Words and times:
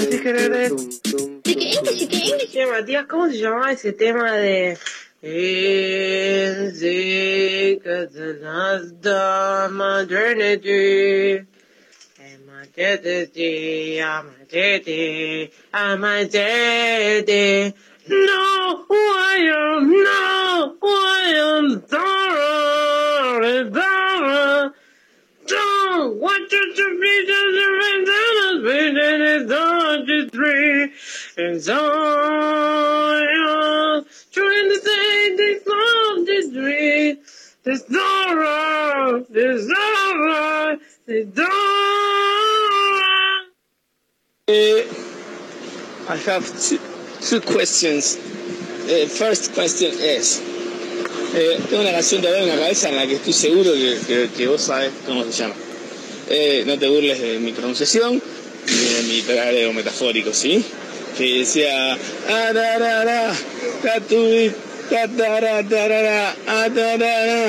Sí, 0.00 0.18
que 1.44 1.62
English, 1.62 2.08
que 2.08 2.16
English. 2.16 2.52
Tema, 2.52 2.84
tía, 2.84 3.06
¿cómo 3.06 3.28
se 3.28 3.38
llamaba 3.38 3.72
ese 3.72 3.92
tema 3.92 4.32
de...? 4.32 4.78
No, 18.08 18.86
I 18.90 19.50
am, 19.54 19.90
no, 19.90 20.78
I 20.82 21.34
am 21.36 21.82
Zara, 21.86 23.70
Zara 23.70 24.72
do? 25.50 26.16
What 26.18 26.50
be? 26.50 26.60
And 31.36 31.62
so 31.62 31.76
i 31.76 34.02
trying 34.32 34.68
to 34.68 34.80
say 34.80 35.36
this 35.36 35.64
love 35.66 36.26
this 36.26 36.50
three. 36.52 37.16
This 37.62 37.82
Dora, 37.82 39.22
this 39.28 39.66
Dora, 39.66 40.78
this 41.06 41.26
I 46.08 46.16
have 46.26 46.60
two, 46.60 46.78
two 47.20 47.40
questions. 47.40 48.16
The 48.16 49.06
first 49.06 49.52
question 49.52 49.92
is 49.92 50.40
eh, 51.34 51.58
tengo 51.68 51.82
una 51.82 51.92
canción 51.92 52.22
de 52.22 52.38
en 52.38 52.48
la 52.48 52.56
cabeza 52.56 52.88
en 52.88 52.96
la 52.96 53.06
que 53.06 53.14
estoy 53.14 53.32
seguro 53.32 53.72
que, 53.72 54.28
que, 54.36 54.46
vos 54.46 54.60
sabes 54.62 54.90
cómo 55.06 55.24
se 55.24 55.32
llama. 55.32 55.54
Eh, 56.28 56.64
no 56.66 56.78
te 56.78 56.88
burles 56.88 57.20
de 57.20 57.38
mi 57.38 57.52
pronunciación 57.52 58.22
ni 58.66 58.94
de 58.94 59.02
mi 59.02 59.22
tarareo 59.22 59.72
metafórico, 59.72 60.32
¿sí? 60.32 60.64
Que 61.16 61.40
decía, 61.40 61.96
ararara, 62.28 63.32
tatubi, 63.82 64.52
tatara, 64.90 65.68
tarara, 65.68 66.36
atarara. 66.46 67.48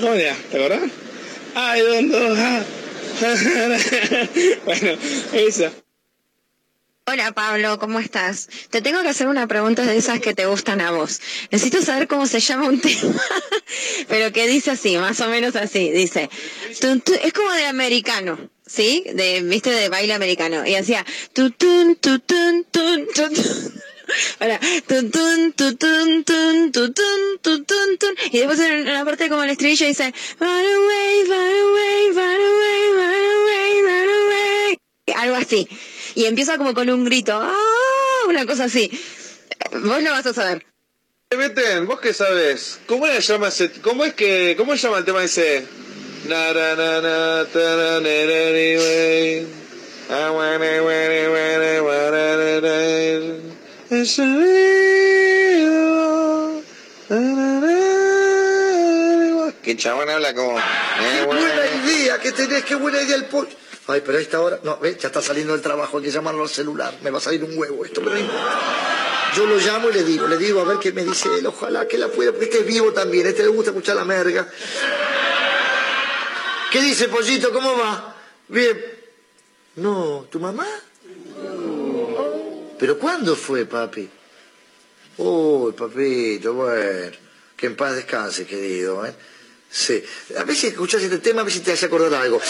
¿Cómo 0.00 0.14
era? 0.14 0.36
¿Te 0.50 0.56
acordás? 0.56 0.90
Don't 1.54 2.10
know 2.10 2.34
how. 2.34 2.64
bueno, 4.64 4.96
esa. 5.32 5.72
Hola 7.10 7.32
Pablo, 7.32 7.78
¿cómo 7.78 8.00
estás? 8.00 8.50
Te 8.68 8.82
tengo 8.82 9.00
que 9.00 9.08
hacer 9.08 9.28
una 9.28 9.46
pregunta 9.46 9.80
de 9.82 9.96
esas 9.96 10.20
que 10.20 10.34
te 10.34 10.44
gustan 10.44 10.82
a 10.82 10.90
vos. 10.90 11.22
Necesito 11.50 11.80
saber 11.80 12.06
cómo 12.06 12.26
se 12.26 12.38
llama 12.38 12.68
un 12.68 12.78
tema, 12.82 13.22
pero 14.08 14.30
que 14.30 14.46
dice 14.46 14.72
así, 14.72 14.94
más 14.98 15.18
o 15.22 15.28
menos 15.28 15.56
así. 15.56 15.88
Dice, 15.90 16.28
es 16.68 17.32
como 17.32 17.50
de 17.52 17.64
americano, 17.64 18.50
¿sí? 18.66 19.04
De, 19.14 19.40
viste, 19.40 19.70
de 19.70 19.88
baile 19.88 20.12
americano. 20.12 20.66
Y 20.66 20.74
hacía. 20.74 21.06
Y 28.32 28.38
después 28.38 28.58
en 28.60 28.84
la 28.84 29.04
parte 29.04 29.28
como 29.30 29.44
el 29.44 29.50
estribillo 29.50 29.86
dice, 29.86 30.12
away, 30.40 30.66
away, 30.76 31.30
away, 31.30 32.08
away, 32.18 32.88
away. 33.78 34.78
Algo 35.14 35.36
así. 35.36 35.68
Y 36.14 36.24
empieza 36.26 36.58
como 36.58 36.74
con 36.74 36.88
un 36.90 37.04
grito, 37.04 37.38
¡ah! 37.40 37.54
Una 38.28 38.46
cosa 38.46 38.64
así. 38.64 38.90
Vos 39.72 40.02
lo 40.02 40.10
vas 40.10 40.26
a 40.26 40.34
saber. 40.34 40.64
Meten, 41.36 41.86
vos 41.86 42.00
qué 42.00 42.14
sabes, 42.14 42.80
¿cómo 42.86 43.06
se 43.06 43.20
llama 43.20 43.48
ese, 43.48 43.70
cómo 43.82 44.02
es 44.06 44.14
que, 44.14 44.54
cómo 44.56 44.74
se 44.74 44.78
llama 44.84 44.98
el 44.98 45.04
tema 45.04 45.22
ese? 45.22 45.66
Na 46.26 46.52
na 46.52 46.74
na 46.74 47.00
na 47.00 47.44
ta 47.52 47.76
na 47.76 48.00
na 48.00 48.24
na 48.26 48.40
ni 48.56 48.76
way. 48.76 49.46
I 50.10 50.30
wanna 50.30 50.82
wanna 50.82 51.30
wanna 51.34 51.82
wanna 51.84 52.60
na 52.60 52.76
It's 53.90 54.18
a 54.18 54.22
real. 54.24 55.78
Na 57.08 57.18
na 57.20 57.60
na. 57.60 57.72
Que 59.62 59.76
chabón 59.76 60.08
habla 60.10 60.34
como. 60.34 60.56
Qué 60.56 61.24
buena 61.26 61.66
idea 61.84 62.18
que 62.20 62.32
tenés, 62.32 62.64
qué 62.64 62.74
buena 62.74 63.00
idea 63.02 63.16
el 63.16 63.26
pollo. 63.26 63.54
Ay, 63.90 64.02
pero 64.04 64.18
a 64.18 64.20
esta 64.20 64.38
hora, 64.42 64.60
no, 64.64 64.78
ve, 64.78 64.98
ya 65.00 65.08
está 65.08 65.22
saliendo 65.22 65.54
del 65.54 65.62
trabajo, 65.62 65.96
hay 65.96 66.04
que 66.04 66.10
llamarlo 66.10 66.42
al 66.42 66.50
celular, 66.50 66.94
me 67.02 67.10
va 67.10 67.16
a 67.16 67.20
salir 67.22 67.42
un 67.42 67.56
huevo 67.56 67.86
esto, 67.86 68.02
pero 68.04 68.16
no. 68.16 68.32
Yo 69.34 69.46
lo 69.46 69.56
llamo 69.56 69.88
y 69.88 69.94
le 69.94 70.04
digo, 70.04 70.28
le 70.28 70.36
digo 70.36 70.60
a 70.60 70.64
ver 70.64 70.78
qué 70.78 70.92
me 70.92 71.02
dice 71.04 71.28
él, 71.38 71.46
ojalá 71.46 71.88
que 71.88 71.96
la 71.96 72.08
pueda, 72.08 72.30
porque 72.32 72.44
este 72.44 72.58
es 72.58 72.66
vivo 72.66 72.92
también, 72.92 73.26
este 73.26 73.44
le 73.44 73.48
gusta 73.48 73.70
escuchar 73.70 73.96
la 73.96 74.04
merga. 74.04 74.46
¿Qué 76.70 76.82
dice, 76.82 77.08
pollito? 77.08 77.50
¿Cómo 77.50 77.78
va? 77.78 78.14
Bien. 78.48 78.78
No, 79.76 80.26
¿tu 80.30 80.38
mamá? 80.38 80.66
¿Pero 82.78 82.98
cuándo 82.98 83.36
fue, 83.36 83.64
papi? 83.64 84.06
Uy, 85.16 85.72
papito, 85.72 86.52
bueno, 86.52 87.16
que 87.56 87.66
en 87.66 87.74
paz 87.74 87.96
descanse, 87.96 88.44
querido, 88.44 89.06
¿eh? 89.06 89.14
Sí. 89.70 90.02
A 90.36 90.50
si 90.52 90.68
escuchás 90.68 91.02
este 91.02 91.18
tema, 91.18 91.42
a 91.42 91.50
si 91.50 91.60
te 91.60 91.72
hace 91.72 91.86
acordar 91.86 92.22
algo. 92.22 92.40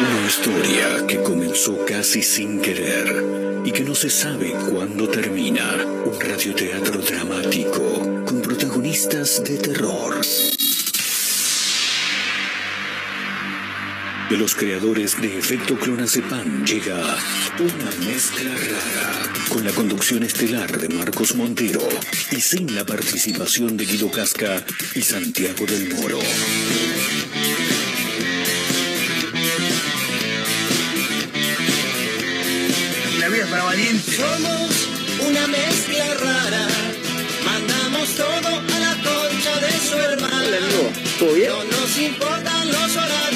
Una 0.00 0.26
historia 0.26 1.06
que 1.06 1.22
comenzó 1.22 1.84
casi 1.86 2.22
sin 2.22 2.60
querer 2.60 3.62
y 3.64 3.72
que 3.72 3.82
no 3.84 3.94
se 3.94 4.10
sabe 4.10 4.52
cuándo 4.70 5.08
termina. 5.08 5.84
Un 6.04 6.20
radioteatro 6.20 7.00
dramático 7.00 8.24
con 8.26 8.42
protagonistas 8.42 9.42
de 9.44 9.56
terror. 9.58 10.20
De 14.30 14.36
los 14.36 14.56
creadores 14.56 15.20
de 15.20 15.38
Efecto 15.38 15.78
Clonazepam 15.78 16.64
llega 16.64 16.96
una 17.60 18.04
mezcla 18.04 18.50
rara 18.50 19.32
con 19.48 19.64
la 19.64 19.70
conducción 19.70 20.24
estelar 20.24 20.80
de 20.80 20.88
Marcos 20.88 21.36
Montero 21.36 21.88
y 22.32 22.40
sin 22.40 22.74
la 22.74 22.84
participación 22.84 23.76
de 23.76 23.86
Guido 23.86 24.10
Casca 24.10 24.64
y 24.96 25.02
Santiago 25.02 25.64
del 25.66 25.94
Moro. 25.94 26.18
La 33.20 33.28
vida 33.28 33.44
es 33.44 33.50
para 33.50 33.62
valientes. 33.62 34.16
Somos 34.16 34.88
una 35.28 35.46
mezcla 35.46 36.14
rara. 36.14 36.68
Mandamos 37.44 38.08
todo 38.16 38.48
a 38.58 38.78
la 38.80 38.94
concha 39.04 39.60
de 39.60 39.88
su 39.88 39.94
hermana. 39.94 40.58
¿Todo 41.20 41.32
bien? 41.32 41.48
No 41.48 41.64
nos 41.64 41.98
importan 41.98 42.68
los 42.72 42.96
horarios 42.96 43.35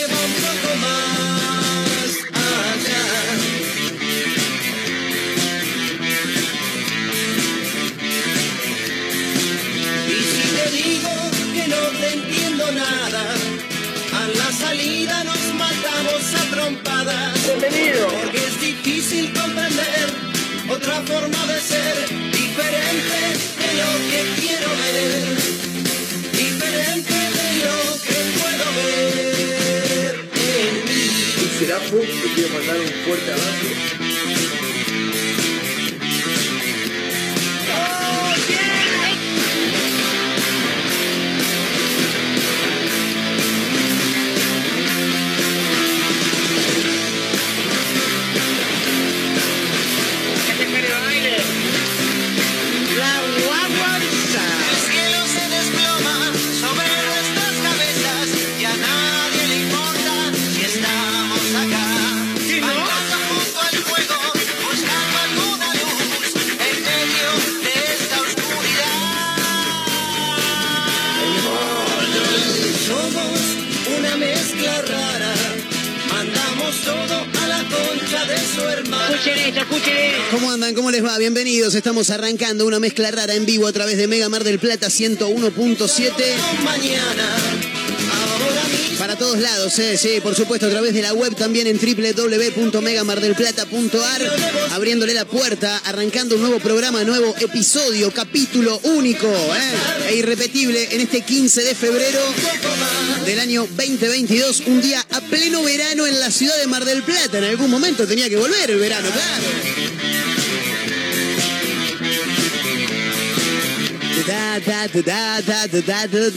salida 14.81 15.23
nos 15.23 15.53
matamos 15.53 16.35
a 16.35 16.43
trompadas. 16.49 17.45
Bienvenido. 17.45 18.07
Porque 18.07 18.37
es 18.37 18.61
difícil 18.61 19.31
comprender 19.33 20.07
otra 20.69 21.01
forma 21.01 21.45
de 21.51 21.59
ser, 21.59 21.95
diferente 22.31 23.19
de 23.61 23.69
lo 23.81 23.91
que 24.09 24.21
quiero 24.41 24.69
ver, 24.81 25.37
diferente 26.43 27.13
de 27.13 27.49
lo 27.65 27.77
que 28.05 28.17
puedo 28.39 28.65
ver 28.77 30.13
en 30.49 30.85
mí. 30.85 31.03
Un 31.43 31.59
serafo, 31.59 31.97
te 31.97 32.27
quiero 32.33 32.49
mandar 32.55 32.77
un 32.79 32.93
fuerte 33.05 33.31
abrazo. 33.33 34.10
Esto, 79.47 79.59
escuchen 79.61 79.97
esto. 79.97 80.21
¿Cómo 80.31 80.51
andan? 80.51 80.73
¿Cómo 80.75 80.91
les 80.91 81.03
va? 81.03 81.17
Bienvenidos. 81.17 81.75
Estamos 81.75 82.09
arrancando 82.09 82.65
una 82.65 82.79
mezcla 82.79 83.11
rara 83.11 83.33
en 83.33 83.45
vivo 83.45 83.67
a 83.67 83.71
través 83.71 83.97
de 83.97 84.07
Mega 84.07 84.29
Mar 84.29 84.43
del 84.43 84.59
Plata 84.59 84.87
101.7. 84.87 86.13
Mañana. 86.63 87.70
Para 89.11 89.19
todos 89.19 89.39
lados, 89.39 89.77
eh, 89.79 89.97
sí, 89.97 90.21
por 90.23 90.35
supuesto, 90.35 90.67
a 90.67 90.69
través 90.69 90.93
de 90.93 91.01
la 91.01 91.11
web 91.11 91.35
también 91.35 91.67
en 91.67 91.77
www.megamardelplata.ar, 91.77 94.21
abriéndole 94.71 95.13
la 95.13 95.25
puerta, 95.25 95.79
arrancando 95.79 96.35
un 96.35 96.41
nuevo 96.43 96.59
programa, 96.59 97.03
nuevo 97.03 97.35
episodio, 97.41 98.09
capítulo 98.11 98.79
único 98.83 99.27
eh, 99.27 100.11
e 100.11 100.15
irrepetible 100.15 100.87
en 100.91 101.01
este 101.01 101.23
15 101.23 101.61
de 101.61 101.75
febrero 101.75 102.21
del 103.25 103.41
año 103.41 103.67
2022, 103.75 104.63
un 104.67 104.81
día 104.81 105.05
a 105.11 105.19
pleno 105.19 105.61
verano 105.61 106.07
en 106.07 106.17
la 106.21 106.31
ciudad 106.31 106.55
de 106.55 106.67
Mar 106.67 106.85
del 106.85 107.03
Plata. 107.03 107.39
En 107.39 107.43
algún 107.43 107.69
momento 107.69 108.07
tenía 108.07 108.29
que 108.29 108.37
volver 108.37 108.71
el 108.71 108.79
verano, 108.79 109.09
claro. 109.11 109.43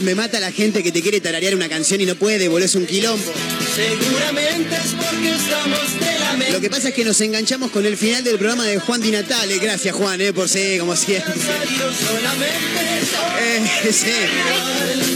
Me 0.01 0.15
mata 0.15 0.39
la 0.39 0.51
gente 0.51 0.83
que 0.83 0.91
te 0.91 1.01
quiere 1.01 1.19
tararear 1.19 1.53
una 1.55 1.67
canción 1.67 1.99
y 1.99 2.05
no 2.05 2.15
puede, 2.15 2.47
volvés 2.47 2.75
un 2.75 2.85
quilombo. 2.85 3.33
Seguramente 3.75 4.75
es 4.75 4.93
porque 4.93 5.33
estamos 5.33 5.99
de 5.99 6.19
la 6.19 6.51
Lo 6.51 6.61
que 6.61 6.69
pasa 6.69 6.89
es 6.89 6.93
que 6.93 7.03
nos 7.03 7.19
enganchamos 7.19 7.71
con 7.71 7.85
el 7.85 7.97
final 7.97 8.23
del 8.23 8.37
programa 8.37 8.65
de 8.65 8.79
Juan 8.79 9.01
Di 9.01 9.11
Natale. 9.11 9.59
Gracias, 9.59 9.93
Juan, 9.95 10.21
eh, 10.21 10.31
por 10.31 10.47
ser 10.47 10.79
como 10.79 10.95
siempre. 10.95 11.33
Eh, 13.41 13.91
sí. 13.91 14.11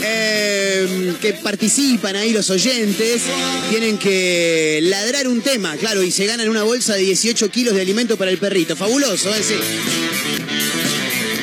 Eh, 0.04 1.14
que 1.22 1.34
participan 1.34 2.16
ahí 2.16 2.34
los 2.34 2.50
oyentes, 2.50 3.22
tienen 3.70 3.98
que 3.98 4.80
ladrar 4.84 5.28
un 5.28 5.42
tema, 5.42 5.78
claro, 5.78 6.04
y 6.04 6.12
se 6.12 6.26
ganan 6.26 6.50
una 6.50 6.64
bolsa 6.64 6.96
de 6.96 7.02
18 7.02 7.50
kilos 7.50 7.76
de 7.76 7.82
alimento 7.82 8.18
para 8.18 8.32
el 8.32 8.38
perrito. 8.38 8.76
Fabuloso, 8.76 9.34
¿eh? 9.34 9.42
Sí. 9.42 9.56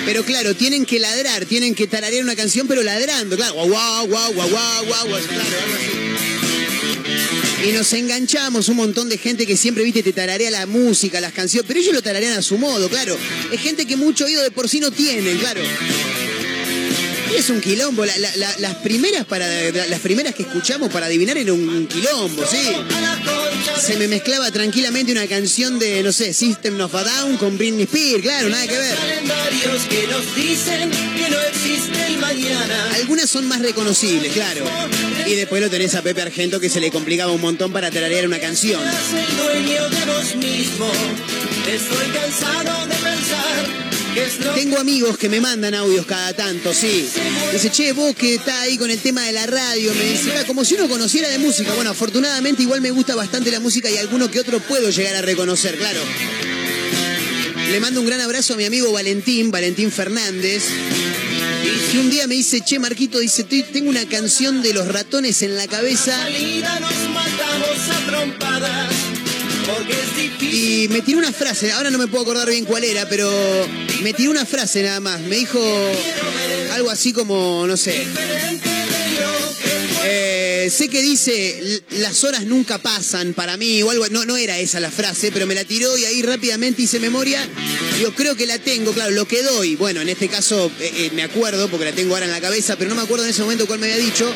Pero 0.07 0.25
claro, 0.25 0.55
tienen 0.55 0.87
que 0.87 0.99
ladrar, 1.01 1.45
tienen 1.47 1.75
que 1.75 1.87
tararear 1.87 2.23
una 2.25 2.35
canción, 2.37 2.67
pero 2.69 2.83
ladrando, 2.83 3.37
claro. 3.37 3.53
Guau, 3.55 4.07
guau, 4.07 4.33
guau, 4.33 4.33
guau, 4.51 4.85
guau, 4.87 5.07
guau. 5.09 5.21
Y 7.69 7.73
nos 7.73 7.93
enganchamos 7.93 8.69
un 8.69 8.77
montón 8.77 9.09
de 9.09 9.19
gente 9.19 9.45
que 9.47 9.57
siempre, 9.57 9.83
viste, 9.83 10.03
te 10.05 10.13
tararea 10.13 10.51
la 10.53 10.67
música, 10.67 11.21
las 11.21 11.33
canciones, 11.33 11.67
pero 11.67 11.81
ellos 11.81 11.93
lo 11.93 12.03
tararean 12.03 12.35
a 12.39 12.43
su 12.43 12.57
modo, 12.57 12.89
claro. 12.89 13.19
Es 13.51 13.61
gente 13.61 13.85
que 13.87 13.97
mucho 13.97 14.25
oído 14.27 14.43
de 14.43 14.53
por 14.53 14.69
sí 14.69 14.79
no 14.79 14.93
tienen, 14.93 15.37
claro. 15.39 15.61
Y 17.33 17.35
es 17.37 17.51
un 17.51 17.61
quilombo. 17.61 18.05
La- 18.05 18.17
la- 18.19 18.37
la- 18.37 18.59
las 18.61 18.75
primeras 18.77 19.25
para 19.27 19.49
la- 19.73 19.87
las 19.89 20.01
primeras 20.01 20.35
que 20.37 20.45
escuchamos 20.45 20.91
para 20.93 21.07
adivinar 21.07 21.37
era 21.37 21.53
un 21.53 21.89
quilombo, 21.89 22.47
sí. 22.47 22.57
Se 23.81 23.97
me 23.97 24.09
mezclaba 24.09 24.51
tranquilamente 24.51 25.13
una 25.13 25.27
canción 25.27 25.79
de, 25.79 26.03
no 26.03 26.13
sé, 26.13 26.33
System 26.33 26.81
of 26.81 26.95
a 26.95 27.05
Down 27.05 27.37
con 27.37 27.57
Britney 27.57 27.85
Spears, 27.85 28.23
claro, 28.23 28.49
nada 28.49 28.67
que 28.67 28.79
ver. 28.79 28.95
calendarios 28.97 29.83
que 29.89 30.07
nos 30.09 30.35
dicen 30.35 30.91
que 30.91 31.31
no 31.31 31.41
existe 31.41 32.07
el 32.07 32.19
mañana. 32.19 32.91
Algunas 32.95 33.29
son 33.31 33.47
más 33.47 33.61
reconocibles, 33.61 34.33
claro. 34.33 34.65
Y 35.27 35.35
después 35.35 35.63
lo 35.63 35.71
tenés 35.71 35.95
a 35.95 36.03
Pepe 36.03 36.23
Argento 36.23 36.61
que 36.61 36.69
se 36.69 36.81
le 36.81 36.91
complicaba 36.91 37.33
un 37.33 37.41
montón 37.41 37.73
para 37.73 37.91
tararear 37.91 38.27
una 38.27 38.39
canción. 38.39 38.81
Estoy 41.67 42.07
cansado 42.13 42.87
de 42.87 42.95
pensar 42.95 43.86
Tengo 44.55 44.79
amigos 44.79 45.19
que 45.19 45.29
me 45.29 45.41
mandan 45.41 45.75
audios 45.75 46.07
cada 46.07 46.33
tanto, 46.33 46.73
sí. 46.73 47.07
Dice, 47.53 47.71
che, 47.71 47.93
vos 47.93 48.15
que 48.17 48.35
está 48.37 48.63
ahí 48.63 48.79
con 48.79 48.91
el 48.91 48.99
tema 48.99 49.23
de 49.23 49.33
la 49.33 49.47
radio, 49.47 49.93
me 49.95 50.05
dice, 50.05 50.33
"Ah, 50.39 50.45
como 50.47 50.65
si 50.65 50.75
uno 50.75 50.89
conociera 50.89 51.29
de 51.29 51.39
música. 51.39 51.73
Bueno, 51.75 51.91
afortunadamente 51.91 52.63
igual 52.63 52.81
me 52.81 52.91
gusta 52.91 53.15
bastante 53.15 53.51
la 53.51 53.61
música 53.61 53.91
y 53.91 53.97
alguno 53.99 54.31
que 54.31 54.41
otro 54.41 54.59
puedo 54.61 54.91
llegar 54.91 55.15
a 55.17 55.23
reconocer, 55.23 55.77
claro. 55.77 56.01
Le 57.71 57.81
mando 57.81 58.01
un 58.01 58.07
gran 58.07 58.21
abrazo 58.21 58.55
a 58.55 58.57
mi 58.57 58.65
amigo 58.65 58.91
Valentín, 58.93 59.51
Valentín 59.51 59.91
Fernández. 59.93 60.65
Que 61.93 61.99
un 61.99 62.11
día 62.11 62.27
me 62.27 62.35
dice, 62.37 62.61
che, 62.65 62.79
Marquito, 62.79 63.19
dice, 63.19 63.43
"Estoy- 63.43 63.65
tengo 63.65 63.91
una 63.91 64.07
canción 64.09 64.63
de 64.63 64.73
los 64.73 64.87
ratones 64.89 65.43
en 65.43 65.57
la 65.57 65.67
cabeza. 65.67 66.17
salida 66.23 66.81
nos 66.81 67.11
matamos 67.11 67.79
a 67.91 68.07
trompadas. 68.07 68.93
Porque 69.67 69.93
es 69.93 70.17
difícil. 70.17 70.85
Y 70.85 70.89
me 70.89 71.01
tiró 71.03 71.19
una 71.19 71.33
frase, 71.33 71.73
ahora 71.73 71.91
no 71.91 71.99
me 71.99 72.07
puedo 72.07 72.23
acordar 72.23 72.49
bien 72.49 72.65
cuál 72.65 72.85
era, 72.85 73.09
pero 73.09 73.31
me 74.03 74.13
tiró 74.15 74.31
una 74.31 74.47
frase 74.47 74.83
nada 74.83 75.01
más. 75.01 75.21
Me 75.21 75.37
dijo 75.37 75.61
algo 76.73 76.91
así 76.91 77.13
como, 77.13 77.67
no 77.67 77.77
sé. 77.77 78.07
eh, 80.05 80.36
sé 80.71 80.89
que 80.89 81.03
dice 81.03 81.59
"L- 81.59 81.83
las 81.99 82.25
horas 82.25 82.45
nunca 82.45 82.79
pasan 82.79 83.35
para 83.35 83.57
mí 83.57 83.83
o 83.83 83.91
algo, 83.91 84.07
no, 84.09 84.25
no 84.25 84.37
era 84.37 84.59
esa 84.59 84.81
la 84.81 84.91
frase, 84.91 85.31
pero 85.33 85.47
me 85.47 85.55
la 85.55 85.65
tiró 85.65 85.97
y 85.99 86.05
ahí 86.05 86.23
rápidamente 86.23 86.83
hice 86.83 87.01
memoria. 87.01 87.47
Yo 88.01 88.15
creo 88.15 88.37
que 88.37 88.47
la 88.47 88.59
tengo, 88.59 88.93
claro, 88.93 89.11
lo 89.13 89.27
que 89.27 89.43
doy. 89.43 89.77
Bueno, 89.77 90.01
en 90.01 90.09
este 90.09 90.29
caso 90.29 90.71
eh, 90.81 90.93
eh, 90.97 91.11
me 91.15 91.23
acuerdo 91.23 91.69
porque 91.69 91.87
la 91.87 91.93
tengo 91.93 92.15
ahora 92.15 92.27
en 92.27 92.33
la 92.33 92.41
cabeza, 92.41 92.77
pero 92.77 92.91
no 92.91 92.97
me 92.97 93.03
acuerdo 93.03 93.25
en 93.25 93.31
ese 93.31 93.43
momento 93.43 93.67
cuál 93.67 93.79
me 93.81 93.93
había 93.93 94.05
dicho. 94.05 94.31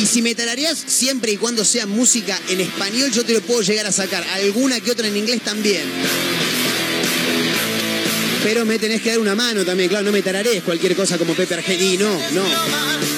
Y 0.00 0.06
si 0.06 0.22
me 0.22 0.34
tarareás 0.34 0.78
siempre 0.86 1.32
y 1.32 1.36
cuando 1.36 1.64
sea 1.64 1.86
música 1.86 2.40
en 2.48 2.60
español, 2.60 3.10
yo 3.12 3.24
te 3.24 3.32
lo 3.32 3.40
puedo 3.40 3.62
llegar 3.62 3.86
a 3.86 3.92
sacar. 3.92 4.24
Alguna 4.34 4.80
que 4.80 4.90
otra 4.90 5.08
en 5.08 5.16
inglés 5.16 5.40
también. 5.42 5.82
Pero 8.44 8.64
me 8.64 8.78
tenés 8.78 9.02
que 9.02 9.10
dar 9.10 9.18
una 9.18 9.34
mano 9.34 9.64
también, 9.64 9.88
claro, 9.88 10.04
no 10.04 10.12
me 10.12 10.22
tararees 10.22 10.62
cualquier 10.62 10.94
cosa 10.94 11.18
como 11.18 11.34
Pepe 11.34 11.54
Argelino, 11.54 12.08
no. 12.32 12.44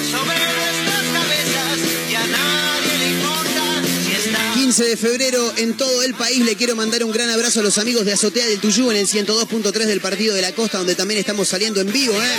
15 4.71 4.85
de 4.85 4.95
febrero 4.95 5.53
en 5.57 5.75
todo 5.75 6.01
el 6.01 6.13
país 6.13 6.45
le 6.45 6.55
quiero 6.55 6.77
mandar 6.77 7.03
un 7.03 7.11
gran 7.11 7.29
abrazo 7.29 7.59
a 7.59 7.63
los 7.63 7.77
amigos 7.77 8.05
de 8.05 8.13
Azotea 8.13 8.45
del 8.45 8.61
Tuyú 8.61 8.89
en 8.89 8.95
el 8.95 9.05
102.3 9.05 9.69
del 9.83 9.99
Partido 9.99 10.33
de 10.33 10.41
la 10.41 10.53
Costa, 10.53 10.77
donde 10.77 10.95
también 10.95 11.19
estamos 11.19 11.49
saliendo 11.49 11.81
en 11.81 11.91
vivo, 11.91 12.13
¿eh? 12.13 12.37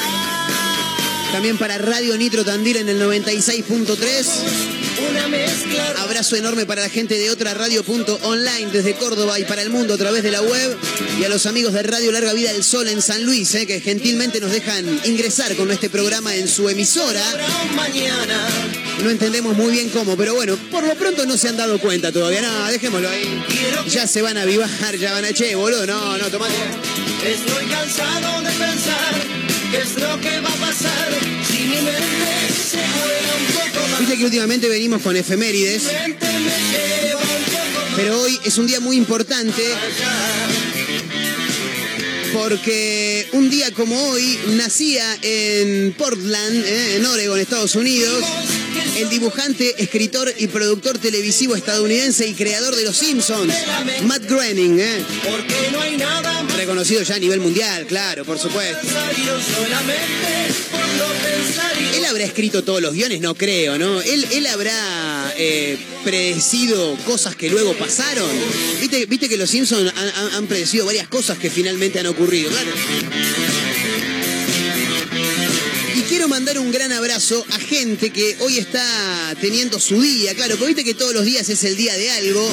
También 1.31 1.59
para 1.59 1.77
Radio 1.77 2.17
Nitro 2.17 2.43
Tandil 2.43 2.79
en 2.79 2.89
el 2.89 3.03
96.3. 3.03 4.82
una 5.11 5.29
mezcla 5.29 5.83
Abrazo 5.99 6.37
enorme 6.37 6.67
para 6.67 6.83
la 6.83 6.89
gente 6.89 7.17
de 7.17 7.31
otra 7.31 7.55
radio.online 7.55 8.71
desde 8.73 8.95
Córdoba 8.95 9.39
y 9.39 9.45
para 9.45 9.63
el 9.63 9.71
mundo 9.71 9.95
a 9.95 9.97
través 9.97 10.23
de 10.23 10.31
la 10.31 10.43
web. 10.43 10.77
Y 11.19 11.25
a 11.25 11.29
los 11.29 11.47
amigos 11.47 11.73
de 11.73 11.83
Radio 11.83 12.11
Larga 12.13 12.33
Vida 12.33 12.53
del 12.53 12.65
Sol 12.65 12.89
en 12.89 13.01
San 13.01 13.25
Luis, 13.25 13.55
¿eh? 13.55 13.67
que 13.67 13.81
gentilmente 13.81 14.41
nos 14.41 14.51
dejan 14.51 15.01
ingresar 15.05 15.55
con 15.57 15.71
este 15.71 15.89
programa 15.91 16.35
en 16.35 16.49
su 16.49 16.69
emisora. 16.69 17.23
mañana. 17.75 18.49
No 19.03 19.11
entendemos 19.11 19.57
muy 19.57 19.73
bien 19.73 19.89
cómo, 19.91 20.17
pero 20.17 20.35
bueno, 20.35 20.57
por 20.71 20.85
lo 20.85 20.95
pronto 20.97 21.25
no 21.25 21.37
se 21.37 21.49
han 21.49 21.57
dado 21.57 21.79
cuenta 21.79 22.13
todavía. 22.13 22.43
No, 22.43 22.67
dejémoslo 22.67 23.09
ahí. 23.09 23.45
Ya 23.89 24.07
se 24.07 24.23
van 24.23 24.37
a 24.37 24.43
avivar, 24.43 24.97
ya 24.99 25.13
van 25.13 25.25
a... 25.25 25.33
Che, 25.33 25.55
boludo, 25.55 25.87
no, 25.87 26.19
no, 26.19 26.31
tomate. 26.31 26.55
Estoy 27.25 27.67
cansado 27.67 28.43
de 28.43 28.51
pensar 28.51 29.15
qué 29.71 29.79
es 29.79 29.95
lo 30.01 30.21
que 30.21 30.41
va 30.41 30.49
a 30.49 30.67
pasar 30.67 31.09
si 31.49 31.59
mi 31.63 31.77
mente 31.77 32.32
Viste 34.03 34.19
que 34.19 34.25
últimamente 34.25 34.69
venimos 34.69 35.01
con 35.01 35.17
efemérides, 35.17 35.85
pero 37.95 38.21
hoy 38.21 38.37
es 38.45 38.59
un 38.59 38.67
día 38.67 38.81
muy 38.81 38.97
importante 38.97 39.63
porque 42.33 43.29
un 43.31 43.49
día 43.49 43.71
como 43.71 43.97
hoy 44.09 44.41
nacía 44.57 45.05
en 45.23 45.93
Portland, 45.93 46.65
eh, 46.67 46.97
en 46.97 47.07
Oregon, 47.07 47.39
Estados 47.39 47.77
Unidos, 47.77 48.25
el 48.97 49.09
dibujante, 49.09 49.75
escritor 49.83 50.33
y 50.39 50.47
productor 50.49 50.99
televisivo 50.99 51.57
estadounidense 51.57 52.27
y 52.27 52.35
creador 52.35 52.75
de 52.77 52.85
Los 52.85 52.97
Simpsons, 52.97 53.53
Matt 54.05 54.25
Groening, 54.25 54.79
eh, 54.81 55.05
reconocido 56.57 57.03
ya 57.03 57.15
a 57.17 57.19
nivel 57.19 57.41
mundial, 57.41 57.87
claro, 57.87 58.25
por 58.25 58.39
supuesto. 58.39 58.87
Él 61.97 62.05
habrá 62.07 62.25
escrito 62.25 62.63
todos 62.65 62.81
los 62.83 62.95
guiones, 62.95 63.21
no 63.21 63.35
creo, 63.35 63.79
¿no? 63.79 64.01
Él, 64.03 64.27
él 64.33 64.47
habrá 64.47 65.33
eh, 65.37 65.79
predecido 66.05 66.97
cosas 67.05 67.35
que 67.37 67.49
luego 67.49 67.75
pasaron. 67.75 68.29
Viste, 68.81 69.07
viste 69.07 69.29
que 69.29 69.37
los 69.37 69.51
Simpsons 69.51 69.93
han, 69.97 70.09
han- 70.09 70.35
han 70.35 70.47
predecido 70.47 70.87
varias 70.87 71.09
cosas 71.09 71.39
que 71.39 71.51
finalmente 71.51 71.99
han 72.01 72.07
ocurrido, 72.07 72.51
claro. 72.51 72.71
Mandar 76.33 76.59
un 76.59 76.73
gran 76.73 76.91
abrazo 76.93 77.45
a 77.51 77.59
gente 77.59 78.09
que 78.09 78.39
hoy 78.41 78.57
está 78.57 79.37
teniendo 79.39 79.79
su 79.79 80.01
día, 80.01 80.35
claro, 80.35 80.57
porque 80.57 80.73
viste 80.73 80.83
que 80.83 80.95
todos 80.95 81.13
los 81.13 81.27
días 81.27 81.47
es 81.51 81.63
el 81.65 81.77
día 81.77 81.95
de 81.95 82.11
algo. 82.11 82.51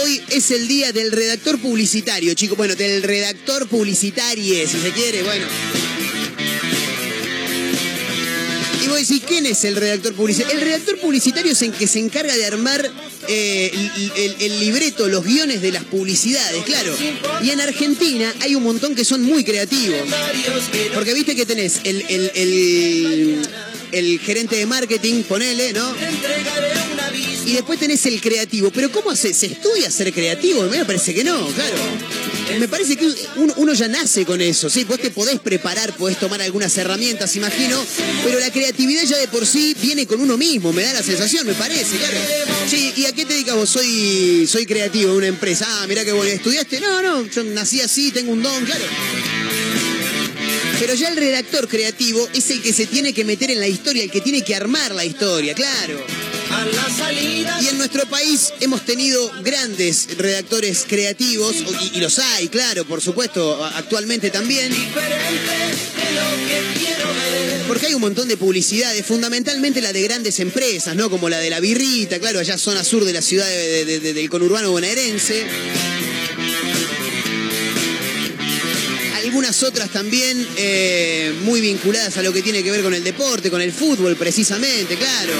Hoy 0.00 0.22
es 0.28 0.52
el 0.52 0.68
día 0.68 0.92
del 0.92 1.10
redactor 1.10 1.58
publicitario, 1.58 2.32
chicos. 2.34 2.56
Bueno, 2.56 2.76
del 2.76 3.02
redactor 3.02 3.66
publicitario, 3.66 4.68
si 4.68 4.78
se 4.78 4.92
quiere, 4.92 5.24
bueno. 5.24 5.44
Y 8.82 8.88
vos 8.88 8.98
decís, 8.98 9.22
¿quién 9.26 9.46
es 9.46 9.64
el 9.64 9.76
redactor 9.76 10.14
publicitario? 10.14 10.58
El 10.58 10.64
redactor 10.64 10.98
publicitario 10.98 11.52
es 11.52 11.62
el 11.62 11.72
que 11.72 11.86
se 11.86 11.98
encarga 11.98 12.34
de 12.36 12.46
armar 12.46 12.90
eh, 13.28 13.70
el, 14.16 14.34
el- 14.40 14.60
libreto, 14.60 15.08
los 15.08 15.24
guiones 15.24 15.60
de 15.62 15.72
las 15.72 15.84
publicidades, 15.84 16.62
claro. 16.64 16.96
Y 17.42 17.50
en 17.50 17.60
Argentina 17.60 18.34
hay 18.40 18.54
un 18.54 18.62
montón 18.62 18.94
que 18.94 19.04
son 19.04 19.22
muy 19.22 19.44
creativos. 19.44 19.98
Porque 20.94 21.12
viste 21.14 21.34
que 21.36 21.44
tenés 21.46 21.80
el- 21.84 23.42
el 23.92 24.20
gerente 24.20 24.56
de 24.56 24.66
marketing, 24.66 25.22
ponele, 25.24 25.72
¿no? 25.72 25.94
Y 27.46 27.54
después 27.54 27.78
tenés 27.78 28.04
el 28.06 28.20
creativo. 28.20 28.70
Pero 28.70 28.90
¿cómo 28.92 29.14
se, 29.16 29.32
se 29.34 29.46
estudia 29.46 29.90
ser 29.90 30.12
creativo? 30.12 30.62
Me 30.64 30.84
parece 30.84 31.14
que 31.14 31.24
no, 31.24 31.46
claro. 31.48 31.76
Me 32.58 32.68
parece 32.68 32.96
que 32.96 33.06
uno, 33.56 33.72
ya 33.72 33.88
nace 33.88 34.24
con 34.24 34.40
eso, 34.40 34.68
sí, 34.68 34.84
vos 34.84 34.98
te 34.98 35.10
podés 35.10 35.38
preparar, 35.38 35.96
podés 35.96 36.18
tomar 36.18 36.42
algunas 36.42 36.76
herramientas, 36.76 37.36
imagino, 37.36 37.82
pero 38.24 38.40
la 38.40 38.50
creatividad 38.50 39.04
ya 39.04 39.16
de 39.18 39.28
por 39.28 39.46
sí 39.46 39.74
viene 39.80 40.06
con 40.06 40.20
uno 40.20 40.36
mismo, 40.36 40.72
me 40.72 40.82
da 40.82 40.92
la 40.92 41.02
sensación, 41.02 41.46
me 41.46 41.54
parece, 41.54 41.96
claro. 41.96 42.18
Sí, 42.68 42.92
¿y 42.96 43.06
a 43.06 43.12
qué 43.12 43.24
te 43.24 43.34
dedicas 43.34 43.54
vos? 43.54 43.70
Soy, 43.70 44.46
soy 44.46 44.66
creativo 44.66 45.12
en 45.12 45.16
una 45.16 45.26
empresa. 45.28 45.64
Ah, 45.68 45.86
mirá 45.86 46.04
que 46.04 46.12
bueno, 46.12 46.30
¿estudiaste? 46.30 46.80
No, 46.80 47.00
no, 47.00 47.26
yo 47.26 47.44
nací 47.44 47.80
así, 47.80 48.10
tengo 48.10 48.32
un 48.32 48.42
don, 48.42 48.64
claro. 48.64 48.84
Pero 50.80 50.94
ya 50.94 51.08
el 51.08 51.16
redactor 51.16 51.68
creativo 51.68 52.28
es 52.34 52.50
el 52.50 52.62
que 52.62 52.72
se 52.72 52.86
tiene 52.86 53.12
que 53.12 53.24
meter 53.24 53.50
en 53.50 53.60
la 53.60 53.68
historia, 53.68 54.02
el 54.02 54.10
que 54.10 54.20
tiene 54.20 54.42
que 54.42 54.56
armar 54.56 54.94
la 54.94 55.04
historia, 55.04 55.54
claro. 55.54 56.04
Y 57.62 57.68
en 57.68 57.78
nuestro 57.78 58.06
país 58.06 58.52
hemos 58.60 58.84
tenido 58.84 59.30
grandes 59.42 60.08
redactores 60.16 60.84
creativos, 60.88 61.54
y, 61.92 61.98
y 61.98 62.00
los 62.00 62.18
hay, 62.18 62.48
claro, 62.48 62.84
por 62.84 63.00
supuesto, 63.00 63.64
actualmente 63.64 64.30
también. 64.30 64.72
Porque 67.66 67.86
hay 67.86 67.94
un 67.94 68.00
montón 68.00 68.28
de 68.28 68.36
publicidades, 68.36 69.04
fundamentalmente 69.06 69.80
la 69.80 69.92
de 69.92 70.02
grandes 70.02 70.40
empresas, 70.40 70.96
¿no? 70.96 71.08
Como 71.10 71.28
la 71.28 71.38
de 71.38 71.50
la 71.50 71.60
birrita, 71.60 72.18
claro, 72.18 72.38
allá 72.40 72.58
zona 72.58 72.82
sur 72.84 73.04
de 73.04 73.12
la 73.12 73.22
ciudad 73.22 73.46
de- 73.48 73.84
de- 73.84 74.00
de- 74.00 74.12
del 74.12 74.28
conurbano 74.28 74.70
bonaerense. 74.72 75.46
Algunas 79.14 79.62
otras 79.62 79.90
también 79.90 80.46
eh, 80.56 81.32
muy 81.42 81.60
vinculadas 81.60 82.16
a 82.16 82.22
lo 82.22 82.32
que 82.32 82.42
tiene 82.42 82.62
que 82.64 82.70
ver 82.72 82.82
con 82.82 82.94
el 82.94 83.04
deporte, 83.04 83.50
con 83.50 83.60
el 83.62 83.72
fútbol 83.72 84.16
precisamente, 84.16 84.96
claro. 84.96 85.32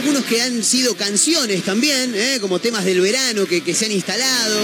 Algunos 0.00 0.24
que 0.24 0.40
han 0.40 0.64
sido 0.64 0.94
canciones 0.94 1.62
también, 1.62 2.14
¿eh? 2.14 2.38
como 2.40 2.58
temas 2.58 2.86
del 2.86 3.02
verano 3.02 3.44
que, 3.44 3.62
que 3.62 3.74
se 3.74 3.84
han 3.84 3.92
instalado 3.92 4.58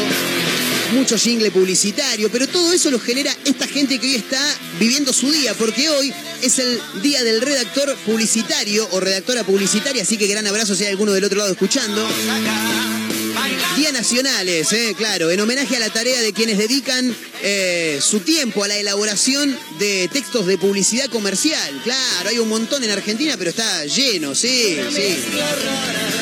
mucho 0.95 1.19
jingle 1.19 1.51
publicitario, 1.51 2.31
pero 2.31 2.49
todo 2.49 2.73
eso 2.73 2.91
lo 2.91 2.99
genera 2.99 3.37
esta 3.45 3.67
gente 3.69 3.99
que 3.99 4.07
hoy 4.07 4.15
está 4.15 4.41
viviendo 4.81 5.13
su 5.13 5.31
día, 5.31 5.53
porque 5.53 5.91
hoy 5.91 6.11
es 6.41 6.59
el 6.59 6.81
día 7.03 7.23
del 7.23 7.43
redactor 7.43 7.95
publicitario 8.07 8.89
o 8.93 8.99
redactora 9.01 9.45
publicitaria, 9.45 10.05
así 10.05 10.17
que 10.17 10.27
gran 10.27 10.47
abrazo 10.47 10.75
si 10.75 10.85
hay 10.85 10.93
alguno 10.93 11.13
del 11.13 11.25
otro 11.25 11.37
lado 11.37 11.53
escuchando. 11.53 12.09
Día 13.77 13.93
nacionales, 13.93 14.73
eh, 14.73 14.95
claro, 14.97 15.31
en 15.31 15.39
homenaje 15.41 15.77
a 15.77 15.79
la 15.79 15.91
tarea 15.91 16.21
de 16.21 16.33
quienes 16.33 16.57
dedican 16.57 17.15
eh, 17.43 17.99
su 18.01 18.21
tiempo 18.21 18.65
a 18.65 18.69
la 18.69 18.77
elaboración 18.77 19.59
de 19.79 20.09
textos 20.13 20.47
de 20.47 20.57
publicidad 20.57 21.11
comercial. 21.11 21.81
Claro, 21.85 22.31
hay 22.31 22.39
un 22.39 22.49
montón 22.49 22.83
en 22.85 22.91
Argentina, 22.91 23.35
pero 23.37 23.51
está 23.51 23.85
lleno, 23.85 24.35
sí, 24.35 24.79
sí. 24.95 25.17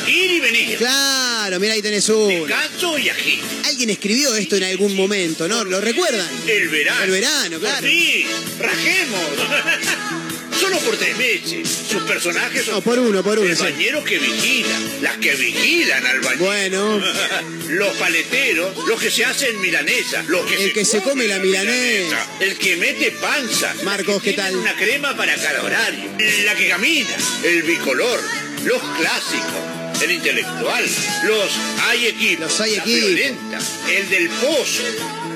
Ir 0.07 0.31
y 0.31 0.39
venir. 0.39 0.77
Claro, 0.77 1.59
mira 1.59 1.73
ahí 1.73 1.81
tenés 1.81 2.09
uno. 2.09 2.27
Descanso 2.27 2.97
y 2.97 3.09
ají. 3.09 3.41
Alguien 3.65 3.89
escribió 3.89 4.35
esto 4.35 4.57
en 4.57 4.63
algún 4.63 4.95
momento, 4.95 5.47
¿no? 5.47 5.63
¿Lo 5.63 5.79
recuerdan? 5.79 6.27
El 6.45 6.67
verano. 6.67 7.03
El 7.03 7.11
verano, 7.11 7.59
claro. 7.59 7.87
Sí, 7.87 8.25
rajemos. 8.59 10.24
Solo 10.59 10.77
por 10.79 10.95
tres 10.97 11.17
meses. 11.17 11.67
Sus 11.89 12.03
personajes 12.03 12.65
son 12.65 12.75
No, 12.75 12.81
por 12.81 12.97
uno, 12.99 13.23
por 13.23 13.39
uno, 13.39 13.49
el 13.49 13.57
sí. 13.57 13.63
que 14.05 14.19
vigila, 14.19 14.79
las 15.01 15.17
que 15.17 15.35
vigilan 15.35 16.05
al 16.05 16.19
bañero. 16.21 16.45
Bueno. 16.45 17.01
los 17.69 17.95
paleteros, 17.97 18.77
los 18.87 18.99
que 19.01 19.11
se 19.11 19.25
hacen 19.25 19.59
milanesa, 19.61 20.23
los 20.27 20.45
que 20.45 20.63
El 20.65 20.73
que 20.73 20.85
se 20.85 21.01
come 21.01 21.27
la 21.27 21.39
milanesa. 21.39 22.27
el 22.39 22.57
que 22.57 22.75
mete 22.77 23.11
panza, 23.11 23.73
Marcos, 23.83 24.15
los 24.15 24.23
que 24.23 24.31
¿qué 24.31 24.37
tal? 24.37 24.55
Una 24.55 24.75
crema 24.75 25.15
para 25.17 25.35
cada 25.35 25.63
horario, 25.63 26.09
la 26.45 26.55
que 26.55 26.69
camina, 26.69 27.15
el 27.43 27.63
bicolor, 27.63 28.19
los 28.63 28.81
clásicos, 28.97 30.01
el 30.01 30.11
intelectual, 30.11 30.85
los 31.25 31.51
hay 31.89 32.07
equipos, 32.07 32.45
Los 32.51 32.61
hay 32.61 32.75
la 32.75 32.81
equipos. 32.83 33.01
violenta, 33.09 33.59
el 33.89 34.09
del 34.09 34.29
pozo, 34.29 34.83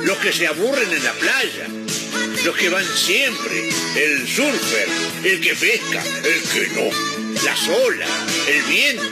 los 0.04 0.18
que 0.20 0.32
se 0.32 0.48
aburren 0.48 0.92
en 0.92 1.04
la 1.04 1.14
playa, 1.14 1.68
los 2.46 2.56
que 2.56 2.70
van 2.70 2.86
siempre, 2.86 3.70
el 3.98 4.28
surfer, 4.28 4.88
el 5.24 5.42
que 5.42 5.56
pesca, 5.56 6.04
el 6.24 6.42
que 6.42 6.68
no, 6.74 6.90
las 7.44 7.68
olas, 7.68 8.10
el 8.48 8.64
viento, 8.64 9.04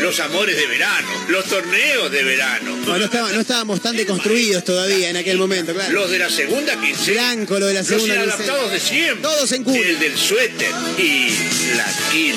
los 0.00 0.18
amores 0.20 0.56
de 0.56 0.66
verano, 0.66 1.08
los 1.28 1.44
torneos 1.46 2.10
de 2.10 2.24
verano, 2.24 2.76
No, 2.86 2.98
no, 2.98 3.04
estaba- 3.04 3.30
no 3.32 3.40
estábamos 3.40 3.80
tan 3.80 3.96
deconstruidos 3.96 4.64
todavía 4.64 5.10
en 5.10 5.16
aquel 5.16 5.38
momento, 5.38 5.72
claro. 5.72 5.92
los 5.92 6.10
de 6.10 6.18
la 6.18 6.28
segunda 6.30 6.78
quincena, 6.80 7.34
Blanco, 7.34 7.58
lo 7.60 7.66
de 7.66 7.74
la 7.74 7.80
los 7.80 7.88
segunda 7.88 8.14
inadaptados 8.16 8.72
de 8.72 8.78
quincena. 8.78 8.98
siempre, 9.04 9.22
Todos 9.22 9.52
en 9.52 9.64
culo. 9.64 9.82
el 9.84 9.98
del 10.00 10.18
suéter 10.18 10.70
y 10.98 11.28
la 11.76 11.86
kill. 12.10 12.34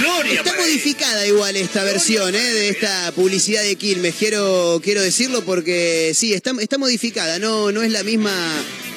Gloria 0.00 0.40
Está 0.40 0.56
modificada 0.56 1.26
igual 1.26 1.54
esta 1.56 1.84
versión 1.84 2.34
¿eh? 2.34 2.38
de 2.40 2.68
esta 2.70 3.12
publicidad 3.12 3.62
de 3.62 3.76
Quilmes, 3.76 4.14
quiero, 4.18 4.80
quiero 4.82 5.00
decirlo 5.02 5.44
porque 5.44 6.12
sí, 6.14 6.32
está, 6.34 6.52
está 6.60 6.78
modificada, 6.78 7.38
no, 7.38 7.70
no 7.70 7.82
es 7.82 7.90
la 7.92 8.02
misma 8.02 8.32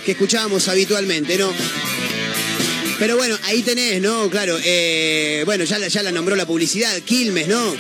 que 0.05 0.11
escuchábamos 0.11 0.67
habitualmente, 0.67 1.37
¿no? 1.37 1.51
Pero 2.99 3.17
bueno, 3.17 3.37
ahí 3.43 3.61
tenés, 3.63 3.99
¿no? 4.01 4.29
Claro, 4.29 4.57
eh, 4.63 5.41
bueno, 5.45 5.65
ya 5.65 5.79
la, 5.79 5.87
ya 5.87 6.01
la 6.03 6.11
nombró 6.11 6.35
la 6.35 6.45
publicidad, 6.45 6.97
Quilmes, 7.01 7.47
¿no? 7.47 7.75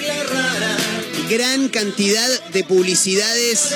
Gran 1.29 1.69
cantidad 1.69 2.49
de 2.49 2.63
publicidades 2.63 3.75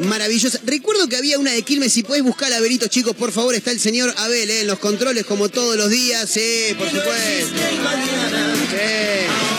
maravillosas. 0.00 0.62
Recuerdo 0.64 1.08
que 1.08 1.16
había 1.16 1.38
una 1.38 1.52
de 1.52 1.62
Quilmes, 1.62 1.92
si 1.92 2.02
podés 2.02 2.22
buscar 2.22 2.52
a 2.52 2.60
chicos, 2.88 3.14
por 3.14 3.32
favor, 3.32 3.54
está 3.54 3.70
el 3.70 3.78
señor 3.78 4.12
Abel, 4.16 4.50
¿eh? 4.50 4.60
en 4.62 4.66
los 4.66 4.78
controles 4.78 5.24
como 5.24 5.48
todos 5.48 5.76
los 5.76 5.90
días, 5.90 6.28
sí, 6.28 6.74
por 6.76 6.88
supuesto. 6.88 7.56
Sí. 8.70 9.49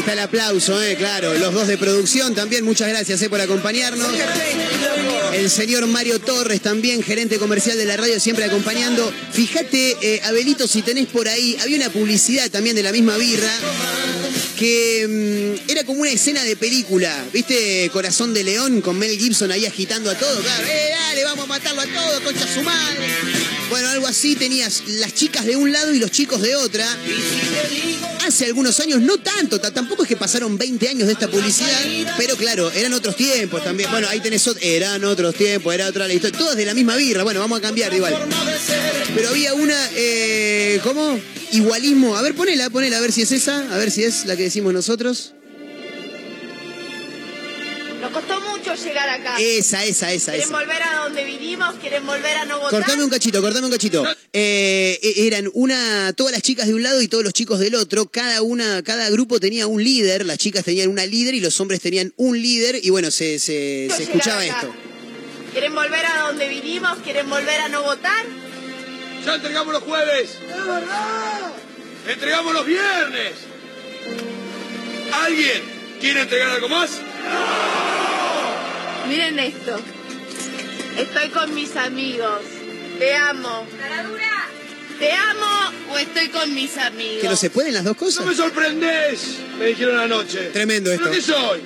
Ahí 0.00 0.02
está 0.02 0.12
el 0.14 0.20
aplauso, 0.20 0.82
eh, 0.82 0.96
claro. 0.96 1.34
Los 1.34 1.52
dos 1.52 1.66
de 1.66 1.76
producción 1.76 2.34
también, 2.34 2.64
muchas 2.64 2.88
gracias 2.88 3.20
eh, 3.20 3.28
por 3.28 3.38
acompañarnos. 3.38 4.08
El 5.34 5.50
señor 5.50 5.86
Mario 5.88 6.18
Torres 6.20 6.62
también, 6.62 7.02
gerente 7.02 7.36
comercial 7.36 7.76
de 7.76 7.84
la 7.84 7.98
radio, 7.98 8.18
siempre 8.18 8.46
acompañando. 8.46 9.12
Fíjate, 9.30 9.98
eh, 10.00 10.22
Abelito, 10.24 10.66
si 10.66 10.80
tenés 10.80 11.04
por 11.04 11.28
ahí, 11.28 11.54
había 11.60 11.76
una 11.76 11.90
publicidad 11.90 12.50
también 12.50 12.76
de 12.76 12.82
la 12.82 12.92
misma 12.92 13.18
birra 13.18 13.52
que 14.60 15.56
mm, 15.64 15.70
era 15.70 15.84
como 15.84 16.02
una 16.02 16.10
escena 16.10 16.44
de 16.44 16.54
película, 16.54 17.24
¿viste? 17.32 17.88
Corazón 17.94 18.34
de 18.34 18.44
León 18.44 18.82
con 18.82 18.98
Mel 18.98 19.18
Gibson 19.18 19.50
ahí 19.50 19.64
agitando 19.64 20.10
a 20.10 20.14
todo, 20.18 20.38
claro. 20.42 20.66
¡Eh, 20.66 20.88
dale, 20.90 21.24
vamos 21.24 21.44
a 21.44 21.48
matarlo 21.48 21.80
a 21.80 21.86
todo, 21.86 22.22
concha 22.22 22.46
su 22.46 22.60
madre! 22.62 23.08
Bueno, 23.70 23.88
algo 23.88 24.06
así 24.06 24.36
tenías 24.36 24.82
las 24.86 25.14
chicas 25.14 25.46
de 25.46 25.56
un 25.56 25.72
lado 25.72 25.94
y 25.94 25.98
los 25.98 26.10
chicos 26.10 26.42
de 26.42 26.56
otra. 26.56 26.86
Hace 28.26 28.44
algunos 28.44 28.78
años, 28.80 29.00
no 29.00 29.16
tanto, 29.18 29.58
ta- 29.60 29.72
tampoco 29.72 30.02
es 30.02 30.08
que 30.10 30.16
pasaron 30.16 30.58
20 30.58 30.88
años 30.88 31.06
de 31.06 31.14
esta 31.14 31.28
publicidad, 31.28 31.80
pero 32.18 32.36
claro, 32.36 32.70
eran 32.72 32.92
otros 32.92 33.16
tiempos 33.16 33.64
también. 33.64 33.90
Bueno, 33.90 34.08
ahí 34.10 34.20
tenés, 34.20 34.46
ot- 34.46 34.58
eran 34.60 35.02
otros 35.04 35.34
tiempos, 35.34 35.72
era 35.74 35.86
otra 35.88 36.06
la 36.06 36.12
historia, 36.12 36.38
todas 36.38 36.56
de 36.56 36.66
la 36.66 36.74
misma 36.74 36.96
birra. 36.96 37.22
Bueno, 37.22 37.40
vamos 37.40 37.58
a 37.58 37.62
cambiar 37.62 37.94
igual. 37.94 38.14
Pero 39.14 39.30
había 39.30 39.54
una, 39.54 39.88
eh, 39.94 40.80
¿cómo? 40.84 41.18
Igualismo. 41.52 42.16
A 42.16 42.22
ver, 42.22 42.34
ponela, 42.34 42.70
ponela, 42.70 42.98
a 42.98 43.00
ver 43.00 43.12
si 43.12 43.22
es 43.22 43.32
esa, 43.32 43.72
a 43.74 43.78
ver 43.78 43.90
si 43.90 44.04
es 44.04 44.24
la 44.26 44.36
que 44.36 44.44
decimos 44.44 44.72
nosotros. 44.72 45.34
Nos 48.00 48.10
costó 48.12 48.40
mucho 48.40 48.74
llegar 48.76 49.08
acá. 49.10 49.36
Esa, 49.38 49.84
esa, 49.84 50.10
esa, 50.12 50.32
¿Quieren 50.32 50.48
esa. 50.48 50.58
volver 50.58 50.82
a 50.82 50.96
donde 51.04 51.22
vinimos? 51.24 51.74
¿Quieren 51.80 52.06
volver 52.06 52.34
a 52.38 52.44
no 52.46 52.58
votar? 52.58 52.80
Cortame 52.80 53.04
un 53.04 53.10
cachito, 53.10 53.42
cortame 53.42 53.66
un 53.66 53.72
cachito. 53.72 54.04
Eh, 54.32 54.98
e- 55.02 55.26
eran 55.26 55.50
una, 55.52 56.12
todas 56.16 56.32
las 56.32 56.40
chicas 56.40 56.66
de 56.66 56.72
un 56.74 56.82
lado 56.82 57.02
y 57.02 57.08
todos 57.08 57.24
los 57.24 57.34
chicos 57.34 57.58
del 57.58 57.74
otro. 57.74 58.06
Cada 58.06 58.40
una, 58.40 58.82
cada 58.82 59.10
grupo 59.10 59.38
tenía 59.38 59.66
un 59.66 59.84
líder. 59.84 60.24
Las 60.24 60.38
chicas 60.38 60.64
tenían 60.64 60.88
una 60.88 61.04
líder 61.04 61.34
y 61.34 61.40
los 61.40 61.60
hombres 61.60 61.80
tenían 61.82 62.14
un 62.16 62.40
líder. 62.40 62.80
Y 62.82 62.88
bueno, 62.88 63.10
se, 63.10 63.38
se, 63.38 63.88
se 63.94 64.04
escuchaba 64.04 64.46
esto. 64.46 64.72
¿Quieren 65.52 65.74
volver 65.74 66.06
a 66.06 66.20
donde 66.28 66.48
vinimos? 66.48 66.98
¿Quieren 67.04 67.28
volver 67.28 67.60
a 67.60 67.68
no 67.68 67.82
votar? 67.82 68.24
Ya 69.24 69.34
entregamos 69.34 69.72
los 69.74 69.82
jueves. 69.82 70.38
¡Es 70.48 70.64
verdad! 70.66 71.52
Entregamos 72.08 72.54
los 72.54 72.66
viernes. 72.66 73.32
¿Alguien 75.12 75.62
quiere 76.00 76.22
entregar 76.22 76.50
algo 76.50 76.68
más? 76.68 76.90
Miren 79.08 79.38
esto. 79.38 79.78
Estoy 80.96 81.28
con 81.28 81.54
mis 81.54 81.76
amigos. 81.76 82.40
Te 82.98 83.14
amo. 83.14 83.66
¿Te 84.98 85.12
amo 85.12 85.72
o 85.92 85.98
estoy 85.98 86.28
con 86.28 86.54
mis 86.54 86.76
amigos? 86.76 87.22
¿Que 87.22 87.28
no 87.28 87.36
se 87.36 87.50
pueden 87.50 87.72
las 87.74 87.84
dos 87.84 87.94
No 87.94 87.98
cosas? 87.98 88.26
me 88.26 88.34
sorprendés, 88.34 89.36
me 89.58 89.66
dijeron 89.66 89.98
anoche. 89.98 90.50
Tremendo 90.50 90.92
esto. 90.92 91.04
¿Pero 91.04 91.16
qué 91.16 91.22
soy? 91.22 91.60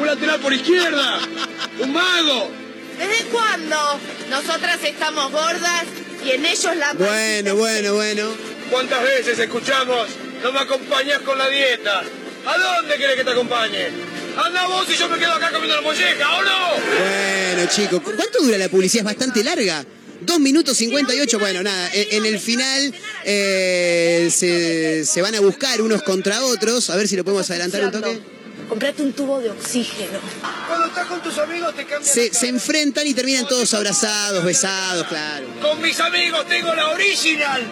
¿Un 0.00 0.06
lateral 0.06 0.40
por 0.40 0.52
izquierda? 0.52 1.18
¿Un 1.78 1.92
mago? 1.92 2.50
¿Desde 2.98 3.24
cuándo? 3.26 3.76
Nosotras 4.30 4.78
estamos 4.82 5.30
gordas 5.30 5.84
y 6.24 6.30
en 6.30 6.44
ellos 6.46 6.76
la 6.76 6.92
Bueno, 6.94 7.56
bueno, 7.56 7.94
bueno. 7.94 8.30
¿Cuántas 8.70 9.02
veces 9.02 9.38
escuchamos? 9.38 10.08
No 10.42 10.52
me 10.52 10.60
acompañas 10.60 11.20
con 11.20 11.36
la 11.38 11.48
dieta. 11.48 12.02
¿A 12.46 12.58
dónde 12.58 12.96
querés 12.96 13.16
que 13.16 13.24
te 13.24 13.30
acompañe? 13.30 13.88
Anda 14.36 14.66
vos 14.66 14.86
y 14.88 14.96
yo 14.96 15.08
me 15.08 15.18
quedo 15.18 15.32
acá 15.32 15.50
comiendo 15.50 15.76
la 15.76 15.82
molleja, 15.82 16.36
¿o 16.38 16.42
no? 16.42 16.68
Bueno, 16.98 17.70
chicos, 17.70 18.00
¿cu- 18.00 18.12
¿cuánto 18.16 18.42
dura 18.42 18.56
la 18.58 18.68
publicidad? 18.68 19.00
Es 19.02 19.04
bastante 19.04 19.44
larga. 19.44 19.84
2 20.22 20.40
minutos 20.40 20.76
58. 20.76 21.38
Bueno, 21.38 21.62
nada, 21.62 21.90
en, 21.92 22.24
en 22.24 22.26
el 22.26 22.38
final 22.40 22.94
eh, 23.24 24.28
se, 24.32 25.04
se 25.04 25.22
van 25.22 25.34
a 25.34 25.40
buscar 25.40 25.82
unos 25.82 26.02
contra 26.02 26.42
otros. 26.44 26.90
A 26.90 26.96
ver 26.96 27.08
si 27.08 27.16
lo 27.16 27.24
podemos 27.24 27.48
adelantar 27.50 27.84
un 27.84 27.90
toque. 27.92 28.20
Comprate 28.72 29.02
un 29.02 29.12
tubo 29.12 29.38
de 29.38 29.50
oxígeno. 29.50 30.18
Cuando 30.66 30.86
estás 30.86 31.06
con 31.06 31.20
tus 31.20 31.36
amigos 31.36 31.74
te 31.74 31.84
cambian. 31.84 32.14
Se, 32.14 32.32
se 32.32 32.48
enfrentan 32.48 33.06
y 33.06 33.12
terminan 33.12 33.46
todos 33.46 33.74
abrazados, 33.74 34.42
besados, 34.42 35.06
claro. 35.08 35.44
Con 35.60 35.82
mis 35.82 36.00
amigos 36.00 36.46
tengo 36.46 36.74
la 36.74 36.88
original. 36.88 37.62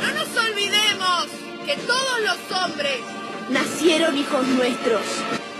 No 0.00 0.12
nos 0.12 0.36
olvidemos 0.36 1.26
que 1.66 1.76
todos 1.78 2.20
los 2.20 2.62
hombres 2.62 3.00
Nacieron 3.50 4.16
hijos 4.16 4.46
nuestros. 4.46 5.02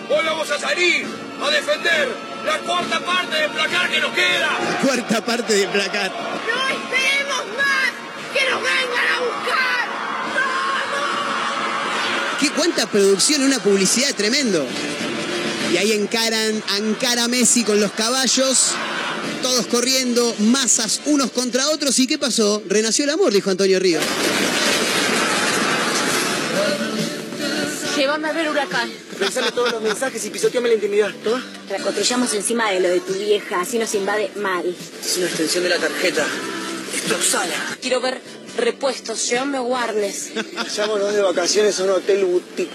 Hoy 0.08 0.24
vamos 0.24 0.50
a 0.50 0.58
salir 0.58 1.04
a 1.42 1.50
defender 1.50 2.08
la 2.46 2.58
cuarta 2.58 3.00
parte 3.00 3.36
del 3.36 3.50
placar 3.50 3.90
que 3.90 4.00
nos 4.00 4.12
queda. 4.12 4.48
La 4.70 4.78
cuarta 4.78 5.24
parte 5.24 5.52
de 5.52 5.66
placar. 5.68 6.10
no 6.10 6.68
esperemos 6.68 7.56
más 7.58 7.92
que 8.32 8.50
nos 8.50 8.62
vengan 8.62 8.83
cuánta 12.56 12.86
producción, 12.86 13.42
una 13.42 13.58
publicidad 13.58 14.14
tremendo. 14.14 14.66
Y 15.72 15.76
ahí 15.76 15.92
encaran, 15.92 16.62
encara 16.78 17.28
Messi 17.28 17.64
con 17.64 17.80
los 17.80 17.92
caballos, 17.92 18.72
todos 19.42 19.66
corriendo, 19.66 20.34
masas 20.38 21.00
unos 21.06 21.30
contra 21.30 21.68
otros. 21.70 21.98
¿Y 21.98 22.06
qué 22.06 22.18
pasó? 22.18 22.62
Renació 22.68 23.04
el 23.04 23.10
amor, 23.10 23.32
dijo 23.32 23.50
Antonio 23.50 23.78
Río. 23.80 24.00
Llévame 27.96 28.28
a 28.28 28.32
ver 28.32 28.48
huracán. 28.50 28.90
Pensame 29.18 29.52
todos 29.52 29.72
los 29.72 29.82
mensajes 29.82 30.24
y 30.24 30.30
pisoteame 30.30 30.68
la 30.68 30.74
intimidad. 30.74 31.12
¿Todo? 31.22 31.40
La 31.70 31.78
construyamos 31.78 32.32
encima 32.34 32.70
de 32.70 32.80
lo 32.80 32.88
de 32.88 33.00
tu 33.00 33.12
vieja, 33.12 33.60
así 33.60 33.78
nos 33.78 33.94
invade 33.94 34.30
mal. 34.36 34.64
Es 34.66 35.16
una 35.18 35.26
extensión 35.26 35.64
de 35.64 35.70
la 35.70 35.78
tarjeta. 35.78 36.26
Es 36.94 37.08
Roxana. 37.08 37.76
Quiero 37.80 38.00
ver 38.00 38.20
repuestos, 38.56 39.28
llévame 39.28 39.60
Warnes. 39.60 40.30
Vayámonos 40.54 41.12
de 41.14 41.22
vacaciones 41.22 41.78
a 41.80 41.84
un 41.84 41.90
hotel 41.90 42.24
boutique. 42.24 42.70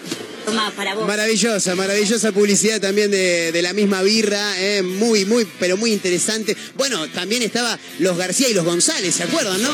Toma, 0.46 0.72
para 0.76 0.96
vos. 0.96 1.06
Maravillosa, 1.06 1.76
maravillosa 1.76 2.32
publicidad 2.32 2.80
también 2.80 3.12
de, 3.12 3.52
de 3.52 3.62
la 3.62 3.74
misma 3.74 4.02
birra, 4.02 4.56
eh, 4.60 4.82
muy, 4.82 5.26
muy, 5.26 5.46
pero 5.60 5.76
muy 5.78 5.92
interesante. 5.92 6.56
Bueno, 6.76 7.08
también 7.10 7.44
estaba 7.44 7.78
los 8.00 8.18
García 8.18 8.48
y 8.50 8.54
los 8.54 8.66
González, 8.66 9.16
¿se 9.16 9.24
acuerdan, 9.24 9.62
no? 9.62 9.70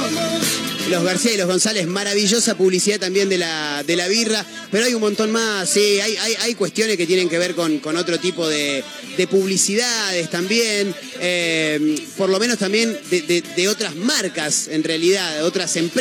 Los 0.90 1.04
García 1.04 1.34
y 1.34 1.38
los 1.38 1.48
González, 1.48 1.88
maravillosa 1.88 2.56
publicidad 2.58 3.00
también 3.00 3.30
de 3.30 3.38
la, 3.38 3.84
de 3.86 3.96
la 3.96 4.08
birra, 4.08 4.46
pero 4.72 4.86
hay 4.86 4.94
un 4.94 5.02
montón 5.02 5.32
más, 5.32 5.68
sí, 5.70 6.00
hay, 6.00 6.16
hay, 6.18 6.36
hay 6.42 6.56
cuestiones 6.56 6.98
que 6.98 7.08
tienen 7.08 7.28
que 7.30 7.40
ver 7.40 7.56
con, 7.56 7.80
con 7.80 7.96
otro 7.98 8.20
tipo 8.20 8.48
de, 8.48 8.84
de 9.18 9.28
publicidades 9.28 10.30
también, 10.30 10.94
eh, 11.22 11.96
por 12.18 12.30
lo 12.30 12.40
menos 12.40 12.58
también 12.60 12.96
de, 13.10 13.22
de- 13.22 13.42
de 13.56 13.68
otras 13.68 13.96
marcas, 13.96 14.68
en 14.68 14.84
realidad, 14.84 15.38
de 15.38 15.42
otras 15.44 15.76
empresas, 15.78 15.95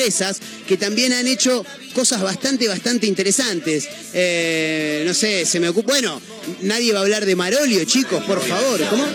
que 0.66 0.76
también 0.76 1.12
han 1.12 1.26
hecho 1.26 1.64
cosas 1.94 2.22
bastante, 2.22 2.66
bastante 2.68 3.06
interesantes. 3.06 3.88
Eh, 4.12 5.04
no 5.06 5.14
sé, 5.14 5.46
se 5.46 5.60
me 5.60 5.68
ocupa. 5.68 5.92
Bueno, 5.92 6.20
nadie 6.62 6.92
va 6.92 6.98
a 7.00 7.02
hablar 7.02 7.24
de 7.24 7.36
Marolio, 7.36 7.84
chicos, 7.84 8.22
por 8.24 8.40
favor. 8.42 8.80
¿Cómo? 8.90 9.06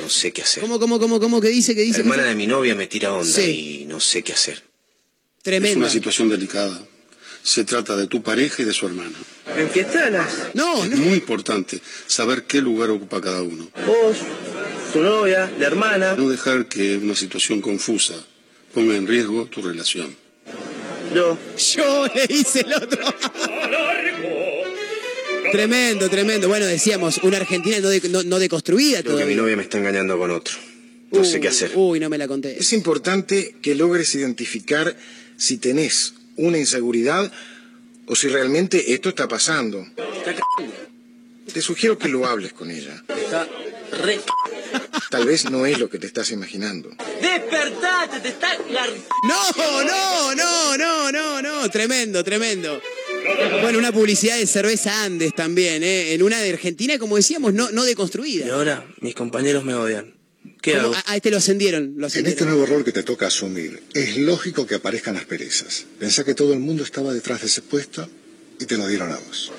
No 0.00 0.08
sé 0.08 0.32
qué 0.32 0.42
hacer. 0.42 0.62
¿Cómo, 0.62 0.78
cómo, 0.78 0.98
cómo, 0.98 1.18
cómo 1.20 1.40
que 1.40 1.48
dice? 1.48 1.74
que 1.74 1.80
La 1.80 1.86
dice? 1.86 2.00
hermana 2.00 2.24
de 2.24 2.34
mi 2.34 2.46
novia 2.46 2.74
me 2.74 2.86
tira 2.86 3.12
onda 3.12 3.32
Sí. 3.32 3.80
y 3.82 3.84
no 3.86 3.98
sé 4.00 4.22
qué 4.22 4.32
hacer. 4.32 4.54
Es 4.54 5.42
Tremendo. 5.42 5.78
una 5.80 5.90
situación 5.90 6.28
delicada. 6.28 6.80
Se 7.42 7.64
trata 7.64 7.96
de 7.96 8.06
tu 8.06 8.22
pareja 8.22 8.62
y 8.62 8.64
de 8.64 8.72
su 8.72 8.86
hermana. 8.86 9.16
¿En 9.56 9.68
fiestanas? 9.70 10.28
No, 10.54 10.84
Es 10.84 10.90
no. 10.90 10.96
muy 10.98 11.14
importante 11.14 11.80
saber 12.06 12.44
qué 12.44 12.60
lugar 12.60 12.90
ocupa 12.90 13.20
cada 13.20 13.42
uno. 13.42 13.68
Vos, 13.84 14.18
tu 14.92 15.00
novia, 15.00 15.50
la 15.58 15.66
hermana. 15.66 16.14
No 16.14 16.28
dejar 16.28 16.68
que 16.68 16.96
una 16.98 17.16
situación 17.16 17.60
confusa 17.60 18.14
ponga 18.72 18.94
en 18.96 19.06
riesgo 19.08 19.46
tu 19.46 19.60
relación. 19.60 20.16
Yo. 21.14 21.38
Yo 21.74 22.06
le 22.14 22.26
hice 22.34 22.60
el 22.60 22.72
otro. 22.74 22.98
tremendo, 25.52 26.08
tremendo. 26.08 26.48
Bueno, 26.48 26.66
decíamos, 26.66 27.18
una 27.18 27.36
Argentina 27.38 27.78
no, 27.80 27.88
de- 27.88 28.08
no, 28.08 28.22
no 28.22 28.38
deconstruida 28.38 29.02
Creo 29.02 29.16
que 29.18 29.24
mi 29.24 29.34
novia 29.34 29.56
me 29.56 29.62
está 29.62 29.78
engañando 29.78 30.18
con 30.18 30.30
otro. 30.30 30.54
No 31.10 31.24
sé 31.24 31.40
qué 31.40 31.48
hacer. 31.48 31.72
Uy, 31.74 32.00
no 32.00 32.08
me 32.08 32.16
la 32.16 32.26
conté. 32.26 32.56
Es 32.58 32.72
importante 32.72 33.56
que 33.60 33.74
logres 33.74 34.14
identificar 34.14 34.96
si 35.36 35.58
tenés 35.58 36.14
una 36.36 36.56
inseguridad 36.56 37.30
o 38.06 38.16
si 38.16 38.28
realmente 38.28 38.94
esto 38.94 39.10
está 39.10 39.28
pasando. 39.28 39.86
Te 41.52 41.60
sugiero 41.60 41.98
que 41.98 42.08
lo 42.08 42.24
hables 42.26 42.54
con 42.54 42.70
ella. 42.70 43.02
Está 43.08 43.46
re. 44.02 44.20
Tal 45.10 45.26
vez 45.26 45.50
no 45.50 45.66
es 45.66 45.78
lo 45.78 45.90
que 45.90 45.98
te 45.98 46.06
estás 46.06 46.30
imaginando. 46.30 46.90
¡Despertate! 47.20 48.20
¡Te 48.20 48.28
está 48.28 48.56
gar... 48.72 48.88
No, 49.28 49.84
no, 49.84 50.34
no, 50.34 50.76
no, 50.78 51.12
no, 51.12 51.42
no. 51.42 51.70
Tremendo, 51.70 52.24
tremendo. 52.24 52.80
Bueno, 53.60 53.78
una 53.78 53.92
publicidad 53.92 54.38
de 54.38 54.46
cerveza 54.46 55.04
Andes 55.04 55.34
también, 55.34 55.82
¿eh? 55.82 56.14
En 56.14 56.22
una 56.22 56.40
de 56.40 56.50
Argentina, 56.50 56.98
como 56.98 57.16
decíamos, 57.16 57.52
no, 57.52 57.70
no 57.70 57.84
Y 57.84 57.88
deconstruida. 57.88 58.54
ahora 58.54 58.86
mis 59.00 59.14
compañeros 59.14 59.64
me 59.64 59.74
odian. 59.74 60.14
¿Qué 60.60 60.76
hago? 60.76 60.94
A, 60.94 61.04
a 61.12 61.16
este 61.16 61.30
lo 61.30 61.36
ascendieron, 61.36 61.94
lo 61.96 62.08
En 62.08 62.26
este 62.26 62.44
nuevo 62.44 62.66
rol 62.66 62.84
que 62.84 62.92
te 62.92 63.02
toca 63.02 63.26
asumir, 63.26 63.82
es 63.94 64.16
lógico 64.16 64.66
que 64.66 64.76
aparezcan 64.76 65.14
las 65.14 65.24
perezas. 65.24 65.84
Pensá 65.98 66.24
que 66.24 66.34
todo 66.34 66.52
el 66.52 66.58
mundo 66.58 66.82
estaba 66.84 67.12
detrás 67.12 67.40
de 67.42 67.48
ese 67.48 67.62
puesto 67.62 68.08
y 68.58 68.64
te 68.66 68.76
lo 68.76 68.86
dieron 68.88 69.12
a 69.12 69.16
vos. 69.18 69.52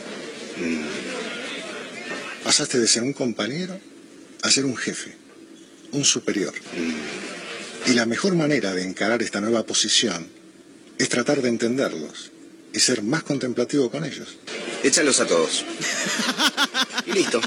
Pasaste 2.43 2.79
de 2.79 2.87
ser 2.87 3.03
un 3.03 3.13
compañero 3.13 3.79
a 4.43 4.51
ser 4.51 4.65
un 4.65 4.77
jefe, 4.77 5.15
un 5.91 6.05
superior. 6.05 6.53
Y 7.87 7.93
la 7.93 8.05
mejor 8.05 8.35
manera 8.35 8.73
de 8.73 8.83
encarar 8.83 9.21
esta 9.23 9.41
nueva 9.41 9.65
posición 9.65 10.27
es 10.99 11.09
tratar 11.09 11.41
de 11.41 11.49
entenderlos 11.49 12.31
y 12.73 12.79
ser 12.79 13.01
más 13.03 13.23
contemplativo 13.23 13.89
con 13.89 14.05
ellos. 14.05 14.27
Échalos 14.83 15.19
a 15.19 15.25
todos. 15.25 15.65
Y 17.05 17.11
listo. 17.11 17.41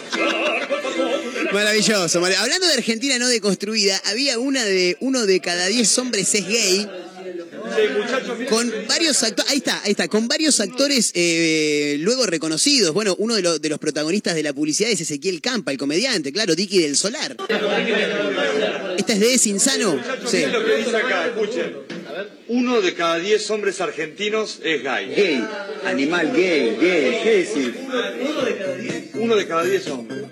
Maravilloso. 1.53 2.21
marav- 2.21 2.37
Hablando 2.39 2.67
de 2.67 2.75
Argentina 2.75 3.19
no 3.19 3.27
deconstruida, 3.29 4.01
había 4.05 4.39
una 4.39 4.63
de 4.65 4.99
uno 5.01 5.25
de 5.25 5.41
cada 5.41 5.67
diez 5.69 5.97
hombres 5.99 6.35
es 6.35 6.47
gay. 6.47 6.87
Con 8.49 8.73
varios 8.89 9.23
actores, 9.23 9.51
ahí 9.51 9.59
está, 9.59 9.83
ahí 9.83 9.91
está, 9.93 10.09
con 10.09 10.29
varios 10.29 10.61
actores 10.61 11.13
eh, 11.15 11.97
luego 12.01 12.27
reconocidos. 12.27 12.93
Bueno, 12.95 13.15
uno 13.19 13.35
de, 13.35 13.43
los 13.43 13.61
de 13.61 13.69
los 13.69 13.79
protagonistas 13.79 14.35
de 14.35 14.43
la 14.43 14.53
publicidad 14.53 14.91
es 14.91 15.01
Ezequiel 15.01 15.41
Campa, 15.41 15.73
el 15.73 15.79
comediante, 15.79 16.33
claro, 16.33 16.55
Dicky 16.55 16.81
del 16.81 16.97
Solar. 16.97 17.37
Esta 18.97 19.13
es 19.13 19.21
de 19.21 19.35
Es 19.35 19.47
Insano. 19.47 20.01
Sí. 20.27 20.45
lo 20.47 20.65
que 20.65 20.77
dice 20.77 20.97
acá, 20.97 21.27
escuchen. 21.27 21.77
Uno 22.49 22.81
de 22.81 22.95
cada 22.95 23.19
diez 23.19 23.51
hombres 23.51 23.81
argentinos 23.81 24.61
es 24.63 24.83
gay. 24.83 25.15
Gay. 25.15 25.45
Animal 25.85 26.33
gay, 26.33 26.77
gay. 26.81 27.21
¿Qué 27.23 27.31
decir? 27.39 27.75
Uno 28.21 28.43
de 28.43 28.57
cada 28.57 28.77
diez. 28.77 29.05
Uno 29.15 29.37
de 29.37 29.47
cada 29.47 29.65
diez 29.65 29.89
hombres. 29.89 30.25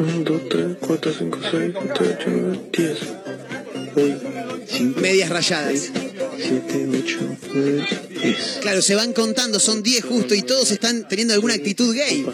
1, 0.00 0.24
2, 0.24 0.48
3, 0.48 0.76
4, 0.80 1.12
5, 1.18 1.38
6, 1.42 1.52
7, 1.52 1.74
8, 2.00 2.16
9, 2.26 2.58
10. 2.72 2.98
5, 3.94 5.00
Medias 5.00 5.28
rayadas. 5.28 5.90
7, 6.36 6.88
8, 7.04 7.18
9, 7.54 7.88
10. 8.22 8.58
Claro, 8.60 8.82
se 8.82 8.94
van 8.94 9.12
contando, 9.12 9.60
son 9.60 9.82
10 9.82 10.04
justo 10.04 10.34
y 10.34 10.42
todos 10.42 10.70
están 10.70 11.08
teniendo 11.08 11.34
alguna 11.34 11.54
actitud 11.54 11.94
gay. 11.94 12.26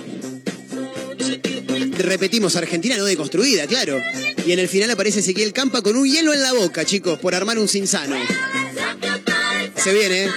Repetimos, 1.99 2.57
Argentina 2.57 2.97
no 2.97 3.05
deconstruida, 3.05 3.67
claro. 3.67 3.99
Y 4.47 4.53
en 4.53 4.59
el 4.59 4.69
final 4.69 4.91
aparece 4.91 5.21
Ezequiel 5.21 5.53
Campa 5.53 5.83
con 5.83 5.97
un 5.97 6.07
hielo 6.07 6.33
en 6.33 6.43
la 6.43 6.53
boca, 6.53 6.85
chicos, 6.85 7.19
por 7.19 7.35
armar 7.35 7.59
un 7.59 7.69
sinsano. 7.69 8.17
Se 9.77 9.93
viene, 9.93 10.25
¿eh? 10.25 10.31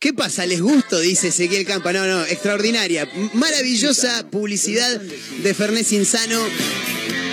¿Qué 0.00 0.12
pasa? 0.12 0.46
¿Les 0.46 0.60
gusto? 0.60 0.98
Dice 1.00 1.28
Ezequiel 1.28 1.66
Campa. 1.66 1.92
No, 1.92 2.06
no, 2.06 2.24
extraordinaria. 2.24 3.08
Maravillosa 3.32 4.26
publicidad 4.30 5.00
de 5.00 5.54
Fernés 5.54 5.92
Insano. 5.92 6.40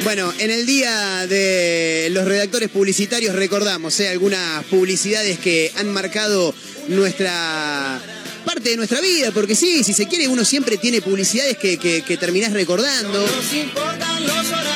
Bueno, 0.04 0.34
en 0.40 0.52
el 0.52 0.66
día 0.66 1.26
de 1.28 2.10
los 2.12 2.26
redactores 2.26 2.70
publicitarios 2.70 3.36
recordamos 3.36 4.00
¿eh? 4.02 4.10
algunas 4.10 4.66
publicidades 4.66 5.40
que 5.40 5.72
han 5.78 5.94
marcado 5.94 6.54
nuestra 6.90 8.02
parte 8.44 8.72
de 8.72 8.78
nuestra 8.78 9.00
vida, 9.00 9.32
porque 9.32 9.56
sí, 9.56 9.84
si 9.84 9.94
se 9.94 10.08
quiere, 10.08 10.28
uno 10.28 10.44
siempre 10.44 10.78
tiene 10.78 11.02
publicidades 11.02 11.58
que, 11.58 11.78
que, 11.78 12.02
que 12.02 12.18
terminás 12.18 12.52
recordando. 12.52 13.26
Nos 13.26 13.54
importan 13.54 14.28
los 14.28 14.48
horarios. 14.48 14.73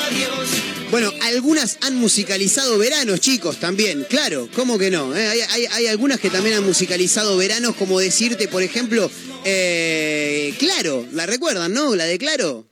Bueno, 0.91 1.11
algunas 1.21 1.77
han 1.81 1.95
musicalizado 1.95 2.77
veranos, 2.77 3.19
chicos, 3.19 3.57
también, 3.59 4.05
claro, 4.09 4.47
¿cómo 4.55 4.77
que 4.79 4.89
no? 4.89 5.13
eh? 5.15 5.27
Hay, 5.27 5.41
hay- 5.41 5.65
hay 5.65 5.87
algunas 5.87 6.17
que 6.19 6.29
también 6.29 6.55
han 6.55 6.63
musicalizado 6.63 7.35
veranos, 7.35 7.75
como 7.75 7.99
decirte, 7.99 8.47
por 8.47 8.63
ejemplo, 8.63 9.11
eh, 9.43 10.53
Claro, 10.59 11.05
¿la 11.11 11.25
recuerdan, 11.25 11.73
no? 11.73 11.93
La 11.95 12.05
de 12.05 12.17
Claro. 12.17 12.65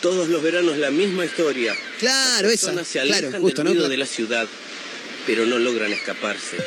Todos 0.00 0.28
los 0.28 0.42
veranos 0.42 0.76
la 0.78 0.90
misma 0.90 1.24
historia. 1.24 1.74
Claro, 1.98 2.48
Las 2.48 2.54
esa. 2.62 3.02
Claro, 3.02 3.30
justo, 3.40 3.62
del 3.64 3.74
¿no? 3.76 3.88
de 3.88 3.96
la 3.96 4.06
ciudad, 4.06 4.46
pero 5.26 5.46
no 5.46 5.58
logran 5.58 5.92
escaparse. 5.92 6.58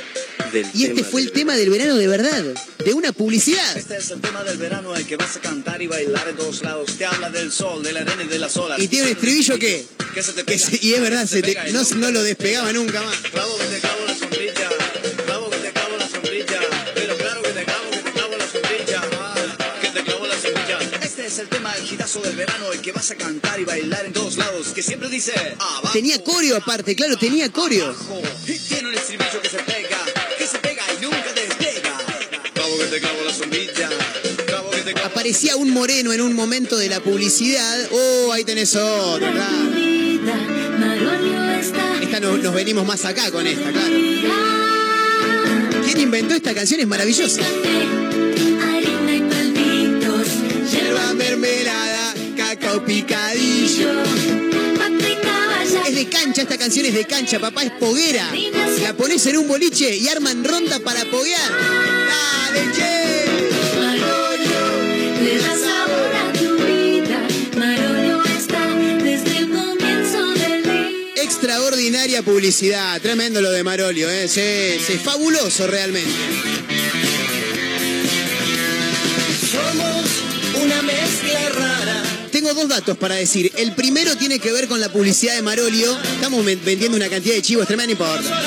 Del 0.51 0.67
Y 0.73 0.85
este 0.85 1.03
fue 1.03 1.21
el 1.21 1.31
tema 1.31 1.55
del 1.55 1.69
verano 1.69 1.95
de 1.95 2.07
verdad, 2.07 2.43
de 2.83 2.93
una 2.93 3.11
publicidad. 3.11 3.77
Este 3.77 3.97
es 3.97 4.09
el 4.11 4.21
tema 4.21 4.43
del 4.43 4.57
verano 4.57 4.93
al 4.93 5.05
que 5.05 5.15
vas 5.17 5.35
a 5.35 5.39
cantar 5.41 5.81
y 5.81 5.87
bailar 5.87 6.27
en 6.29 6.35
todos 6.35 6.61
lados. 6.63 6.97
Te 6.97 7.05
habla 7.05 7.29
del 7.29 7.51
sol, 7.51 7.83
de 7.83 7.93
la 7.93 8.01
arena 8.01 8.23
y 8.23 8.27
de 8.27 8.39
las 8.39 8.55
olas. 8.57 8.79
Y 8.79 8.87
tiene 8.87 9.07
un 9.07 9.11
estribillo 9.13 9.57
que, 9.59 9.85
¿Qué 10.13 10.23
se 10.23 10.31
te 10.33 10.41
que 10.43 10.53
pega? 10.53 10.65
se- 10.69 10.79
y 10.85 10.93
es 10.93 11.01
verdad, 11.01 11.21
¿Qué 11.21 11.27
se 11.27 11.41
te- 11.41 11.47
pega? 11.53 11.65
no, 11.71 11.83
no 11.95 12.11
lo 12.11 12.23
despegaba 12.23 12.71
nunca 12.73 13.01
más. 13.03 13.17
Clavo 13.31 13.57
que 13.57 13.65
te 13.65 13.79
clavo 13.79 13.99
la 14.07 14.15
sombrilla. 14.15 14.69
Clavo 15.25 15.49
que 15.49 15.57
te 15.57 15.71
clavo 15.71 15.97
la 15.97 16.09
sombrilla. 16.09 16.59
Pero 16.95 17.17
claro 17.17 17.41
que 17.41 17.49
te 17.49 17.63
clavo, 17.63 17.91
que 17.91 17.97
te 17.99 18.11
clavo 18.11 18.37
la 18.37 18.45
sombrilla. 18.51 19.01
Ah, 19.19 19.79
que 19.81 19.87
te 19.89 20.03
clavo 20.03 20.27
la 20.27 20.33
sombrilla. 20.35 20.79
Este 21.03 21.25
es 21.25 21.39
el 21.39 21.47
tema, 21.49 21.73
el 21.75 21.83
gitazo 21.83 22.21
del 22.21 22.35
verano, 22.35 22.71
el 22.71 22.79
que 22.81 22.91
vas 22.91 23.11
a 23.11 23.15
cantar 23.15 23.59
y 23.59 23.65
bailar 23.65 24.05
en 24.05 24.13
todos 24.13 24.37
lados. 24.37 24.67
Que 24.69 24.81
siempre 24.83 25.09
dice 25.09 25.33
abajo. 25.59 25.89
Tenía 25.93 26.23
coreo 26.23 26.55
aparte, 26.57 26.95
claro, 26.95 27.17
tenía 27.17 27.51
coreo. 27.51 27.93
Y 28.47 28.57
tiene 28.59 28.89
un 28.89 28.95
estribillo 28.95 29.41
que 29.41 29.49
se 29.49 29.57
pega, 29.59 29.86
Aparecía 35.03 35.55
un 35.55 35.69
moreno 35.71 36.13
en 36.13 36.21
un 36.21 36.33
momento 36.33 36.77
de 36.77 36.87
la 36.89 36.99
publicidad. 37.01 37.87
Oh, 37.91 38.31
ahí 38.31 38.43
tenés 38.43 38.75
otro, 38.75 39.31
claro. 39.31 39.73
Esta 42.01 42.19
no- 42.19 42.37
nos 42.37 42.53
venimos 42.53 42.85
más 42.85 43.03
acá 43.05 43.29
con 43.31 43.45
esta, 43.47 43.71
claro. 43.71 43.95
¿Quién 45.85 45.99
inventó 46.01 46.35
esta 46.35 46.53
canción? 46.53 46.79
Es 46.79 46.87
maravillosa. 46.87 47.41
Yerba 50.71 51.13
mermelada, 51.13 52.13
cacao 52.35 52.83
picadillo. 52.85 53.89
Es 55.87 55.95
de 55.95 56.09
cancha, 56.09 56.41
esta 56.43 56.57
canción 56.57 56.85
es 56.85 56.93
de 56.93 57.05
cancha, 57.05 57.39
papá, 57.39 57.63
es 57.63 57.71
poguera. 57.71 58.29
La 58.83 58.93
pones 58.93 59.25
en 59.25 59.37
un 59.37 59.47
boliche 59.47 59.95
y 59.95 60.07
arman 60.07 60.43
ronda 60.43 60.79
para 60.79 61.03
poguear. 61.05 61.51
¡Dale, 61.51 62.71
che! 62.75 62.96
Publicidad, 72.23 72.99
tremendo 73.01 73.41
lo 73.41 73.49
de 73.51 73.63
Marolio, 73.63 74.09
¿eh? 74.09 74.27
Sí, 74.27 74.83
sí, 74.85 74.99
fabuloso 75.03 75.65
realmente. 75.67 76.09
Somos 79.51 80.63
una 80.63 80.81
mezcla 80.81 81.49
rara. 81.49 82.03
Tengo 82.31 82.53
dos 82.53 82.67
datos 82.67 82.97
para 82.97 83.15
decir. 83.15 83.51
El 83.57 83.73
primero 83.73 84.15
tiene 84.17 84.39
que 84.39 84.51
ver 84.51 84.67
con 84.67 84.79
la 84.79 84.89
publicidad 84.91 85.35
de 85.35 85.41
Marolio. 85.41 85.97
Estamos 86.15 86.43
ven- 86.45 86.61
vendiendo 86.63 86.97
una 86.97 87.09
cantidad 87.09 87.35
de 87.35 87.41
chivos 87.41 87.65
tremenda, 87.67 87.93
no 87.95 87.99
importa. 88.03 88.41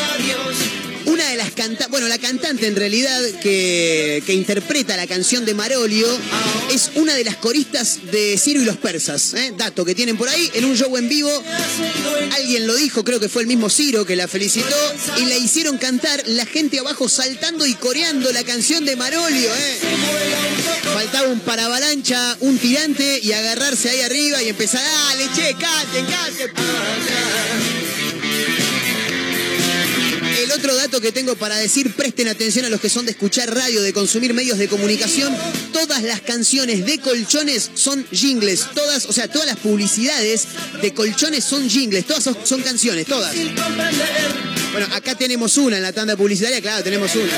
Una 1.20 1.28
de 1.28 1.36
las 1.36 1.50
cantantes, 1.50 1.88
bueno, 1.90 2.08
la 2.08 2.16
cantante 2.16 2.66
en 2.66 2.76
realidad 2.76 3.20
que, 3.42 4.22
interpreta 4.28 4.96
la 4.96 5.06
canción 5.06 5.44
de 5.44 5.52
Marolio 5.52 6.06
es 6.72 6.92
una 6.94 7.14
de 7.14 7.24
las 7.24 7.36
coristas 7.36 8.10
de 8.10 8.38
Ciro 8.38 8.62
y 8.62 8.64
los 8.64 8.78
Persas. 8.78 9.34
¿eh? 9.34 9.52
Dato 9.54 9.84
que 9.84 9.94
tienen 9.94 10.16
por 10.16 10.30
ahí 10.30 10.50
en 10.54 10.64
un 10.64 10.74
show 10.74 10.96
en 10.96 11.10
vivo. 11.10 11.30
Alguien 12.36 12.66
lo 12.66 12.74
dijo, 12.74 13.04
creo 13.04 13.20
que 13.20 13.28
fue 13.28 13.42
el 13.42 13.48
mismo 13.48 13.68
Ciro 13.68 14.06
que 14.06 14.16
la 14.16 14.28
felicitó 14.28 14.74
y 15.18 15.26
la 15.26 15.36
hicieron 15.36 15.76
cantar 15.76 16.22
la 16.26 16.46
gente 16.46 16.78
abajo 16.78 17.06
saltando 17.06 17.66
y 17.66 17.74
coreando 17.74 18.32
la 18.32 18.42
canción 18.42 18.86
de 18.86 18.96
Marolio. 18.96 19.50
¿eh? 19.54 19.78
Faltaba 20.94 21.28
un 21.28 21.40
paravalancha, 21.40 22.38
un 22.40 22.56
tirante 22.56 23.20
y 23.22 23.32
agarrarse 23.32 23.90
ahí 23.90 24.00
arriba 24.00 24.42
y 24.42 24.48
empezar, 24.48 24.80
dale, 24.82 25.28
che, 25.34 25.54
canten, 25.60 26.06
canten. 26.06 27.79
Otro 30.54 30.74
dato 30.74 31.00
que 31.00 31.12
tengo 31.12 31.36
para 31.36 31.56
decir, 31.56 31.94
presten 31.94 32.28
atención 32.28 32.64
a 32.64 32.68
los 32.68 32.80
que 32.80 32.88
son 32.88 33.04
de 33.06 33.12
escuchar 33.12 33.54
radio, 33.54 33.82
de 33.82 33.92
consumir 33.92 34.34
medios 34.34 34.58
de 34.58 34.68
comunicación, 34.68 35.36
todas 35.72 36.02
las 36.02 36.20
canciones 36.20 36.84
de 36.84 36.98
colchones 36.98 37.70
son 37.74 38.04
jingles, 38.10 38.66
todas, 38.74 39.06
o 39.06 39.12
sea, 39.12 39.28
todas 39.28 39.46
las 39.46 39.56
publicidades 39.56 40.46
de 40.82 40.92
colchones 40.92 41.44
son 41.44 41.68
jingles, 41.68 42.06
todas 42.06 42.24
son, 42.44 42.62
canciones, 42.62 43.06
todas. 43.06 43.34
Bueno, 44.72 44.88
acá 44.92 45.14
tenemos 45.14 45.56
una 45.56 45.76
en 45.76 45.82
la 45.82 45.92
tanda 45.92 46.16
publicitaria, 46.16 46.60
claro, 46.60 46.82
tenemos 46.82 47.14
una. 47.14 47.32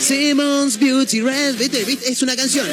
Simmons 0.00 0.78
Beauty 0.78 1.20
Red, 1.22 1.56
¿viste? 1.56 1.84
Es 2.06 2.22
una 2.22 2.36
canción. 2.36 2.66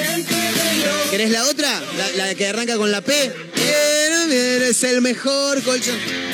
¿Querés 1.09 1.31
la 1.31 1.45
otra? 1.47 1.81
La, 1.97 2.25
la 2.25 2.35
que 2.35 2.47
arranca 2.47 2.77
con 2.77 2.91
la 2.91 3.01
P. 3.01 3.13
Es 4.69 4.83
el 4.83 5.01
mejor 5.01 5.61
colchón. 5.63 6.28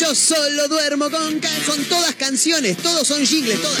Yo 0.00 0.14
solo 0.14 0.66
duermo 0.66 1.10
con... 1.10 1.40
todas 1.86 2.14
canciones, 2.14 2.78
todos 2.78 3.06
son 3.06 3.26
jingles, 3.26 3.60
todas. 3.60 3.78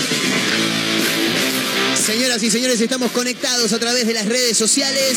Señoras 2.04 2.42
y 2.42 2.50
señores, 2.50 2.78
estamos 2.78 3.10
conectados 3.12 3.72
a 3.72 3.78
través 3.78 4.06
de 4.06 4.12
las 4.12 4.26
redes 4.26 4.58
sociales. 4.58 5.16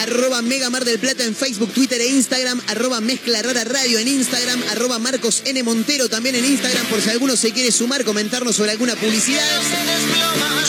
Arroba 0.00 0.42
Mega 0.42 0.70
Mar 0.70 0.84
del 0.84 1.00
Plata 1.00 1.24
en 1.24 1.34
Facebook, 1.34 1.72
Twitter 1.72 2.00
e 2.00 2.06
Instagram. 2.06 2.60
Arroba 2.68 3.00
Mezcla 3.00 3.42
Rara 3.42 3.64
Radio 3.64 3.98
en 3.98 4.06
Instagram. 4.06 4.62
Arroba 4.70 5.00
Marcos 5.00 5.42
N. 5.44 5.60
Montero 5.64 6.08
también 6.08 6.36
en 6.36 6.44
Instagram. 6.44 6.86
Por 6.86 7.02
si 7.02 7.10
alguno 7.10 7.36
se 7.36 7.50
quiere 7.50 7.72
sumar, 7.72 8.04
comentarnos 8.04 8.54
sobre 8.54 8.70
alguna 8.70 8.94
publicidad. 8.94 9.44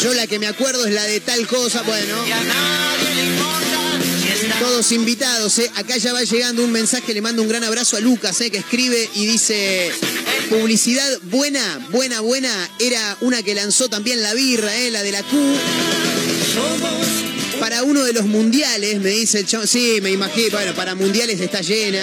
Yo 0.01 0.15
la 0.15 0.25
que 0.25 0.39
me 0.39 0.47
acuerdo 0.47 0.87
es 0.87 0.93
la 0.95 1.03
de 1.03 1.19
tal 1.19 1.45
cosa. 1.45 1.83
Bueno. 1.83 2.25
Todos 4.59 4.91
invitados, 4.91 5.59
¿eh? 5.59 5.71
Acá 5.75 5.97
ya 5.97 6.13
va 6.13 6.23
llegando 6.23 6.63
un 6.63 6.71
mensaje, 6.71 7.13
le 7.13 7.21
mando 7.21 7.41
un 7.41 7.47
gran 7.47 7.63
abrazo 7.63 7.97
a 7.97 7.99
Lucas, 7.99 8.39
¿eh? 8.41 8.49
Que 8.49 8.57
escribe 8.57 9.09
y 9.13 9.25
dice, 9.25 9.91
publicidad 10.49 11.07
buena, 11.23 11.87
buena, 11.91 12.21
buena, 12.21 12.69
era 12.79 13.17
una 13.21 13.43
que 13.43 13.55
lanzó 13.55 13.89
también 13.89 14.21
la 14.21 14.33
birra, 14.33 14.75
¿eh? 14.75 14.91
La 14.91 15.03
de 15.03 15.11
la 15.11 15.23
Q. 15.23 15.37
Para 17.65 17.81
uno 17.81 18.03
de 18.03 18.13
los 18.13 18.27
mundiales, 18.27 19.01
me 19.01 19.09
dice 19.09 19.39
el 19.39 19.47
chavo, 19.47 19.65
sí, 19.65 19.97
me 19.99 20.11
imagino, 20.11 20.51
bueno, 20.51 20.75
para 20.75 20.93
mundiales 20.93 21.41
está 21.41 21.61
llena, 21.61 21.99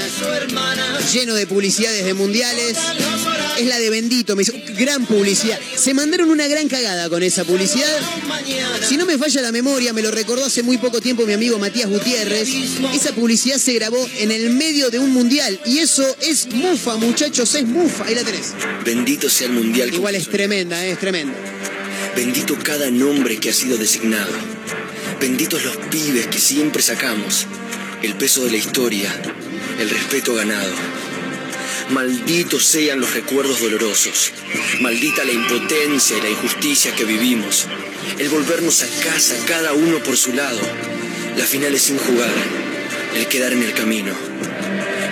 lleno 1.13 1.37
de 1.37 1.47
publicidades 1.47 2.05
de 2.05 2.15
mundiales. 2.15 2.77
Es 3.57 3.67
la 3.67 3.79
de 3.79 3.89
Bendito, 3.89 4.35
me 4.35 4.43
dice, 4.43 4.61
gran 4.77 5.07
publicidad. 5.07 5.61
Se 5.77 5.95
mandaron 5.95 6.31
una 6.31 6.49
gran 6.49 6.69
cagada 6.69 7.09
con 7.09 7.23
esa 7.23 7.45
publicidad. 7.45 7.97
Si 8.89 8.97
no 8.97 9.07
me 9.07 9.17
falla 9.19 9.41
la 9.41 9.53
memoria, 9.53 9.93
me 9.93 10.03
lo 10.03 10.11
recordó 10.11 10.47
hace 10.47 10.65
muy 10.65 10.79
poco 10.79 11.01
tiempo 11.01 11.25
mi 11.27 11.33
amigo 11.33 11.61
Matías 11.61 11.89
Gutiérrez. 11.89 12.49
Esa 12.93 13.13
publicidad 13.15 13.59
se 13.59 13.73
grabó 13.75 14.05
en 14.19 14.33
el 14.33 14.51
medio 14.51 14.91
de 14.91 14.99
un 14.99 15.11
mundial. 15.11 15.61
Y 15.65 15.79
eso 15.79 16.05
es 16.23 16.53
mufa, 16.53 16.97
muchachos, 16.97 17.55
es 17.55 17.65
mufa. 17.69 18.07
Ahí 18.07 18.17
la 18.17 18.25
tenés. 18.25 18.53
Bendito 18.85 19.31
sea 19.31 19.47
el 19.47 19.53
mundial. 19.53 19.95
Igual 19.95 20.17
es 20.17 20.29
tremenda, 20.29 20.85
eh, 20.85 20.91
es 20.91 20.99
tremenda. 20.99 21.35
Bendito 22.17 22.59
cada 22.65 22.91
nombre 22.91 23.39
que 23.39 23.51
ha 23.51 23.55
sido 23.55 23.79
designado. 23.79 24.33
Benditos 25.23 25.63
los 25.63 25.77
pibes 25.77 26.27
que 26.27 26.41
siempre 26.41 26.83
sacamos. 26.83 27.47
El 28.03 28.17
peso 28.17 28.45
de 28.45 28.51
la 28.51 28.57
historia, 28.57 29.09
el 29.79 29.89
respeto 29.89 30.35
ganado. 30.35 30.75
Malditos 31.91 32.65
sean 32.65 32.99
los 32.99 33.15
recuerdos 33.15 33.61
dolorosos. 33.61 34.33
Maldita 34.81 35.23
la 35.23 35.31
impotencia 35.31 36.19
y 36.19 36.23
la 36.23 36.29
injusticia 36.29 36.93
que 36.97 37.05
vivimos. 37.05 37.69
El 38.19 38.31
volvernos 38.31 38.83
a 38.83 38.89
casa 39.05 39.37
cada 39.47 39.75
uno 39.75 40.01
por 40.01 40.17
su 40.17 40.33
lado. 40.33 40.59
Las 41.37 41.49
finales 41.49 41.83
sin 41.83 41.99
jugar. 41.99 42.33
El 43.15 43.29
quedar 43.29 43.53
en 43.53 43.63
el 43.63 43.75
camino. 43.75 44.13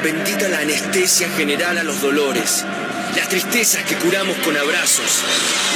Bendita 0.02 0.48
la 0.48 0.58
anestesia 0.58 1.30
general 1.36 1.78
a 1.78 1.84
los 1.84 2.02
dolores. 2.02 2.64
Las 3.14 3.28
tristezas 3.28 3.84
que 3.84 3.94
curamos 3.94 4.36
con 4.38 4.56
abrazos. 4.56 5.22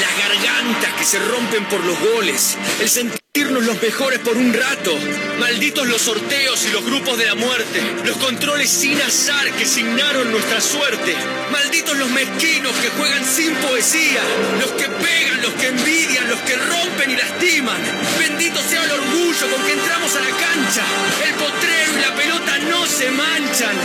Las 0.00 0.18
gargantas 0.18 0.92
que 0.94 1.04
se 1.04 1.20
rompen 1.20 1.64
por 1.66 1.84
los 1.84 2.00
goles. 2.00 2.56
El 2.80 2.88
sentirnos 3.36 3.66
los 3.66 3.82
mejores 3.82 4.20
por 4.20 4.36
un 4.36 4.54
rato. 4.54 4.96
Malditos 5.40 5.88
los 5.88 6.02
sorteos 6.02 6.66
y 6.66 6.70
los 6.70 6.84
grupos 6.84 7.18
de 7.18 7.26
la 7.26 7.34
muerte. 7.34 7.82
Los 8.04 8.16
controles 8.18 8.70
sin 8.70 8.96
azar 9.02 9.50
que 9.54 9.66
signaron 9.66 10.30
nuestra 10.30 10.60
suerte. 10.60 11.16
Malditos 11.50 11.98
los 11.98 12.08
mezquinos 12.10 12.70
que 12.76 12.90
juegan 12.90 13.24
sin 13.24 13.52
poesía. 13.56 14.22
Los 14.60 14.70
que 14.72 14.88
pegan, 14.88 15.42
los 15.42 15.52
que 15.54 15.66
envidian, 15.66 16.30
los 16.30 16.38
que 16.42 16.54
rompen 16.54 17.10
y 17.10 17.16
lastiman. 17.16 17.82
Bendito 18.20 18.60
sea 18.62 18.84
el 18.84 18.92
orgullo 18.92 19.50
con 19.50 19.66
que 19.66 19.72
entramos 19.72 20.14
a 20.14 20.20
la 20.20 20.30
cancha. 20.30 20.84
El 21.26 21.34
potrero 21.34 21.92
y 21.98 22.02
la 22.02 22.14
pelota 22.14 22.58
no 22.70 22.86
se 22.86 23.10
manchan. 23.10 23.76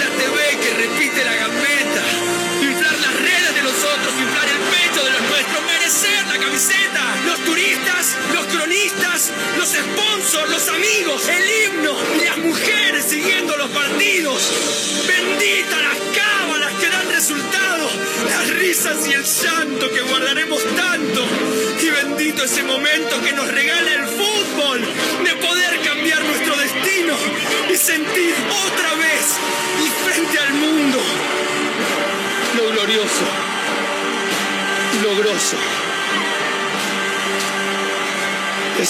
La 0.00 0.08
TV 0.20 0.58
que 0.60 0.74
repite 0.86 1.24
la 1.24 1.34
gambeta. 1.34 2.37
Nuestros, 5.38 5.64
merecer 5.64 6.26
la 6.26 6.38
camiseta. 6.38 7.02
Los 7.26 7.38
turistas, 7.44 8.16
los 8.34 8.46
cronistas, 8.46 9.32
los 9.56 9.68
sponsors, 9.68 10.50
los 10.50 10.68
amigos, 10.68 11.28
el 11.28 11.74
himno 11.74 11.92
y 12.20 12.24
las 12.24 12.38
mujeres 12.38 13.04
siguiendo 13.04 13.56
los 13.56 13.70
partidos. 13.70 14.42
Bendita 15.06 15.76
las 15.80 15.98
cábalas 16.16 16.72
que 16.74 16.88
dan 16.88 17.08
resultado, 17.10 17.90
las 18.28 18.50
risas 18.50 19.06
y 19.06 19.12
el 19.12 19.24
llanto 19.24 19.90
que 19.90 20.00
guardaremos 20.00 20.62
tanto. 20.76 21.24
Y 21.80 21.90
bendito 21.90 22.44
ese 22.44 22.62
momento 22.64 23.22
que 23.22 23.32
nos 23.32 23.48
regala 23.48 23.94
el 23.94 24.06
fútbol 24.06 24.80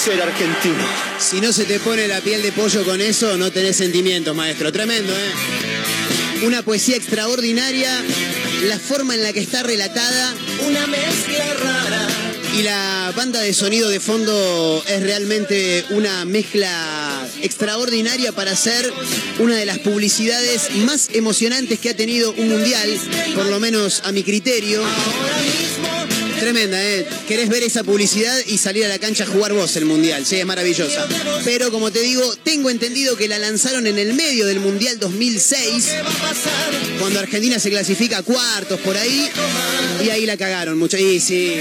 ser 0.09 0.23
argentino. 0.23 0.87
Si 1.19 1.39
no 1.39 1.53
se 1.53 1.67
te 1.67 1.81
pone 1.81 2.09
la 2.09 2.23
piel 2.23 2.41
de 2.41 2.51
pollo 2.53 2.83
con 2.83 2.99
eso, 3.01 3.37
no 3.37 3.53
tenés 3.53 3.77
sentimientos, 3.77 4.35
maestro. 4.35 4.73
Tremendo, 4.73 5.13
¿eh? 5.13 6.47
Una 6.47 6.63
poesía 6.63 6.97
extraordinaria, 6.97 7.91
la 8.69 8.79
forma 8.79 9.15
en 9.15 9.23
la 9.23 9.35
que 9.35 9.41
está 9.41 9.63
relatada. 9.63 10.35
Una 10.67 10.87
mezcla 10.87 11.55
rara. 11.63 12.09
Y 12.57 12.63
la 12.63 13.13
banda 13.15 13.41
de 13.41 13.53
sonido 13.53 13.91
de 13.91 14.01
fondo 14.01 14.83
es 14.89 15.03
realmente 15.03 15.85
una 15.91 16.25
mezcla 16.25 17.29
extraordinaria 17.43 18.33
para 18.33 18.53
hacer 18.53 18.91
una 19.41 19.57
de 19.57 19.67
las 19.67 19.79
publicidades 19.81 20.75
más 20.77 21.11
emocionantes 21.13 21.81
que 21.81 21.91
ha 21.91 21.97
tenido 21.97 22.33
un 22.33 22.49
mundial, 22.49 22.99
por 23.35 23.45
lo 23.47 23.61
menos 23.61 24.01
a 24.05 24.13
mi 24.13 24.23
criterio. 24.23 24.83
Tremenda, 26.39 26.83
¿eh? 26.83 27.07
Querés 27.27 27.49
ver 27.49 27.63
esa 27.63 27.83
publicidad 27.85 28.37
y 28.47 28.59
salir 28.59 28.85
a 28.85 28.89
la 28.89 28.99
cancha 28.99 29.25
a 29.25 29.27
jugar 29.27 29.53
vos 29.53 29.77
el 29.77 29.85
mundial, 29.85 30.25
sí, 30.25 30.37
es 30.37 30.47
maravillosa. 30.47 31.07
Pero 31.45 31.71
como 31.71 31.91
te 31.91 32.01
digo, 32.01 32.35
tengo 32.45 32.71
entendido 32.71 33.17
que 33.17 33.29
la 33.29 33.39
lanzaron 33.39 33.87
en 33.87 33.99
el 33.99 34.15
medio 34.15 34.47
del 34.47 34.61
mundial 34.61 34.99
2006, 34.99 35.89
cuando 37.01 37.21
Argentina 37.21 37.59
se 37.59 37.71
clasifica 37.71 38.19
a 38.19 38.23
cuartos 38.23 38.81
por 38.81 38.97
ahí, 38.97 39.29
y 40.05 40.11
ahí 40.11 40.27
la 40.27 40.37
cagaron 40.37 40.79
mucho. 40.79 40.97
Y 40.97 41.21
sí. 41.21 41.57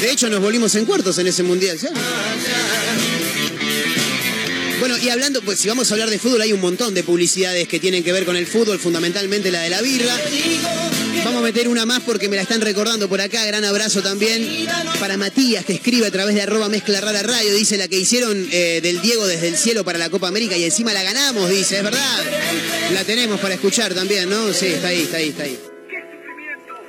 De 0.00 0.10
hecho, 0.10 0.28
nos 0.28 0.40
volvimos 0.40 0.74
en 0.74 0.84
cuartos 0.84 1.18
en 1.18 1.26
ese 1.26 1.42
mundial, 1.42 1.78
¿sí? 1.78 1.86
Bueno, 4.80 4.98
y 4.98 5.08
hablando, 5.08 5.40
pues 5.40 5.58
si 5.58 5.68
vamos 5.68 5.90
a 5.90 5.94
hablar 5.94 6.10
de 6.10 6.18
fútbol, 6.18 6.42
hay 6.42 6.52
un 6.52 6.60
montón 6.60 6.92
de 6.94 7.02
publicidades 7.02 7.66
que 7.68 7.80
tienen 7.80 8.04
que 8.04 8.12
ver 8.12 8.26
con 8.26 8.36
el 8.36 8.46
fútbol, 8.46 8.78
fundamentalmente 8.78 9.50
la 9.50 9.62
de 9.62 9.70
la 9.70 9.80
birra. 9.80 10.14
Vamos 11.24 11.40
a 11.40 11.42
meter 11.42 11.68
una 11.68 11.86
más 11.86 12.02
porque 12.02 12.28
me 12.28 12.36
la 12.36 12.42
están 12.42 12.60
recordando 12.60 13.08
por 13.08 13.18
acá. 13.20 13.46
Gran 13.46 13.64
abrazo 13.64 14.02
también 14.02 14.66
para 15.00 15.16
Matías, 15.16 15.64
que 15.64 15.72
escribe 15.72 16.06
a 16.06 16.10
través 16.10 16.34
de 16.34 16.42
arroba 16.42 16.68
mezcla 16.68 17.00
rara 17.00 17.22
radio. 17.22 17.54
Dice 17.54 17.78
la 17.78 17.88
que 17.88 17.98
hicieron 17.98 18.46
eh, 18.52 18.80
del 18.82 19.00
Diego 19.00 19.26
desde 19.26 19.48
el 19.48 19.56
cielo 19.56 19.84
para 19.84 19.98
la 19.98 20.10
Copa 20.10 20.28
América 20.28 20.54
y 20.54 20.64
encima 20.64 20.92
la 20.92 21.02
ganamos, 21.02 21.48
dice, 21.48 21.78
es 21.78 21.82
verdad. 21.82 22.22
La 22.92 23.04
tenemos 23.04 23.40
para 23.40 23.54
escuchar 23.54 23.94
también, 23.94 24.28
¿no? 24.28 24.52
Sí, 24.52 24.66
está 24.66 24.88
ahí, 24.88 25.02
está 25.02 25.16
ahí, 25.16 25.28
está 25.30 25.44
ahí. 25.44 25.58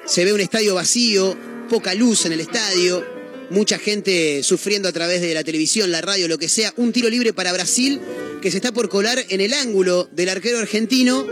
Se 0.05 0.25
ve 0.25 0.33
un 0.33 0.41
estadio 0.41 0.75
vacío, 0.75 1.37
poca 1.69 1.93
luz 1.93 2.25
en 2.25 2.33
el 2.33 2.41
estadio, 2.41 3.05
mucha 3.49 3.79
gente 3.79 4.43
sufriendo 4.43 4.89
a 4.89 4.91
través 4.91 5.21
de 5.21 5.33
la 5.33 5.45
televisión, 5.45 5.91
la 5.91 6.01
radio, 6.01 6.27
lo 6.27 6.37
que 6.37 6.49
sea. 6.49 6.73
Un 6.75 6.91
tiro 6.91 7.09
libre 7.09 7.31
para 7.31 7.53
Brasil 7.53 8.01
que 8.41 8.51
se 8.51 8.57
está 8.57 8.73
por 8.73 8.89
colar 8.89 9.23
en 9.29 9.39
el 9.39 9.53
ángulo 9.53 10.09
del 10.11 10.27
arquero 10.27 10.59
argentino 10.59 11.25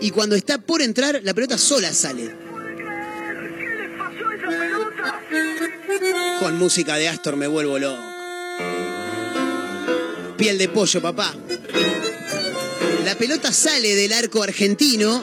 y 0.00 0.10
cuando 0.10 0.36
está 0.36 0.58
por 0.58 0.82
entrar, 0.82 1.20
la 1.22 1.34
pelota 1.34 1.58
sola 1.58 1.92
sale. 1.92 2.34
Con 6.40 6.58
música 6.58 6.96
de 6.96 7.08
Astor 7.08 7.36
me 7.36 7.46
vuelvo 7.46 7.78
loco. 7.78 8.02
Piel 10.36 10.56
de 10.58 10.68
pollo, 10.68 11.02
papá. 11.02 11.34
La 13.04 13.16
pelota 13.16 13.52
sale 13.52 13.96
del 13.96 14.12
arco 14.12 14.42
argentino 14.42 15.22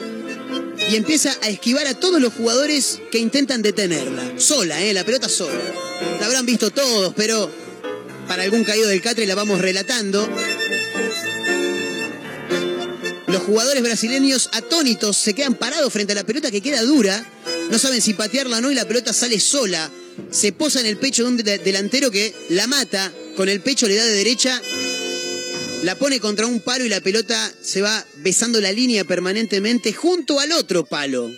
y 0.90 0.96
empieza 0.96 1.34
a 1.42 1.48
esquivar 1.48 1.86
a 1.86 1.94
todos 1.94 2.20
los 2.20 2.34
jugadores 2.34 3.00
que 3.10 3.18
intentan 3.18 3.62
detenerla. 3.62 4.38
Sola, 4.38 4.82
¿eh? 4.82 4.92
La 4.92 5.04
pelota 5.04 5.28
sola. 5.28 5.58
La 6.20 6.26
habrán 6.26 6.44
visto 6.44 6.70
todos, 6.70 7.14
pero 7.16 7.50
para 8.28 8.42
algún 8.42 8.64
caído 8.64 8.88
del 8.88 9.00
catre 9.00 9.26
la 9.26 9.34
vamos 9.34 9.60
relatando. 9.60 10.28
Los 13.28 13.42
jugadores 13.42 13.82
brasileños 13.82 14.48
atónitos 14.52 15.16
se 15.16 15.34
quedan 15.34 15.54
parados 15.54 15.92
frente 15.92 16.12
a 16.12 16.16
la 16.16 16.24
pelota 16.24 16.50
que 16.50 16.60
queda 16.60 16.82
dura. 16.82 17.24
No 17.70 17.78
saben 17.78 18.00
si 18.00 18.14
patearla 18.14 18.58
o 18.58 18.60
no 18.60 18.70
y 18.70 18.74
la 18.74 18.86
pelota 18.86 19.12
sale 19.12 19.40
sola. 19.40 19.90
Se 20.30 20.52
posa 20.52 20.80
en 20.80 20.86
el 20.86 20.96
pecho 20.96 21.24
de 21.24 21.28
un 21.30 21.36
de- 21.36 21.58
delantero 21.58 22.10
que 22.10 22.32
la 22.50 22.66
mata. 22.66 23.12
Con 23.36 23.48
el 23.48 23.60
pecho 23.60 23.88
le 23.88 23.96
da 23.96 24.04
de 24.04 24.12
derecha. 24.12 24.60
La 25.82 25.96
pone 25.96 26.20
contra 26.20 26.46
un 26.46 26.60
palo 26.60 26.84
y 26.84 26.88
la 26.88 27.00
pelota 27.00 27.52
se 27.60 27.82
va 27.82 28.04
besando 28.18 28.60
la 28.60 28.72
línea 28.72 29.04
permanentemente 29.04 29.92
junto 29.92 30.38
al 30.40 30.52
otro 30.52 30.84
palo. 30.86 31.30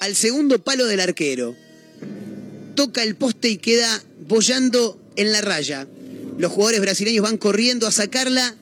Al 0.00 0.16
segundo 0.16 0.62
palo 0.62 0.86
del 0.86 1.00
arquero. 1.00 1.56
Toca 2.74 3.02
el 3.04 3.14
poste 3.16 3.48
y 3.48 3.56
queda 3.56 4.02
bollando 4.28 5.00
en 5.16 5.32
la 5.32 5.40
raya. 5.40 5.86
Los 6.38 6.52
jugadores 6.52 6.80
brasileños 6.80 7.22
van 7.22 7.38
corriendo 7.38 7.86
a 7.86 7.92
sacarla 7.92 8.54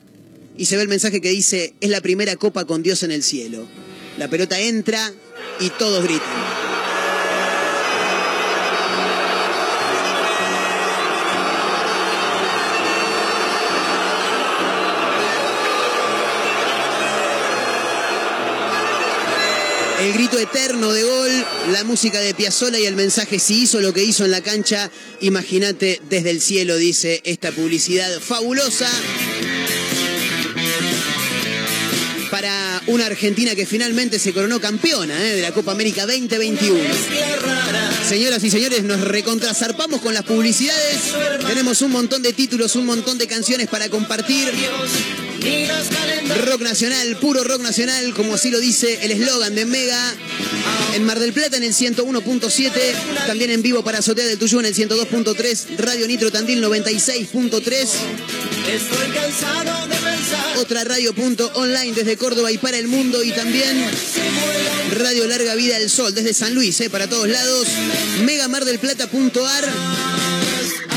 y 0.57 0.65
se 0.65 0.75
ve 0.75 0.83
el 0.83 0.87
mensaje 0.87 1.21
que 1.21 1.29
dice, 1.29 1.73
es 1.81 1.89
la 1.89 2.01
primera 2.01 2.35
copa 2.35 2.65
con 2.65 2.83
Dios 2.83 3.03
en 3.03 3.11
el 3.11 3.23
cielo. 3.23 3.67
La 4.17 4.29
pelota 4.29 4.59
entra 4.59 5.13
y 5.59 5.69
todos 5.69 6.03
gritan. 6.03 6.29
El 19.99 20.13
grito 20.13 20.37
eterno 20.37 20.93
de 20.93 21.03
gol, 21.03 21.45
la 21.71 21.83
música 21.83 22.19
de 22.19 22.35
Piazzolla 22.35 22.77
y 22.77 22.85
el 22.85 22.95
mensaje 22.95 23.39
si 23.39 23.63
hizo 23.63 23.81
lo 23.81 23.91
que 23.91 24.03
hizo 24.03 24.23
en 24.23 24.31
la 24.31 24.41
cancha, 24.41 24.91
imagínate 25.19 25.99
desde 26.09 26.29
el 26.29 26.41
cielo, 26.41 26.77
dice 26.77 27.21
esta 27.25 27.51
publicidad 27.51 28.19
fabulosa 28.19 28.87
una 32.87 33.05
Argentina 33.05 33.55
que 33.55 33.65
finalmente 33.65 34.19
se 34.19 34.33
coronó 34.33 34.59
campeona 34.59 35.15
¿eh? 35.19 35.35
de 35.35 35.41
la 35.41 35.51
Copa 35.51 35.71
América 35.71 36.05
2021. 36.05 36.79
Señoras 38.07 38.43
y 38.43 38.51
señores, 38.51 38.83
nos 38.83 39.01
recontrazarpamos 39.01 40.01
con 40.01 40.13
las 40.13 40.23
publicidades. 40.23 40.99
Tenemos 41.47 41.81
un 41.81 41.91
montón 41.91 42.21
de 42.21 42.33
títulos, 42.33 42.75
un 42.75 42.85
montón 42.85 43.17
de 43.17 43.27
canciones 43.27 43.67
para 43.67 43.89
compartir. 43.89 44.51
Rock 46.45 46.61
nacional, 46.61 47.17
puro 47.17 47.43
rock 47.43 47.61
nacional, 47.61 48.13
como 48.13 48.35
así 48.35 48.49
lo 48.49 48.59
dice 48.59 48.99
el 49.03 49.11
eslogan 49.11 49.55
de 49.55 49.65
Mega. 49.65 50.15
En 50.95 51.03
Mar 51.03 51.19
del 51.19 51.33
Plata 51.33 51.57
en 51.57 51.63
el 51.63 51.73
101.7, 51.73 52.71
también 53.27 53.49
en 53.49 53.61
vivo 53.61 53.83
para 53.83 53.99
Azotea 53.99 54.25
del 54.25 54.37
Tuyú 54.37 54.59
en 54.59 54.67
el 54.67 54.73
102.3, 54.73 55.77
Radio 55.77 56.07
Nitro 56.07 56.31
Tandil 56.31 56.63
96.3. 56.63 57.87
Estoy 58.67 59.09
cansado 59.13 59.87
de. 59.87 59.94
Otra 60.57 60.83
radio 60.83 61.13
punto 61.13 61.51
online 61.55 61.93
desde 61.93 62.17
Córdoba 62.17 62.51
y 62.51 62.57
para 62.57 62.77
el 62.77 62.87
mundo 62.87 63.23
y 63.23 63.31
también 63.31 63.85
Radio 64.97 65.27
Larga 65.27 65.55
Vida 65.55 65.79
del 65.79 65.89
Sol 65.89 66.13
desde 66.13 66.33
San 66.33 66.53
Luis, 66.55 66.79
eh, 66.81 66.89
para 66.89 67.07
todos 67.07 67.27
lados. 67.27 67.67
Megamardelplata.ar 68.23 69.65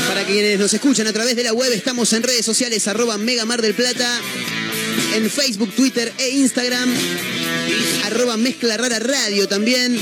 para 0.09 0.25
quienes 0.25 0.59
nos 0.59 0.73
escuchan 0.73 1.05
a 1.05 1.13
través 1.13 1.35
de 1.35 1.43
la 1.43 1.53
web, 1.53 1.71
estamos 1.71 2.11
en 2.13 2.23
redes 2.23 2.43
sociales 2.43 2.87
arroba 2.87 3.19
Mega 3.19 3.45
Mar 3.45 3.61
del 3.61 3.75
Plata, 3.75 4.19
en 5.13 5.29
Facebook, 5.29 5.71
Twitter 5.75 6.11
e 6.17 6.29
Instagram, 6.29 6.91
arroba 8.05 8.37
Mezcla 8.37 8.77
Rara 8.77 8.99
Radio 8.99 9.47
también, 9.47 9.99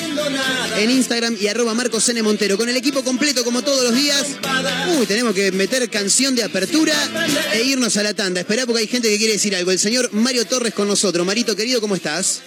en 0.78 0.92
Instagram 0.92 1.38
y 1.40 1.48
arroba 1.48 1.74
Marcos 1.74 2.08
N. 2.10 2.22
Montero. 2.24 2.58
Con 2.58 2.70
el 2.70 2.78
equipo 2.78 3.04
completo 3.04 3.44
como 3.44 3.62
todos 3.64 3.84
los 3.84 3.96
días. 3.96 4.26
Uy, 4.98 5.06
tenemos 5.06 5.34
que 5.34 5.52
meter 5.52 5.90
canción 5.90 6.36
de 6.36 6.44
apertura 6.44 6.94
e 7.54 7.64
irnos 7.64 7.98
a 7.98 8.04
la 8.04 8.14
tanda. 8.14 8.42
Esperá 8.42 8.66
porque 8.66 8.82
hay 8.82 8.88
gente 8.88 9.10
que 9.10 9.18
quiere 9.18 9.34
decir 9.34 9.56
algo. 9.56 9.72
El 9.72 9.80
señor 9.80 10.10
Mario 10.14 10.46
Torres 10.46 10.74
con 10.74 10.88
nosotros. 10.88 11.26
Marito 11.26 11.56
querido, 11.56 11.82
¿cómo 11.82 11.96
estás? 11.96 12.42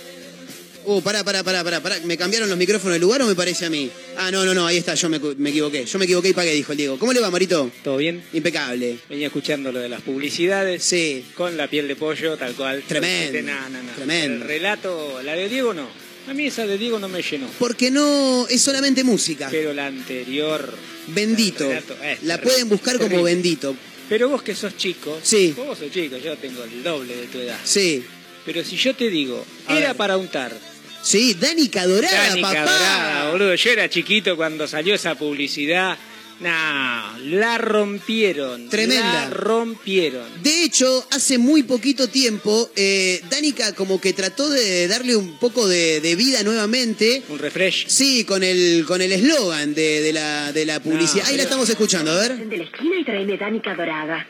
Uh, 0.92 1.00
pará, 1.02 1.22
pará, 1.22 1.44
pará, 1.44 1.62
pará, 1.62 1.80
pará. 1.80 2.00
¿Me 2.04 2.16
cambiaron 2.16 2.48
los 2.48 2.58
micrófonos 2.58 2.94
del 2.94 3.02
lugar 3.02 3.22
o 3.22 3.26
me 3.26 3.36
parece 3.36 3.64
a 3.66 3.70
mí? 3.70 3.88
Ah, 4.16 4.30
no, 4.32 4.44
no, 4.44 4.52
no, 4.54 4.66
ahí 4.66 4.76
está, 4.76 4.94
yo 4.96 5.08
me, 5.08 5.20
me 5.20 5.50
equivoqué. 5.50 5.84
Yo 5.84 5.98
me 6.00 6.04
equivoqué 6.04 6.30
y 6.30 6.32
pagué, 6.32 6.52
dijo 6.52 6.72
el 6.72 6.78
Diego. 6.78 6.98
¿Cómo 6.98 7.12
le 7.12 7.20
va, 7.20 7.30
Marito? 7.30 7.70
¿Todo 7.84 7.96
bien? 7.96 8.24
Impecable. 8.32 8.98
Venía 9.08 9.28
escuchando 9.28 9.70
lo 9.70 9.78
de 9.78 9.88
las 9.88 10.00
publicidades. 10.02 10.82
Sí. 10.82 11.24
Con 11.36 11.56
la 11.56 11.68
piel 11.68 11.86
de 11.86 11.94
pollo, 11.94 12.36
tal 12.36 12.54
cual. 12.54 12.82
Tremendo, 12.88 13.40
No, 13.42 13.68
no, 13.70 13.82
no. 13.84 13.92
tremendo. 13.94 14.42
El 14.42 14.48
relato, 14.48 15.20
la 15.22 15.34
de 15.34 15.48
Diego 15.48 15.72
no. 15.74 15.86
A 16.28 16.34
mí 16.34 16.46
esa 16.46 16.66
de 16.66 16.76
Diego 16.76 16.98
no 16.98 17.08
me 17.08 17.22
llenó. 17.22 17.46
Porque 17.60 17.92
no 17.92 18.48
es 18.48 18.60
solamente 18.60 19.04
música. 19.04 19.46
Pero 19.48 19.72
la 19.72 19.86
anterior. 19.86 20.74
Bendito. 21.06 21.68
relato, 21.68 21.94
eh, 22.02 22.18
La 22.22 22.34
terrible, 22.34 22.42
pueden 22.42 22.68
buscar 22.68 22.98
como 22.98 23.22
bendito. 23.22 23.76
Pero 24.08 24.28
vos 24.28 24.42
que 24.42 24.56
sos 24.56 24.76
chico. 24.76 25.20
Sí. 25.22 25.54
Vos 25.56 25.78
sos 25.78 25.90
chico, 25.92 26.16
yo 26.16 26.36
tengo 26.36 26.64
el 26.64 26.82
doble 26.82 27.14
de 27.16 27.26
tu 27.28 27.38
edad. 27.38 27.58
Sí. 27.62 28.04
Pero 28.44 28.64
si 28.64 28.76
yo 28.76 28.94
te 28.96 29.08
digo, 29.10 29.44
A 29.66 29.76
era 29.78 29.88
ver. 29.88 29.96
para 29.96 30.16
untar. 30.16 30.52
Sí, 31.02 31.34
Danica 31.34 31.86
Dorada, 31.86 32.28
Danica 32.28 32.48
papá. 32.48 32.60
Dorada, 32.62 33.30
boludo. 33.30 33.54
Yo 33.54 33.70
era 33.70 33.88
chiquito 33.88 34.36
cuando 34.36 34.66
salió 34.68 34.94
esa 34.94 35.14
publicidad. 35.14 35.96
No, 36.40 37.18
la 37.24 37.58
rompieron. 37.58 38.70
Tremenda. 38.70 39.12
La 39.28 39.30
rompieron. 39.30 40.26
De 40.42 40.64
hecho, 40.64 41.06
hace 41.10 41.36
muy 41.36 41.64
poquito 41.64 42.08
tiempo, 42.08 42.70
eh, 42.76 43.20
Danica 43.30 43.74
como 43.74 44.00
que 44.00 44.14
trató 44.14 44.48
de 44.48 44.88
darle 44.88 45.16
un 45.16 45.38
poco 45.38 45.68
de, 45.68 46.00
de 46.00 46.16
vida 46.16 46.42
nuevamente. 46.42 47.22
Un 47.28 47.38
refresh. 47.38 47.88
Sí, 47.88 48.24
con 48.24 48.42
el 48.42 48.84
con 48.86 49.02
el 49.02 49.12
eslogan 49.12 49.74
de, 49.74 50.00
de 50.00 50.12
la, 50.14 50.50
de 50.52 50.64
la 50.64 50.80
publicidad. 50.80 51.26
Ahí 51.26 51.36
la 51.36 51.42
estamos 51.42 51.68
escuchando, 51.68 52.10
a 52.12 52.16
ver. 52.20 52.36
De 52.36 52.56
la 52.56 52.64
esquina 52.64 52.98
y 52.98 53.04
tráeme 53.04 53.36
Danica 53.36 53.74
dorada. 53.74 54.26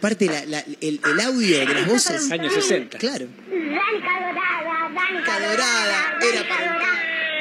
Parte 0.00 0.24
la- 0.24 0.46
la- 0.46 0.64
el, 0.80 0.98
el 1.04 1.20
audio 1.20 1.58
de 1.58 1.66
las 1.66 1.86
voces. 1.86 2.30
Años 2.30 2.54
60. 2.54 2.96
Claro. 2.96 3.26
Danica 3.50 3.74
dorada, 4.20 4.59
Danica 4.94 5.40
dorada, 5.40 6.18
era 6.20 6.48
para 6.48 6.78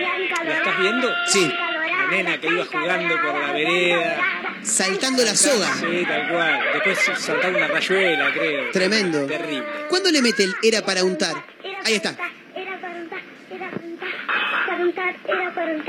Danica 0.02 0.44
¿La 0.44 0.58
estás 0.58 0.80
viendo? 0.80 1.10
Sí. 1.28 1.52
La 1.52 2.08
nena 2.08 2.40
que 2.40 2.48
iba 2.48 2.66
jugando 2.66 3.16
por 3.22 3.40
la 3.40 3.52
vereda. 3.52 4.18
Saltando 4.64 5.24
la 5.24 5.36
soga. 5.36 5.74
Sí, 5.76 6.06
tal 6.08 6.30
cual. 6.30 6.60
Después 6.74 7.20
saltaba 7.20 7.58
una 7.58 7.68
rayuela, 7.68 8.34
creo. 8.34 8.72
Tremendo. 8.72 9.26
Terrible. 9.26 9.66
¿Cuándo 9.90 10.12
le 10.12 10.22
mete 10.22 10.44
el 10.44 10.56
era 10.64 10.82
para 10.86 11.04
untar? 11.04 11.36
Ahí 11.86 11.96
está. 11.96 12.16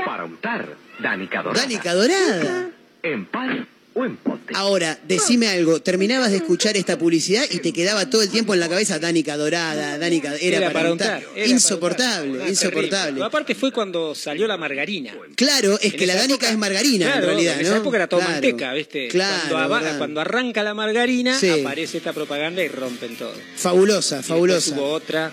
Para 0.05 0.25
untar, 0.25 0.65
Danica 0.99 1.41
Dorada. 1.41 1.61
Danica 1.61 1.93
Dorada. 1.93 2.69
En 3.03 3.25
pal 3.25 3.67
pote. 3.93 4.53
Ahora, 4.55 4.97
decime 5.07 5.47
algo. 5.49 5.81
Terminabas 5.81 6.31
de 6.31 6.37
escuchar 6.37 6.77
esta 6.77 6.97
publicidad 6.97 7.43
y 7.51 7.59
te 7.59 7.73
quedaba 7.73 8.09
todo 8.09 8.21
el 8.21 8.29
tiempo 8.29 8.53
en 8.53 8.59
la 8.59 8.69
cabeza 8.69 8.99
Danica 8.99 9.35
Dorada, 9.37 9.97
Danica. 9.97 10.35
Era, 10.37 10.71
para, 10.71 10.91
untar. 10.91 11.19
era 11.19 11.29
para 11.33 11.45
Insoportable, 11.47 12.31
untar. 12.31 12.47
Ah, 12.47 12.49
insoportable. 12.49 13.23
Aparte 13.23 13.53
fue 13.55 13.71
cuando 13.71 14.15
salió 14.15 14.47
la 14.47 14.57
margarina. 14.57 15.13
Claro, 15.35 15.77
es 15.79 15.93
En 15.93 15.99
que 15.99 16.07
la 16.07 16.15
Danica 16.15 16.33
época- 16.35 16.49
es 16.51 16.57
margarina 16.57 17.05
Claro, 17.07 17.19
en 17.21 17.25
realidad, 17.27 17.53
En 17.55 17.61
esa 17.61 17.71
¿no? 17.71 17.77
época 17.81 17.97
era 17.97 18.07
todo 18.07 18.19
Claro. 18.21 18.33
manteca, 18.33 18.73
¿viste? 18.73 19.07
Claro, 19.09 19.97
cuando, 19.97 20.21
arranca 20.21 20.63
la 20.63 20.73
margarina, 20.73 21.37
Sí. 21.39 21.49
aparece 21.49 21.97
esta 21.97 22.13
propaganda 22.13 22.63
y 22.63 22.67
rompen 22.69 23.15
todo. 23.17 23.33
Fabulosa, 23.57 24.19
Y 24.19 24.23
fabulosa. 24.23 24.73
hubo 24.75 24.89
otra 24.91 25.31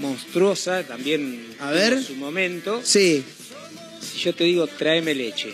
monstruosa, 0.00 0.82
también 0.84 1.46
A 1.60 1.70
ver. 1.72 1.94
en 1.94 2.04
su 2.04 2.14
momento. 2.14 2.80
Sí. 2.84 3.22
Si 4.00 4.18
yo 4.20 4.34
te 4.34 4.44
digo, 4.44 4.66
tráeme 4.66 5.14
leche. 5.14 5.52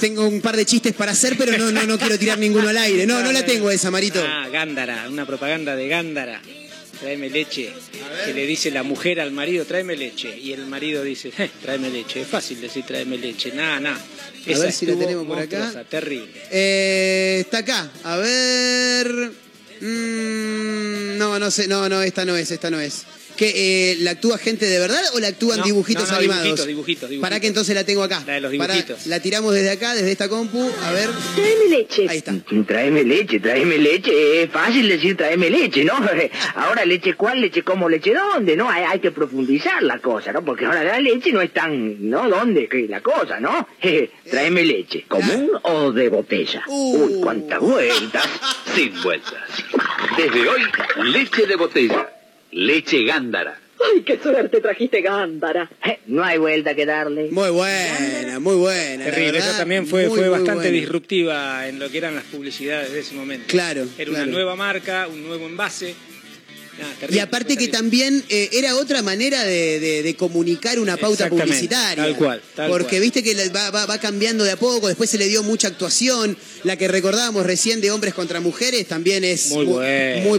Tengo 0.00 0.26
un 0.26 0.40
par 0.40 0.56
de 0.56 0.64
chistes 0.66 0.94
para 0.94 1.12
hacer, 1.12 1.36
pero 1.36 1.56
no, 1.58 1.70
no, 1.70 1.84
no 1.86 1.98
quiero 1.98 2.18
tirar 2.18 2.38
ninguno 2.38 2.68
al 2.68 2.76
aire. 2.76 3.06
No, 3.06 3.22
no 3.22 3.32
la 3.32 3.44
tengo 3.44 3.70
esa, 3.70 3.90
Marito. 3.90 4.22
Ah, 4.26 4.48
Gándara, 4.48 5.06
una 5.08 5.26
propaganda 5.26 5.76
de 5.76 5.88
Gándara. 5.88 6.40
Tráeme 7.00 7.30
leche. 7.30 7.72
Que 8.26 8.34
le 8.34 8.44
dice 8.46 8.70
la 8.70 8.82
mujer 8.82 9.20
al 9.20 9.32
marido, 9.32 9.64
tráeme 9.64 9.96
leche. 9.96 10.36
Y 10.38 10.52
el 10.52 10.66
marido 10.66 11.02
dice, 11.02 11.32
"Eh, 11.38 11.50
tráeme 11.62 11.88
leche. 11.88 12.20
Es 12.20 12.28
fácil 12.28 12.60
decir 12.60 12.84
tráeme 12.84 13.16
leche. 13.16 13.52
Nada, 13.54 13.80
nada. 13.80 13.96
A 14.54 14.58
ver 14.58 14.72
si 14.72 14.84
la 14.84 14.96
tenemos 14.96 15.26
por 15.26 15.38
acá. 15.38 15.84
Terrible. 15.88 16.30
Eh, 16.50 17.38
está 17.40 17.58
acá. 17.58 17.90
A 18.04 18.16
ver. 18.18 19.30
Mm, 19.80 21.16
no, 21.16 21.38
no 21.38 21.50
sé. 21.50 21.66
No, 21.68 21.88
no, 21.88 22.02
esta 22.02 22.24
no 22.26 22.36
es, 22.36 22.50
esta 22.50 22.70
no 22.70 22.78
es. 22.80 23.04
¿Qué, 23.40 23.92
eh, 23.92 23.96
¿La 24.00 24.10
actúa 24.10 24.36
gente 24.36 24.66
de 24.66 24.78
verdad 24.78 25.00
o 25.14 25.18
la 25.18 25.28
actúan 25.28 25.60
No, 25.60 25.64
dibujitos 25.64 26.04
no, 26.04 26.10
no, 26.10 26.18
animados? 26.18 26.42
dibujitos, 26.44 26.66
dibujitos, 26.66 27.08
dibujitos. 27.08 27.26
Para 27.26 27.40
que 27.40 27.46
entonces 27.46 27.74
la 27.74 27.84
tengo 27.84 28.02
acá. 28.02 28.22
La 28.26 28.34
de 28.34 28.40
los 28.42 28.54
Pará, 28.54 28.74
dibujitos. 28.74 29.06
la 29.06 29.20
tiramos 29.20 29.54
desde 29.54 29.70
acá, 29.70 29.94
desde 29.94 30.12
esta 30.12 30.28
compu. 30.28 30.70
A 30.82 30.92
ver. 30.92 31.08
Tráeme 31.34 31.68
leche. 31.70 32.06
Ahí 32.06 32.18
está. 32.18 32.34
Tráeme 32.66 33.02
leche, 33.02 33.40
tráeme 33.40 33.78
leche. 33.78 34.42
Es 34.42 34.50
fácil 34.50 34.86
decir 34.86 35.16
tráeme 35.16 35.48
leche, 35.48 35.84
¿no? 35.86 35.94
Ahora 36.56 36.84
leche 36.84 37.14
cuál, 37.14 37.40
leche 37.40 37.62
cómo, 37.62 37.88
leche 37.88 38.12
dónde, 38.12 38.56
¿no? 38.58 38.68
Hay, 38.68 38.82
hay 38.82 39.00
que 39.00 39.10
profundizar 39.10 39.82
la 39.84 40.00
cosa, 40.00 40.32
¿no? 40.32 40.44
Porque 40.44 40.66
ahora 40.66 40.84
la 40.84 41.00
leche 41.00 41.32
no 41.32 41.40
es 41.40 41.50
tan, 41.54 42.10
¿no? 42.10 42.28
¿Dónde? 42.28 42.68
Que 42.68 42.86
la 42.88 43.00
cosa, 43.00 43.40
¿no? 43.40 43.66
Tráeme 44.30 44.64
leche. 44.64 45.06
¿Común 45.08 45.48
o 45.62 45.92
de 45.92 46.10
botella? 46.10 46.62
Uy, 46.68 47.22
cuántas 47.22 47.58
vueltas. 47.58 48.28
Sin 48.74 49.02
vueltas. 49.02 49.40
Desde 50.18 50.46
hoy, 50.46 50.60
leche 51.04 51.46
de 51.46 51.56
botella. 51.56 52.06
Leche 52.52 53.04
gándara. 53.04 53.58
Ay, 53.94 54.02
qué 54.02 54.18
suerte 54.22 54.60
trajiste 54.60 55.00
Gándara. 55.00 55.70
Eh, 55.86 56.00
No 56.06 56.22
hay 56.22 56.36
vuelta 56.36 56.74
que 56.74 56.84
darle. 56.84 57.28
Muy 57.30 57.48
buena, 57.48 58.38
muy 58.38 58.56
buena. 58.56 59.04
Terrible, 59.06 59.38
esa 59.38 59.56
también 59.56 59.86
fue, 59.86 60.06
muy, 60.06 60.18
fue 60.18 60.28
muy 60.28 60.38
bastante 60.38 60.64
buena. 60.68 60.70
disruptiva 60.80 61.66
en 61.66 61.78
lo 61.78 61.88
que 61.90 61.96
eran 61.96 62.14
las 62.14 62.24
publicidades 62.24 62.92
de 62.92 63.00
ese 63.00 63.14
momento. 63.14 63.46
Claro, 63.48 63.86
Era 63.96 64.10
claro. 64.10 64.24
una 64.24 64.26
nueva 64.26 64.54
marca, 64.54 65.08
un 65.08 65.26
nuevo 65.26 65.46
envase. 65.46 65.94
Nada, 66.80 66.94
Y 67.10 67.18
aparte 67.18 67.56
que 67.56 67.68
también 67.68 68.24
eh, 68.28 68.48
era 68.52 68.74
otra 68.76 69.02
manera 69.02 69.44
de, 69.44 69.78
de- 69.80 70.02
de 70.02 70.16
comunicar 70.16 70.78
una 70.78 70.96
pauta 70.96 71.28
publicitaria. 71.28 72.02
tal 72.04 72.16
cual, 72.16 72.42
tal 72.56 72.70
Porque 72.70 72.96
cual. 72.96 73.00
viste 73.02 73.22
que 73.22 73.48
va, 73.50 73.70
va- 73.70 73.86
va 73.86 73.98
cambiando 73.98 74.44
de 74.44 74.52
a 74.52 74.56
poco, 74.56 74.88
después 74.88 75.08
se 75.10 75.18
le 75.18 75.28
dio 75.28 75.42
mucha 75.42 75.68
actuación. 75.68 76.36
La 76.64 76.76
que 76.76 76.88
recordábamos 76.88 77.44
recién 77.46 77.80
de 77.80 77.90
hombres 77.90 78.14
contra 78.14 78.40
mujeres 78.40 78.86
también 78.86 79.24
es 79.24 79.48
Muy 79.48 79.66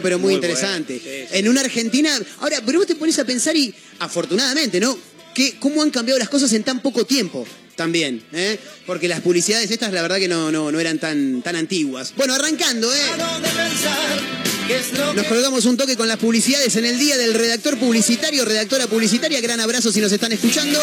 pero 0.01 0.17
muy, 0.17 0.27
muy 0.27 0.34
interesante. 0.36 0.99
buena, 0.99 1.17
sí, 1.19 1.27
sí. 1.32 1.38
En 1.38 1.47
una 1.49 1.62
Argentina. 1.62 2.19
Ahora, 2.39 2.62
pero 2.65 2.80
vos 2.80 2.88
te 2.88 2.95
pones 2.95 3.17
a 3.19 3.25
pensar 3.25 3.56
y, 3.56 3.73
afortunadamente, 3.99 4.80
¿no? 4.80 4.97
Que, 5.34 5.56
¿Cómo 5.60 5.82
han 5.82 5.91
cambiado 5.91 6.19
las 6.19 6.30
cosas 6.30 6.51
en 6.54 6.63
tan 6.63 6.82
poco 6.82 7.06
tiempo? 7.06 7.45
También, 7.75 8.21
¿eh? 8.34 8.60
Porque 8.86 9.08
las 9.08 9.21
publicidades 9.21 9.71
estas, 9.71 9.93
la 9.93 10.01
verdad 10.01 10.17
que 10.17 10.27
no, 10.27 10.51
no, 10.51 10.71
no 10.71 10.80
eran 10.80 10.99
tan, 10.99 11.41
tan 11.41 11.56
antiguas. 11.56 12.13
Bueno, 12.17 12.34
arrancando, 12.36 12.91
¿eh? 12.93 12.97
Nos 15.15 15.25
colgamos 15.27 15.65
un 15.65 15.75
toque 15.75 15.97
con 15.97 16.07
las 16.07 16.17
publicidades 16.17 16.75
en 16.77 16.86
el 16.86 16.97
día 16.97 17.17
del 17.17 17.34
redactor 17.34 17.77
publicitario, 17.77 18.45
redactora 18.45 18.88
publicitaria. 18.88 19.41
Gran 19.41 19.60
abrazo 19.60 19.91
si 19.91 19.99
nos 19.99 20.12
están 20.12 20.31
escuchando. 20.31 20.79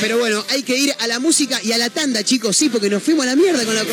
Pero 0.00 0.18
bueno, 0.18 0.44
hay 0.48 0.62
que 0.62 0.76
ir 0.76 0.94
a 0.98 1.06
la 1.06 1.18
música 1.18 1.60
y 1.62 1.72
a 1.72 1.78
la 1.78 1.90
tanda, 1.90 2.24
chicos, 2.24 2.56
sí, 2.56 2.68
porque 2.68 2.88
nos 2.88 3.02
fuimos 3.02 3.24
a 3.24 3.28
la 3.28 3.36
mierda 3.36 3.64
con 3.64 3.74
la. 3.74 3.84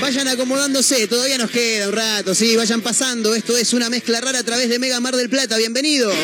Vayan 0.00 0.28
acomodándose, 0.28 1.06
todavía 1.06 1.38
nos 1.38 1.50
queda 1.50 1.88
un 1.88 1.94
rato, 1.94 2.34
sí, 2.34 2.56
vayan 2.56 2.80
pasando. 2.80 3.34
Esto 3.34 3.56
es 3.56 3.72
una 3.72 3.88
mezcla 3.88 4.20
rara 4.20 4.40
a 4.40 4.44
través 4.44 4.68
de 4.68 4.78
Mega 4.78 5.00
Mar 5.00 5.16
del 5.16 5.28
Plata. 5.28 5.56
Bienvenidos. 5.56 6.14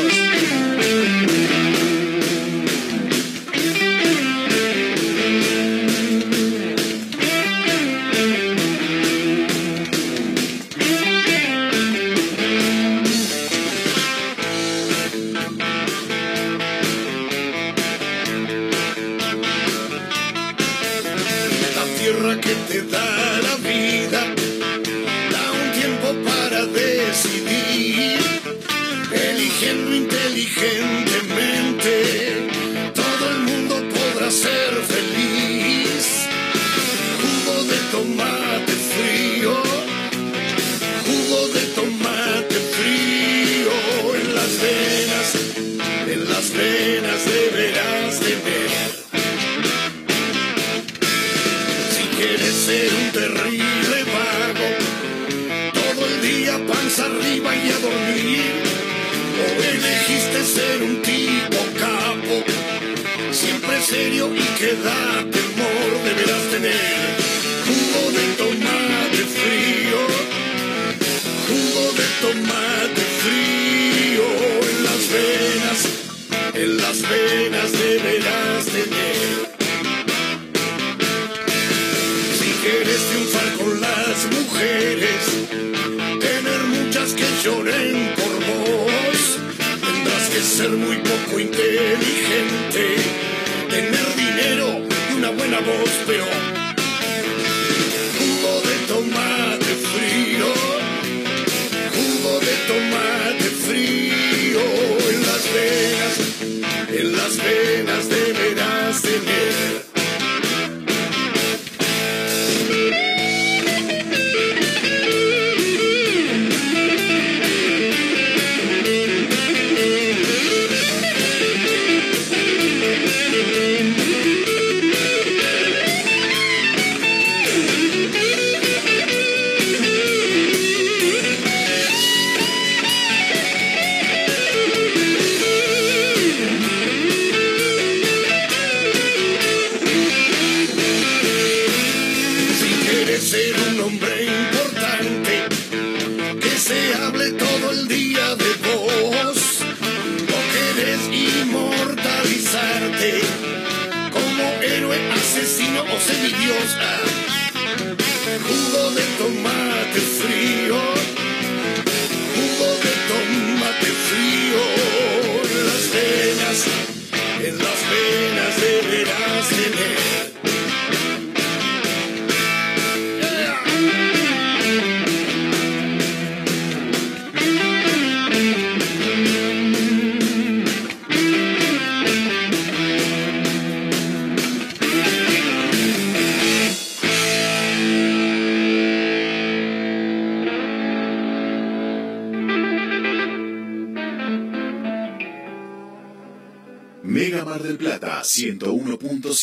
Yeah. 109.24 109.45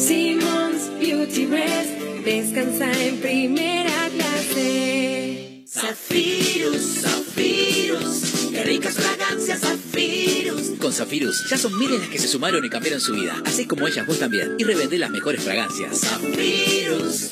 Simmons 0.00 0.90
Beauty 0.98 1.46
Rest 1.46 2.24
descansa 2.24 2.90
en 2.90 3.20
primera 3.20 4.08
clase. 4.08 5.64
Zafirus, 5.68 7.02
Zafirus, 7.02 8.48
qué 8.50 8.64
ricas 8.64 8.94
fragancias 8.94 9.60
Zafirus. 9.60 10.78
Con 10.80 10.92
Zafirus 10.94 11.50
ya 11.50 11.58
son 11.58 11.78
miles 11.78 12.00
las 12.00 12.08
que 12.08 12.18
se 12.18 12.28
sumaron 12.28 12.64
y 12.64 12.70
cambiaron 12.70 13.00
su 13.00 13.12
vida, 13.12 13.42
así 13.44 13.66
como 13.66 13.86
ellas 13.86 14.06
vos 14.06 14.18
también, 14.18 14.56
y 14.58 14.64
revendé 14.64 14.96
las 14.96 15.10
mejores 15.10 15.44
fragancias. 15.44 16.00
Zafirus, 16.00 17.28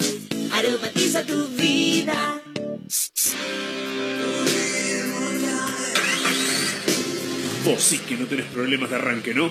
aromatiza 0.52 1.24
tu 1.24 1.48
vida. 1.48 2.42
Vos 7.64 7.82
sí 7.82 7.98
que 7.98 8.16
no 8.18 8.26
tenés 8.26 8.46
problemas 8.46 8.90
de 8.90 8.96
arranque, 8.96 9.32
¿no? 9.32 9.50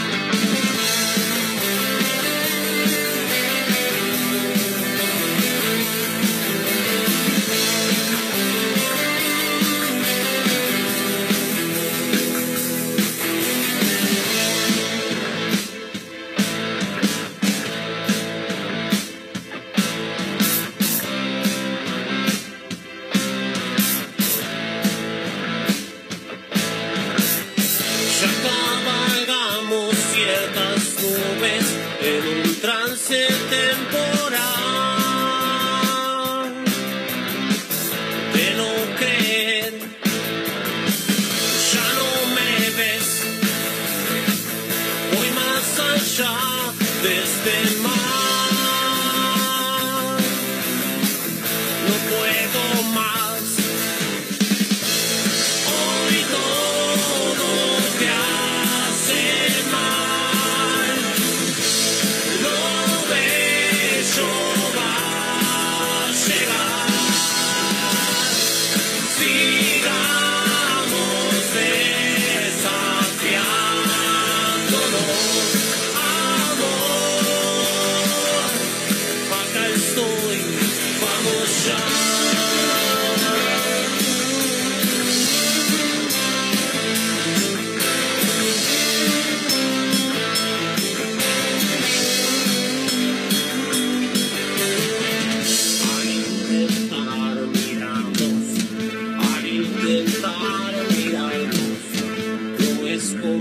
La 103.23 103.37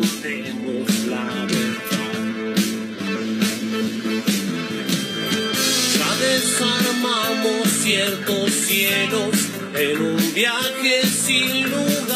desarmamos 6.21 7.67
ciertos 7.83 8.51
cielos 8.51 9.35
en 9.75 10.03
un 10.03 10.35
viaje 10.35 11.07
sin 11.07 11.71
lugar 11.71 12.11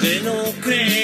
que 0.00 0.20
no 0.20 0.52
creemos. 0.62 1.03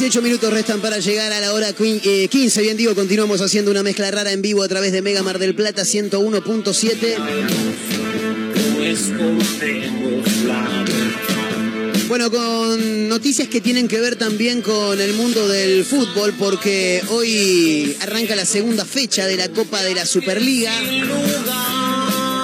18 0.00 0.22
minutos 0.22 0.50
restan 0.50 0.80
para 0.80 0.98
llegar 0.98 1.30
a 1.30 1.40
la 1.40 1.52
hora 1.52 1.76
quin- 1.76 2.00
eh, 2.02 2.26
15. 2.28 2.62
Bien 2.62 2.74
digo, 2.74 2.94
continuamos 2.94 3.42
haciendo 3.42 3.70
una 3.70 3.82
mezcla 3.82 4.10
rara 4.10 4.32
en 4.32 4.40
vivo 4.40 4.62
a 4.62 4.68
través 4.68 4.92
de 4.92 5.02
Mega 5.02 5.22
Mar 5.22 5.38
del 5.38 5.54
Plata 5.54 5.84
101.7. 5.84 7.18
No 7.18 8.82
escondemos 8.82 10.26
la 10.46 10.62
verdad. 10.86 12.06
Bueno, 12.08 12.30
con 12.30 13.08
noticias 13.10 13.48
que 13.48 13.60
tienen 13.60 13.88
que 13.88 14.00
ver 14.00 14.16
también 14.16 14.62
con 14.62 14.98
el 14.98 15.12
mundo 15.12 15.46
del 15.46 15.84
fútbol, 15.84 16.32
porque 16.38 17.02
hoy 17.10 17.94
arranca 18.00 18.34
la 18.34 18.46
segunda 18.46 18.86
fecha 18.86 19.26
de 19.26 19.36
la 19.36 19.50
Copa 19.50 19.82
de 19.82 19.94
la 19.94 20.06
Superliga. 20.06 20.72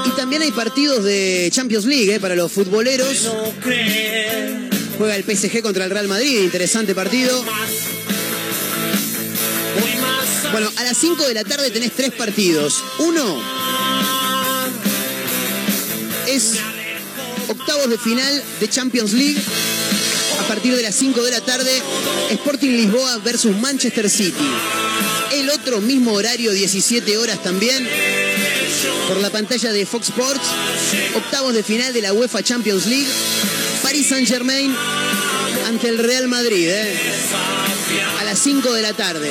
Y 0.05 0.11
también 0.15 0.43
hay 0.43 0.51
partidos 0.51 1.03
de 1.05 1.49
Champions 1.51 1.87
League 1.87 2.17
eh, 2.17 2.21
para 2.21 2.37
los 2.37 2.53
futboleros. 2.53 3.27
Juega 4.99 5.17
el 5.17 5.25
PSG 5.25 5.63
contra 5.63 5.85
el 5.85 5.91
Real 5.91 6.09
Madrid, 6.09 6.43
interesante 6.43 6.95
partido. 6.95 7.45
Bueno, 10.53 10.71
a 10.77 10.85
las 10.85 10.97
5 10.97 11.27
de 11.29 11.35
la 11.35 11.45
tarde 11.45 11.71
tenés 11.71 11.93
tres 11.93 12.13
partidos. 12.13 12.83
Uno 12.99 13.43
es 16.27 16.55
octavos 17.49 17.91
de 17.91 17.99
final 17.99 18.43
de 18.59 18.69
Champions 18.69 19.13
League. 19.13 19.41
A 20.41 20.49
partir 20.49 20.75
de 20.75 20.83
las 20.83 20.95
5 20.95 21.23
de 21.23 21.31
la 21.31 21.41
tarde, 21.41 21.71
Sporting 22.31 22.71
Lisboa 22.71 23.19
versus 23.19 23.57
Manchester 23.57 24.09
City. 24.09 24.49
El 25.35 25.51
otro 25.51 25.81
mismo 25.81 26.13
horario, 26.13 26.53
17 26.53 27.19
horas 27.19 27.43
también, 27.43 27.87
por 29.09 29.19
la 29.19 29.31
pantalla 29.31 29.73
de 29.73 29.85
Fox 29.85 30.09
Sports. 30.09 30.47
Octavos 31.17 31.53
de 31.53 31.63
final 31.63 31.93
de 31.93 32.03
la 32.03 32.13
UEFA 32.13 32.43
Champions 32.43 32.87
League. 32.87 33.09
Paris 33.87 34.09
Saint 34.09 34.27
Germain 34.27 34.75
ante 35.69 35.89
el 35.89 35.99
Real 35.99 36.27
Madrid, 36.27 36.69
¿eh? 36.69 36.99
a 38.21 38.25
las 38.25 38.37
5 38.41 38.73
de 38.73 38.83
la 38.83 38.93
tarde. 38.95 39.31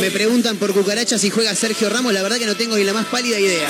Me 0.00 0.10
preguntan 0.10 0.56
por 0.56 0.72
cucarachas 0.72 1.20
si 1.20 1.30
juega 1.30 1.54
Sergio 1.54 1.88
Ramos, 1.88 2.12
la 2.12 2.22
verdad 2.22 2.38
que 2.38 2.46
no 2.46 2.56
tengo 2.56 2.76
ni 2.76 2.84
la 2.84 2.92
más 2.92 3.06
pálida 3.06 3.38
idea. 3.38 3.68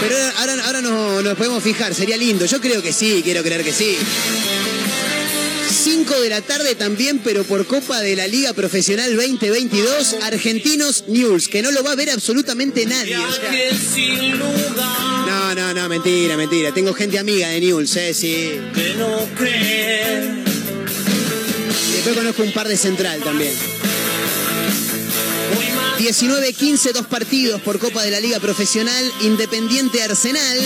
Pero 0.00 0.16
ahora, 0.16 0.32
ahora, 0.38 0.64
ahora 0.66 0.80
no- 0.82 1.22
nos 1.22 1.36
podemos 1.36 1.62
fijar, 1.62 1.94
sería 1.94 2.16
lindo. 2.16 2.46
Yo 2.46 2.60
creo 2.60 2.80
que 2.82 2.92
sí, 2.92 3.20
quiero 3.24 3.42
creer 3.42 3.64
que 3.64 3.72
sí. 3.72 3.96
5 5.88 6.20
de 6.20 6.30
la 6.30 6.42
tarde 6.42 6.74
también, 6.74 7.20
pero 7.22 7.44
por 7.44 7.64
Copa 7.64 8.00
de 8.00 8.16
la 8.16 8.26
Liga 8.26 8.52
Profesional 8.54 9.14
2022, 9.14 10.16
Argentinos 10.22 11.04
News, 11.06 11.46
que 11.46 11.62
no 11.62 11.70
lo 11.70 11.84
va 11.84 11.92
a 11.92 11.94
ver 11.94 12.10
absolutamente 12.10 12.84
nadie. 12.86 13.16
No, 15.28 15.54
no, 15.54 15.74
no, 15.74 15.88
mentira, 15.88 16.36
mentira. 16.36 16.74
Tengo 16.74 16.92
gente 16.92 17.20
amiga 17.20 17.50
de 17.50 17.60
News, 17.60 17.94
eh, 17.94 18.12
sí. 18.14 18.58
después 21.92 22.16
conozco 22.16 22.42
un 22.42 22.52
par 22.52 22.66
de 22.66 22.76
Central 22.76 23.20
también. 23.22 23.52
19-15, 26.00 26.94
dos 26.94 27.06
partidos 27.06 27.60
por 27.60 27.78
Copa 27.78 28.02
de 28.02 28.10
la 28.10 28.18
Liga 28.18 28.40
Profesional, 28.40 29.12
Independiente 29.20 30.02
Arsenal 30.02 30.58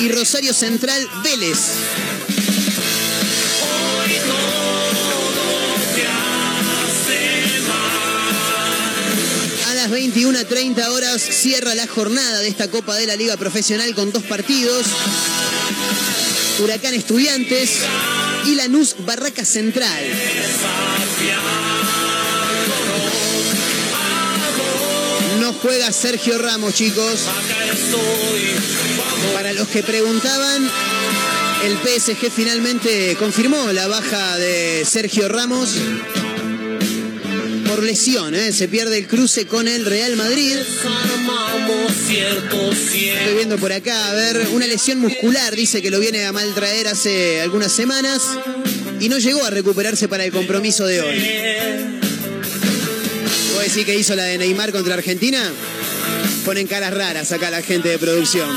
y 0.00 0.08
Rosario 0.10 0.54
Central 0.54 1.08
Vélez. 1.24 2.01
A 9.92 9.94
las 9.94 10.04
21.30 10.04 10.88
horas 10.88 11.20
cierra 11.20 11.74
la 11.74 11.86
jornada 11.86 12.38
de 12.38 12.48
esta 12.48 12.70
Copa 12.70 12.96
de 12.96 13.06
la 13.06 13.14
Liga 13.14 13.36
Profesional 13.36 13.94
con 13.94 14.10
dos 14.10 14.22
partidos. 14.22 14.86
Huracán 16.60 16.94
Estudiantes 16.94 17.80
y 18.46 18.54
Lanús 18.54 18.96
Barraca 19.00 19.44
Central. 19.44 20.02
No 25.40 25.52
juega 25.52 25.92
Sergio 25.92 26.38
Ramos, 26.38 26.72
chicos. 26.72 27.20
Para 29.34 29.52
los 29.52 29.68
que 29.68 29.82
preguntaban, 29.82 30.70
el 31.64 31.76
PSG 31.76 32.30
finalmente 32.34 33.14
confirmó 33.18 33.70
la 33.72 33.88
baja 33.88 34.38
de 34.38 34.86
Sergio 34.86 35.28
Ramos 35.28 35.76
por 37.74 37.82
lesión. 37.82 38.34
¿eh? 38.34 38.52
Se 38.52 38.68
pierde 38.68 38.98
el 38.98 39.06
cruce 39.06 39.46
con 39.46 39.66
el 39.66 39.86
Real 39.86 40.14
Madrid. 40.16 40.56
Estoy 43.14 43.34
viendo 43.34 43.56
por 43.56 43.72
acá, 43.72 44.10
a 44.10 44.12
ver, 44.12 44.46
una 44.52 44.66
lesión 44.66 44.98
muscular, 44.98 45.56
dice 45.56 45.80
que 45.80 45.90
lo 45.90 45.98
viene 45.98 46.26
a 46.26 46.32
maltraer 46.32 46.88
hace 46.88 47.40
algunas 47.40 47.72
semanas 47.72 48.22
y 49.00 49.08
no 49.08 49.18
llegó 49.18 49.42
a 49.44 49.50
recuperarse 49.50 50.06
para 50.06 50.24
el 50.24 50.32
compromiso 50.32 50.84
de 50.86 51.00
hoy. 51.00 52.00
¿Vos 53.54 53.62
decís 53.64 53.86
que 53.86 53.94
hizo 53.94 54.14
la 54.14 54.24
de 54.24 54.38
Neymar 54.38 54.70
contra 54.72 54.94
Argentina? 54.94 55.42
Ponen 56.44 56.66
caras 56.66 56.92
raras 56.92 57.32
acá 57.32 57.50
la 57.50 57.62
gente 57.62 57.88
de 57.88 57.98
producción. 57.98 58.50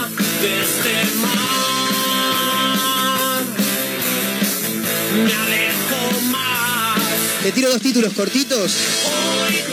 Te 7.46 7.52
tiro 7.52 7.70
dos 7.70 7.80
títulos 7.80 8.12
cortitos. 8.14 8.74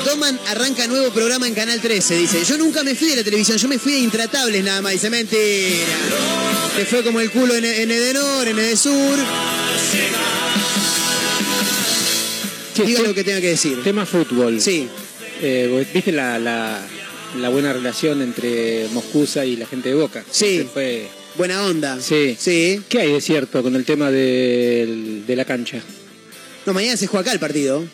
Doman 0.05 0.39
arranca 0.49 0.87
nuevo 0.87 1.11
programa 1.11 1.49
en 1.49 1.55
Canal 1.55 1.81
13, 1.81 2.17
dice. 2.19 2.45
Yo 2.45 2.59
nunca 2.59 2.83
me 2.85 2.95
fui 2.95 3.09
de 3.09 3.17
la 3.17 3.25
televisión, 3.25 3.57
yo 3.57 3.67
me 3.67 3.79
fui 3.79 3.93
de 3.93 3.99
Intratables 4.01 4.63
nada 4.63 4.83
más. 4.83 4.93
Dice, 4.93 5.09
mentira. 5.09 5.87
Te 6.77 6.85
fue 6.85 7.03
como 7.03 7.19
el 7.21 7.31
culo 7.31 7.55
en, 7.55 7.65
en 7.65 7.91
Edenor, 7.91 8.47
en 8.47 8.59
Edesur. 8.59 9.17
Diga 12.85 13.01
lo 13.03 13.15
que 13.15 13.25
tenga 13.25 13.41
que 13.41 13.49
decir. 13.49 13.83
Tema 13.83 14.05
fútbol. 14.05 14.61
Sí. 14.61 14.87
Eh, 15.41 15.87
¿Viste 15.95 16.13
la, 16.13 16.39
la, 16.39 16.79
la 17.39 17.49
buena 17.49 17.73
relación 17.73 18.21
entre 18.21 18.87
Moscusa 18.93 19.47
y 19.47 19.57
la 19.57 19.65
gente 19.67 19.89
de 19.89 19.95
Boca? 19.95 20.23
Sí. 20.31 20.59
Se 20.59 20.65
Fue... 20.65 21.09
Buena 21.37 21.65
onda. 21.65 21.99
Sí. 22.03 22.37
Sí. 22.39 22.83
¿Qué 22.91 22.99
hay 23.01 23.13
de 23.15 23.21
cierto 23.23 23.63
con 23.63 23.75
el 23.77 23.87
tema 23.87 24.11
del- 24.11 25.25
de 25.27 25.37
la 25.37 25.47
cancha? 25.47 25.81
No, 26.67 26.73
mañana 26.73 26.97
se 26.97 27.07
juega 27.07 27.23
acá 27.23 27.33
el 27.33 27.41
partido. 27.41 27.85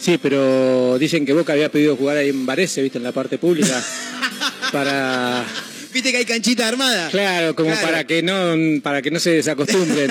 Sí, 0.00 0.18
pero 0.20 0.98
dicen 0.98 1.24
que 1.24 1.32
Boca 1.32 1.52
había 1.54 1.70
pedido 1.70 1.96
jugar 1.96 2.16
ahí 2.18 2.28
en 2.28 2.44
Varese, 2.44 2.82
¿viste? 2.82 2.98
En 2.98 3.04
la 3.04 3.12
parte 3.12 3.38
pública. 3.38 3.82
para... 4.72 5.44
¿Viste 5.92 6.10
que 6.10 6.18
hay 6.18 6.24
canchita 6.26 6.68
armada? 6.68 7.08
Claro, 7.10 7.54
como 7.54 7.70
Claro. 7.70 7.86
para 7.86 8.06
que 8.06 8.22
no 8.22 8.54
para 8.82 9.00
que 9.00 9.10
no 9.10 9.18
se 9.18 9.30
desacostumbren. 9.30 10.10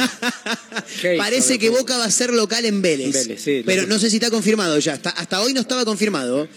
Qué 1.01 1.13
hijo 1.15 1.23
Parece 1.23 1.53
de 1.53 1.59
que 1.59 1.67
puta. 1.69 1.81
Boca 1.81 1.97
va 1.97 2.05
a 2.05 2.11
ser 2.11 2.33
local 2.33 2.65
en 2.65 2.81
Vélez. 2.81 3.07
En 3.07 3.11
Vélez, 3.13 3.41
sí, 3.43 3.61
Pero 3.63 3.85
no 3.85 3.99
sé 3.99 4.09
si 4.09 4.15
está 4.15 4.31
confirmado 4.31 4.79
ya. 4.79 4.93
Hasta, 4.93 5.11
hasta 5.11 5.41
hoy 5.41 5.53
no 5.53 5.61
estaba 5.61 5.85
confirmado. 5.85 6.47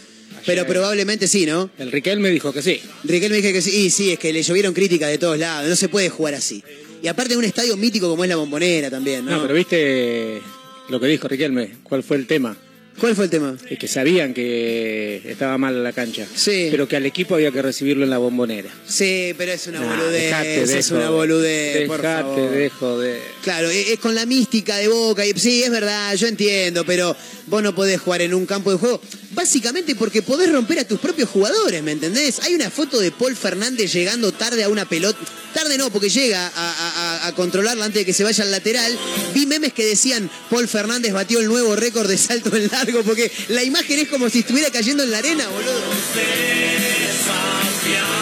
Pero 0.46 0.66
probablemente 0.66 1.28
sí, 1.28 1.44
¿no? 1.44 1.68
El 1.78 1.92
Riquelme 1.92 2.30
dijo 2.30 2.54
que 2.54 2.62
sí. 2.62 2.80
Riquelme 3.04 3.36
dije 3.36 3.52
que 3.52 3.60
sí. 3.60 3.70
Y 3.84 3.90
sí, 3.90 4.12
es 4.12 4.18
que 4.18 4.32
le 4.32 4.42
llovieron 4.42 4.72
críticas 4.72 5.10
de 5.10 5.18
todos 5.18 5.38
lados. 5.38 5.68
No 5.68 5.76
se 5.76 5.90
puede 5.90 6.08
jugar 6.08 6.34
así. 6.34 6.64
Y 7.02 7.08
aparte 7.08 7.34
de 7.34 7.36
un 7.38 7.44
estadio 7.44 7.76
mítico 7.76 8.08
como 8.08 8.24
es 8.24 8.30
la 8.30 8.36
Bombonera 8.36 8.88
también, 8.88 9.26
¿no? 9.26 9.32
No, 9.32 9.42
pero 9.42 9.52
viste 9.52 10.40
lo 10.88 11.00
que 11.00 11.06
dijo 11.06 11.28
Riquelme, 11.28 11.76
¿cuál 11.82 12.02
fue 12.02 12.16
el 12.16 12.26
tema? 12.26 12.56
¿Cuál 12.98 13.14
fue 13.14 13.26
el 13.26 13.30
tema? 13.30 13.56
Es 13.70 13.78
que 13.78 13.86
sabían 13.86 14.34
que 14.34 15.22
estaba 15.24 15.56
mal 15.56 15.84
la 15.84 15.92
cancha. 15.92 16.26
Sí. 16.34 16.66
Pero 16.68 16.88
que 16.88 16.96
al 16.96 17.06
equipo 17.06 17.36
había 17.36 17.52
que 17.52 17.62
recibirlo 17.62 18.02
en 18.02 18.10
la 18.10 18.18
bombonera. 18.18 18.70
Sí, 18.88 19.34
pero 19.38 19.52
es 19.52 19.64
una 19.68 19.78
Nah, 19.78 19.86
boludez. 19.96 20.22
dejate 20.24 20.62
es 20.62 20.88
de 20.90 20.96
una 20.96 21.10
boludez, 21.10 21.86
por 21.86 21.98
Dejate 22.02 22.22
favor. 22.24 22.50
de 22.50 22.70
joder. 22.70 23.20
Claro, 23.44 23.70
es 23.70 23.90
es 23.90 23.98
con 24.00 24.16
la 24.16 24.26
mística 24.26 24.76
de 24.78 24.88
Boca. 24.88 25.24
Y, 25.24 25.32
sí, 25.38 25.62
es 25.62 25.70
verdad, 25.70 26.12
yo 26.16 26.26
entiendo, 26.26 26.84
pero 26.84 27.14
vos 27.48 27.62
no 27.62 27.74
podés 27.74 28.00
jugar 28.00 28.22
en 28.22 28.34
un 28.34 28.46
campo 28.46 28.70
de 28.70 28.78
juego. 28.78 29.00
Básicamente 29.32 29.94
porque 29.94 30.22
podés 30.22 30.50
romper 30.50 30.78
a 30.80 30.84
tus 30.84 30.98
propios 30.98 31.28
jugadores, 31.28 31.82
¿me 31.82 31.92
entendés? 31.92 32.40
Hay 32.40 32.54
una 32.54 32.70
foto 32.70 32.98
de 33.00 33.10
Paul 33.10 33.36
Fernández 33.36 33.92
llegando 33.92 34.32
tarde 34.32 34.64
a 34.64 34.68
una 34.68 34.88
pelota. 34.88 35.18
Tarde 35.54 35.78
no, 35.78 35.90
porque 35.90 36.08
llega 36.08 36.50
a, 36.54 37.32
controlarla 37.34 37.86
antes 37.86 38.00
de 38.00 38.06
que 38.06 38.12
se 38.12 38.24
vaya 38.24 38.44
al 38.44 38.50
lateral. 38.50 38.98
Vi 39.34 39.46
memes 39.46 39.72
que 39.72 39.84
decían 39.84 40.30
Paul 40.50 40.68
Fernández 40.68 41.12
batió 41.12 41.40
el 41.40 41.46
nuevo 41.46 41.74
récord 41.76 42.08
de 42.08 42.18
salto 42.18 42.54
en 42.54 42.68
largo, 42.68 43.02
porque 43.02 43.30
la 43.48 43.62
imagen 43.64 43.98
es 43.98 44.08
como 44.08 44.28
si 44.28 44.40
estuviera 44.40 44.70
cayendo 44.70 45.02
en 45.02 45.10
la 45.10 45.18
arena, 45.18 45.48
boludo. 45.48 47.07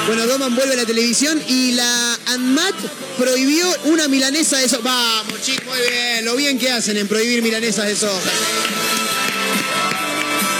Bueno, 0.06 0.26
Doman 0.26 0.54
vuelve 0.54 0.74
a 0.74 0.76
la 0.76 0.86
televisión 0.86 1.42
y 1.48 1.72
la 1.72 2.18
ANMAT 2.26 2.74
prohibió 3.18 3.66
una 3.84 4.06
milanesa 4.06 4.58
de 4.58 4.68
soja. 4.68 4.82
Vamos, 4.84 5.42
chicos, 5.42 5.66
muy 5.66 5.78
bien. 5.90 6.24
Lo 6.24 6.36
bien 6.36 6.58
que 6.58 6.70
hacen 6.70 6.96
en 6.96 7.08
prohibir 7.08 7.42
milanesas 7.42 7.86
de 7.86 7.96
soja. 7.96 8.30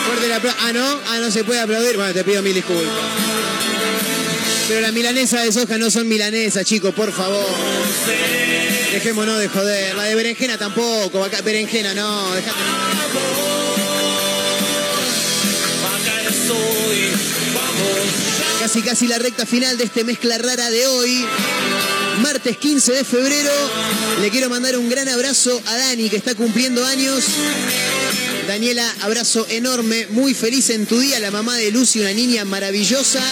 Fuerte 0.07 0.34
apla- 0.34 0.57
Ah, 0.62 0.72
no, 0.72 0.84
ah, 1.09 1.18
no 1.20 1.30
se 1.30 1.44
puede 1.44 1.61
aplaudir. 1.61 1.97
Bueno, 1.97 2.12
te 2.12 2.24
pido 2.24 2.42
mil 2.42 2.55
disculpas. 2.55 2.92
Pero 4.68 4.80
las 4.80 4.92
milanesas 4.92 5.44
de 5.44 5.53
soja 5.53 5.78
no 5.78 5.90
son 5.92 6.09
milanesas, 6.09 6.64
chicos, 6.64 6.92
por 6.92 7.12
favor. 7.12 7.47
Dejémonos 8.92 9.38
de 9.38 9.49
joder. 9.49 9.94
La 9.94 10.05
de 10.05 10.14
berenjena 10.16 10.59
tampoco. 10.59 11.24
Berenjena 11.44 11.94
no, 11.94 12.34
dejate. 12.34 12.57
Casi 18.66 18.82
casi 18.82 19.06
la 19.06 19.16
recta 19.20 19.46
final 19.46 19.78
de 19.78 19.84
este 19.84 20.02
mezcla 20.02 20.38
rara 20.38 20.68
de 20.70 20.88
hoy. 20.88 21.24
Martes 22.20 22.56
15 22.56 22.94
de 22.94 23.04
febrero. 23.04 23.52
Le 24.20 24.28
quiero 24.28 24.50
mandar 24.50 24.76
un 24.76 24.90
gran 24.90 25.08
abrazo 25.08 25.62
a 25.66 25.76
Dani 25.76 26.10
que 26.10 26.16
está 26.16 26.34
cumpliendo 26.34 26.84
años. 26.84 27.24
Daniela, 28.48 28.92
abrazo 29.02 29.46
enorme, 29.50 30.08
muy 30.10 30.34
feliz 30.34 30.70
en 30.70 30.84
tu 30.84 30.98
día, 30.98 31.20
la 31.20 31.30
mamá 31.30 31.56
de 31.56 31.70
Lucy, 31.70 32.00
una 32.00 32.12
niña 32.12 32.44
maravillosa. 32.44 33.22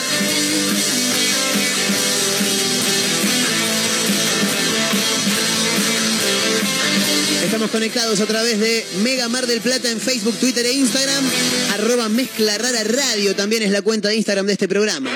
Estamos 7.64 7.80
conectados 7.80 8.20
a 8.20 8.26
través 8.26 8.60
de 8.60 8.84
Mega 9.02 9.26
Mar 9.30 9.46
del 9.46 9.62
Plata 9.62 9.90
en 9.90 9.98
Facebook, 9.98 10.36
Twitter 10.38 10.66
e 10.66 10.72
Instagram. 10.72 11.24
Arroba 11.72 12.10
Mezcla 12.10 12.58
Rara 12.58 12.84
Radio 12.84 13.34
también 13.34 13.62
es 13.62 13.70
la 13.70 13.80
cuenta 13.80 14.08
de 14.08 14.16
Instagram 14.16 14.44
de 14.44 14.52
este 14.52 14.68
programa. 14.68 15.10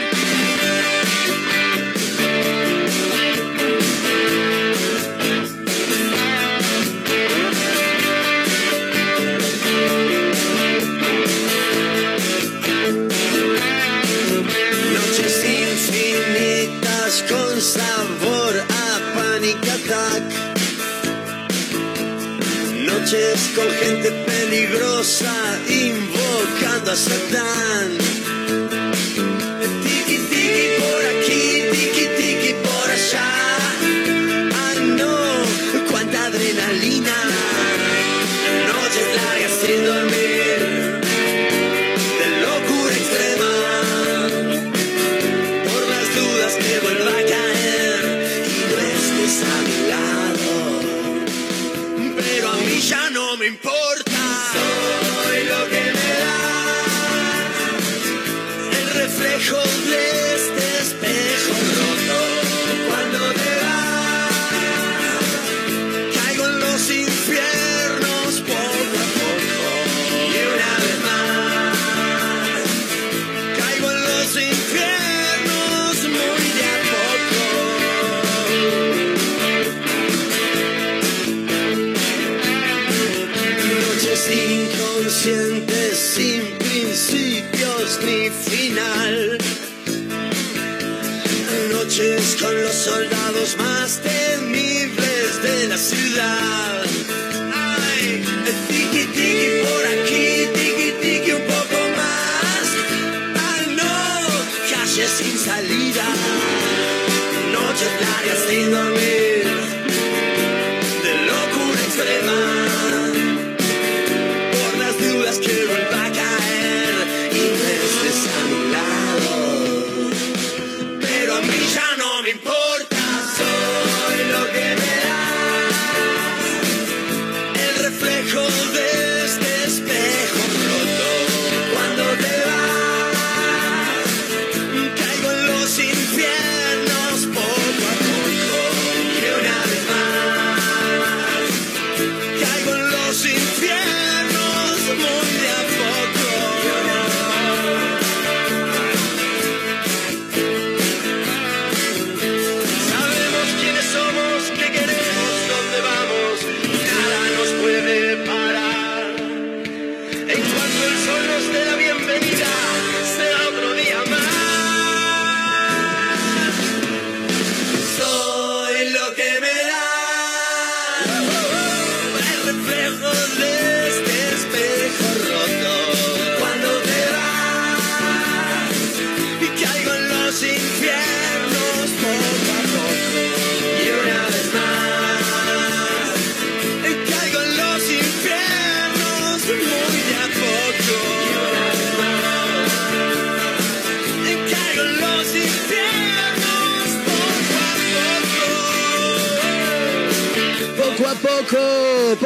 Con 23.11 23.70
gente 23.70 24.11
peligrosa 24.26 25.32
invocando 25.66 26.90
a 26.90 26.94
Satán. 26.94 28.07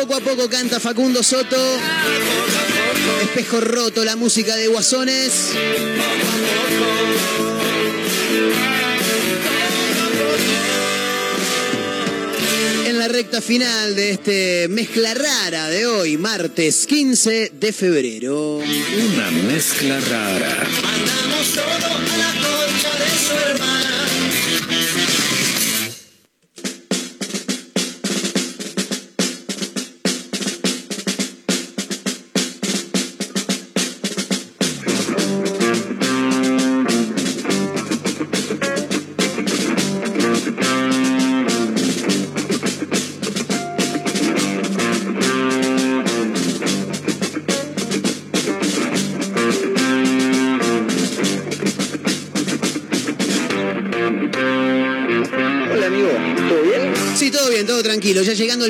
Poco 0.07 0.17
a 0.17 0.21
poco 0.21 0.49
canta 0.49 0.81
Facundo 0.81 1.23
Soto. 1.23 1.57
espejo 3.23 3.61
roto, 3.61 4.05
la 4.05 4.17
música 4.17 4.57
de 4.57 4.67
Guasones. 4.67 5.53
En 12.85 12.99
la 12.99 13.07
recta 13.07 13.41
final 13.41 13.95
de 13.95 14.11
este 14.11 14.67
mezcla 14.69 15.15
rara 15.15 15.69
de 15.69 15.87
hoy, 15.87 16.17
martes 16.17 16.85
15 16.89 17.53
de 17.55 17.73
febrero. 17.73 18.57
Una 18.57 19.31
mezcla 19.31 20.01
rara. 20.01 20.67
Mandamos 20.83 21.49
todo 21.55 21.65
a 21.65 22.17
la 22.19 22.33
concha 22.33 22.91
de 22.99 23.19
su 23.25 23.51
hermana. 23.51 23.92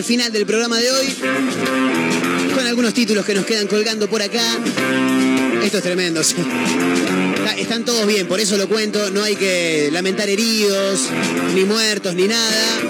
Al 0.03 0.07
final 0.09 0.33
del 0.33 0.47
programa 0.47 0.81
de 0.81 0.91
hoy, 0.91 1.07
con 2.57 2.67
algunos 2.67 2.93
títulos 2.93 3.25
que 3.25 3.35
nos 3.35 3.47
quedan 3.47 3.69
colgando 3.69 4.11
por 4.11 4.21
acá. 4.21 4.43
Esto 5.63 5.79
es 5.79 5.83
tremendo, 5.85 6.21
Están 6.21 7.85
todos 7.85 8.05
bien, 8.09 8.27
por 8.27 8.41
eso 8.41 8.57
lo 8.57 8.69
cuento. 8.69 9.13
No 9.13 9.23
hay 9.23 9.37
que 9.37 9.91
lamentar 9.93 10.29
heridos, 10.29 11.03
ni 11.55 11.65
muertos, 11.65 12.17
ni 12.17 12.27
nada. 12.27 12.81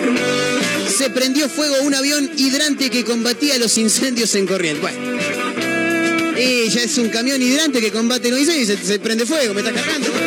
Se 0.88 1.10
prendió 1.10 1.50
fuego 1.50 1.82
un 1.82 1.94
avión 1.94 2.30
hidrante 2.38 2.88
que 2.88 3.04
combatía 3.04 3.58
los 3.58 3.76
incendios 3.76 4.34
en 4.34 4.46
corriente. 4.46 4.80
Bueno. 4.80 5.18
Y 6.38 6.70
ya 6.70 6.82
es 6.82 6.96
un 6.96 7.10
camión 7.10 7.42
hidrante 7.42 7.82
que 7.82 7.92
combate 7.92 8.30
los 8.30 8.40
incendios 8.40 8.70
y 8.70 8.74
se, 8.74 8.82
se 8.86 8.98
prende 9.00 9.26
fuego, 9.26 9.52
me 9.52 9.60
está 9.60 9.74
cargando. 9.74 10.21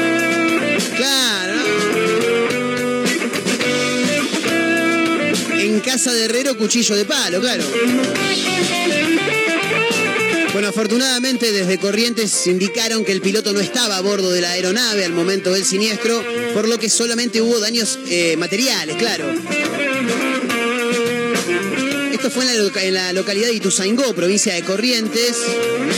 De 6.13 6.25
herrero, 6.25 6.57
cuchillo 6.57 6.95
de 6.95 7.05
palo, 7.05 7.39
claro. 7.39 7.63
Bueno, 10.53 10.69
afortunadamente 10.69 11.51
desde 11.51 11.77
Corrientes 11.77 12.47
indicaron 12.47 13.03
que 13.03 13.11
el 13.11 13.21
piloto 13.21 13.51
no 13.51 13.59
estaba 13.59 13.97
a 13.97 14.01
bordo 14.01 14.31
de 14.31 14.41
la 14.41 14.51
aeronave 14.51 15.03
al 15.03 15.11
momento 15.11 15.51
del 15.51 15.65
siniestro, 15.65 16.23
por 16.53 16.67
lo 16.69 16.77
que 16.77 16.89
solamente 16.89 17.41
hubo 17.41 17.59
daños 17.59 17.99
eh, 18.07 18.37
materiales, 18.37 18.95
claro. 18.95 19.33
Esto 22.13 22.29
fue 22.31 22.45
en 22.45 22.71
la, 22.73 22.83
en 22.83 22.93
la 22.93 23.13
localidad 23.13 23.47
de 23.47 23.55
Ituzaingó, 23.55 24.13
provincia 24.13 24.53
de 24.53 24.63
Corrientes. 24.63 25.35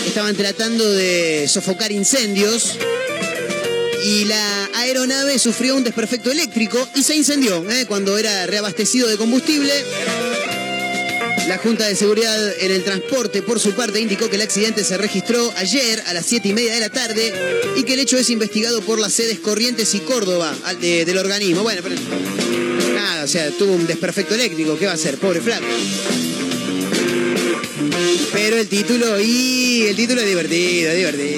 Estaban 0.07 0.35
tratando 0.35 0.91
de 0.91 1.47
sofocar 1.47 1.91
incendios 1.91 2.79
y 4.03 4.25
la 4.25 4.69
aeronave 4.75 5.39
sufrió 5.39 5.75
un 5.75 5.83
desperfecto 5.83 6.31
eléctrico 6.31 6.87
y 6.95 7.03
se 7.03 7.15
incendió 7.15 7.69
¿eh? 7.69 7.85
cuando 7.87 8.17
era 8.17 8.45
reabastecido 8.45 9.07
de 9.07 9.17
combustible. 9.17 9.71
La 11.47 11.57
Junta 11.57 11.87
de 11.87 11.95
Seguridad 11.95 12.53
en 12.59 12.71
el 12.71 12.83
Transporte, 12.83 13.41
por 13.41 13.57
su 13.59 13.73
parte, 13.73 14.01
indicó 14.01 14.29
que 14.29 14.35
el 14.35 14.41
accidente 14.41 14.83
se 14.83 14.97
registró 14.97 15.53
ayer 15.55 16.03
a 16.07 16.13
las 16.13 16.25
7 16.25 16.49
y 16.49 16.53
media 16.53 16.73
de 16.73 16.81
la 16.81 16.89
tarde 16.89 17.33
y 17.77 17.83
que 17.83 17.93
el 17.93 17.99
hecho 18.01 18.17
es 18.17 18.29
investigado 18.29 18.81
por 18.81 18.99
las 18.99 19.13
sedes 19.13 19.39
Corrientes 19.39 19.95
y 19.95 19.99
Córdoba 19.99 20.53
del 20.81 21.17
organismo. 21.17 21.63
Bueno, 21.63 21.81
pero 21.81 21.95
nada, 22.93 23.23
o 23.23 23.27
sea, 23.27 23.49
tuvo 23.51 23.73
un 23.73 23.87
desperfecto 23.87 24.35
eléctrico. 24.35 24.77
¿Qué 24.77 24.87
va 24.87 24.91
a 24.91 24.95
hacer? 24.95 25.17
Pobre 25.17 25.39
flaco. 25.39 25.65
Pero 28.33 28.57
el 28.57 28.67
título, 28.67 29.19
y 29.21 29.85
el 29.87 29.95
título 29.95 30.21
es 30.21 30.27
divertido, 30.27 30.91
es 30.91 30.97
divertido. 30.97 31.36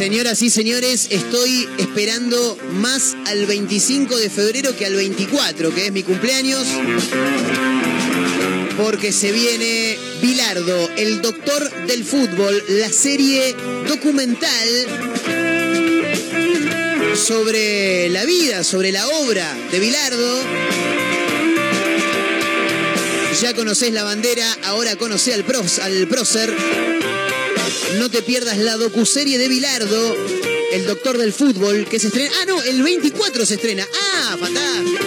Señoras 0.00 0.40
y 0.42 0.48
señores, 0.48 1.08
estoy 1.10 1.68
esperando 1.78 2.56
más 2.72 3.16
al 3.26 3.44
25 3.44 4.16
de 4.16 4.30
febrero 4.30 4.74
que 4.74 4.86
al 4.86 4.94
24, 4.94 5.74
que 5.74 5.86
es 5.86 5.92
mi 5.92 6.02
cumpleaños. 6.02 6.66
Porque 8.78 9.12
se 9.12 9.30
viene 9.30 9.98
Bilardo, 10.22 10.88
el 10.96 11.20
doctor 11.20 11.86
del 11.86 12.04
fútbol, 12.04 12.64
la 12.68 12.90
serie 12.90 13.54
documental 13.86 14.68
sobre 17.14 18.08
la 18.08 18.24
vida, 18.24 18.64
sobre 18.64 18.92
la 18.92 19.06
obra 19.06 19.54
de 19.70 19.80
Bilardo. 19.80 20.89
Ya 23.40 23.54
conocés 23.54 23.92
la 23.94 24.04
bandera, 24.04 24.44
ahora 24.64 24.96
conocé 24.96 25.32
al 25.32 25.44
prócer. 25.44 26.54
No 27.96 28.10
te 28.10 28.20
pierdas 28.20 28.58
la 28.58 28.76
docuserie 28.76 29.38
de 29.38 29.48
Bilardo, 29.48 30.16
el 30.72 30.86
doctor 30.86 31.16
del 31.16 31.32
fútbol, 31.32 31.86
que 31.88 31.98
se 31.98 32.08
estrena. 32.08 32.30
Ah, 32.42 32.44
no, 32.46 32.62
el 32.62 32.82
24 32.82 33.46
se 33.46 33.54
estrena. 33.54 33.86
Ah, 33.94 34.36
fantástico. 34.38 35.04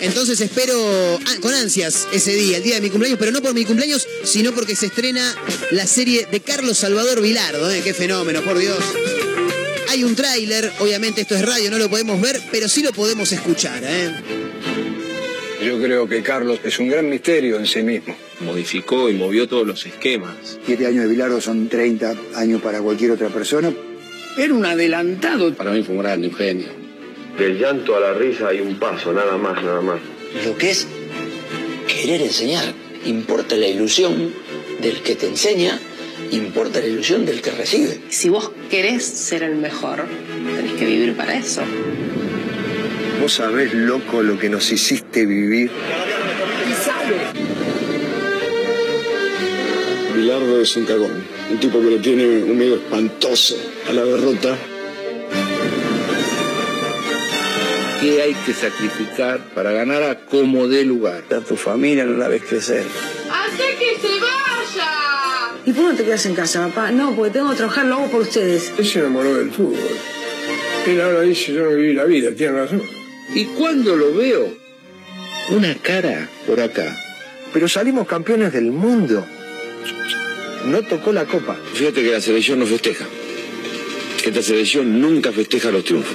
Entonces 0.00 0.40
espero 0.40 1.20
ah, 1.24 1.36
con 1.40 1.54
ansias 1.54 2.08
ese 2.12 2.34
día, 2.34 2.56
el 2.56 2.64
día 2.64 2.74
de 2.74 2.80
mi 2.80 2.90
cumpleaños, 2.90 3.20
pero 3.20 3.30
no 3.30 3.40
por 3.40 3.54
mi 3.54 3.64
cumpleaños, 3.64 4.08
sino 4.24 4.52
porque 4.52 4.74
se 4.74 4.86
estrena 4.86 5.32
la 5.70 5.86
serie 5.86 6.26
de 6.32 6.40
Carlos 6.40 6.78
Salvador 6.78 7.20
Vilardo. 7.20 7.70
¿eh? 7.70 7.80
Qué 7.84 7.94
fenómeno, 7.94 8.42
por 8.42 8.58
Dios. 8.58 8.82
Hay 9.88 10.02
un 10.02 10.16
tráiler, 10.16 10.72
obviamente 10.80 11.20
esto 11.20 11.36
es 11.36 11.42
radio, 11.42 11.70
no 11.70 11.78
lo 11.78 11.88
podemos 11.88 12.20
ver, 12.20 12.42
pero 12.50 12.68
sí 12.68 12.82
lo 12.82 12.92
podemos 12.92 13.30
escuchar. 13.30 13.82
¿eh? 13.84 14.41
Yo 15.62 15.80
creo 15.80 16.08
que 16.08 16.22
Carlos 16.22 16.58
es 16.64 16.78
un 16.80 16.88
gran 16.88 17.08
misterio 17.08 17.56
en 17.56 17.66
sí 17.66 17.82
mismo. 17.82 18.16
Modificó 18.40 19.08
y 19.08 19.14
movió 19.14 19.46
todos 19.46 19.66
los 19.66 19.86
esquemas. 19.86 20.58
Siete 20.66 20.86
años 20.86 21.04
de 21.04 21.10
Bilardo 21.10 21.40
son 21.40 21.68
30 21.68 22.14
años 22.34 22.60
para 22.60 22.80
cualquier 22.80 23.12
otra 23.12 23.28
persona. 23.28 23.72
Era 24.36 24.54
un 24.54 24.66
adelantado. 24.66 25.54
Para 25.54 25.70
mí 25.70 25.84
fue 25.84 25.94
un 25.94 26.02
grande, 26.02 26.28
un 26.28 26.34
genio. 26.34 26.66
Del 27.38 27.58
llanto 27.58 27.96
a 27.96 28.00
la 28.00 28.12
risa 28.14 28.48
hay 28.48 28.60
un 28.60 28.78
paso, 28.78 29.12
nada 29.12 29.36
más, 29.36 29.62
nada 29.62 29.80
más. 29.80 30.00
Lo 30.44 30.56
que 30.58 30.70
es 30.70 30.88
querer 31.86 32.22
enseñar. 32.22 32.74
Importa 33.04 33.56
la 33.56 33.68
ilusión 33.68 34.32
del 34.80 35.02
que 35.02 35.14
te 35.14 35.26
enseña, 35.26 35.78
importa 36.30 36.80
la 36.80 36.86
ilusión 36.86 37.24
del 37.24 37.40
que 37.40 37.50
recibe. 37.52 38.00
Si 38.08 38.28
vos 38.28 38.50
querés 38.70 39.04
ser 39.04 39.42
el 39.42 39.56
mejor, 39.56 40.06
tenés 40.56 40.72
que 40.72 40.86
vivir 40.86 41.14
para 41.14 41.36
eso. 41.36 41.62
Vos 43.22 43.34
sabés, 43.34 43.72
loco, 43.72 44.20
lo 44.20 44.36
que 44.36 44.48
nos 44.48 44.72
hiciste 44.72 45.24
vivir. 45.24 45.70
Bilardo 50.12 50.60
es 50.60 50.76
un 50.76 50.84
cagón. 50.84 51.22
Un 51.48 51.60
tipo 51.60 51.80
que 51.80 51.86
le 51.86 51.98
tiene 52.00 52.42
un 52.42 52.58
miedo 52.58 52.74
espantoso 52.74 53.54
a 53.88 53.92
la 53.92 54.04
derrota. 54.04 54.58
¿Qué 58.00 58.22
hay 58.22 58.34
que 58.44 58.52
sacrificar 58.52 59.38
para 59.54 59.70
ganar 59.70 60.02
a 60.02 60.18
como 60.26 60.66
dé 60.66 60.84
lugar? 60.84 61.22
A 61.30 61.38
tu 61.42 61.54
familia 61.54 62.04
no 62.04 62.18
la 62.18 62.26
ves 62.26 62.42
crecer. 62.42 62.84
¡Hace 63.30 63.76
que 63.78 64.00
se 64.00 64.14
vaya! 64.14 65.54
¿Y 65.64 65.72
por 65.72 65.84
qué 65.84 65.90
no 65.92 65.96
te 65.96 66.04
quedas 66.04 66.26
en 66.26 66.34
casa, 66.34 66.66
papá? 66.66 66.90
No, 66.90 67.14
porque 67.14 67.34
tengo 67.34 67.50
que 67.50 67.56
trabajar, 67.56 67.86
lo 67.86 67.94
hago 67.98 68.10
por 68.10 68.22
ustedes. 68.22 68.72
Él 68.76 68.84
se 68.84 68.98
enamoró 68.98 69.32
del 69.34 69.52
fútbol. 69.52 69.78
Él 70.88 71.00
ahora 71.00 71.20
dice, 71.20 71.52
yo 71.52 71.62
no 71.62 71.76
viví 71.76 71.94
la 71.94 72.04
vida, 72.04 72.32
tiene 72.34 72.58
razón. 72.58 73.01
Y 73.34 73.44
cuando 73.46 73.96
lo 73.96 74.14
veo, 74.14 74.54
una 75.50 75.74
cara 75.76 76.28
por 76.46 76.60
acá. 76.60 76.96
Pero 77.52 77.68
salimos 77.68 78.06
campeones 78.06 78.52
del 78.52 78.70
mundo. 78.72 79.26
No 80.66 80.82
tocó 80.82 81.12
la 81.12 81.24
copa. 81.24 81.58
Fíjate 81.74 82.02
que 82.02 82.12
la 82.12 82.20
selección 82.20 82.58
no 82.60 82.66
festeja. 82.66 83.04
Esta 84.24 84.42
selección 84.42 85.00
nunca 85.00 85.32
festeja 85.32 85.70
los 85.70 85.84
triunfos. 85.84 86.14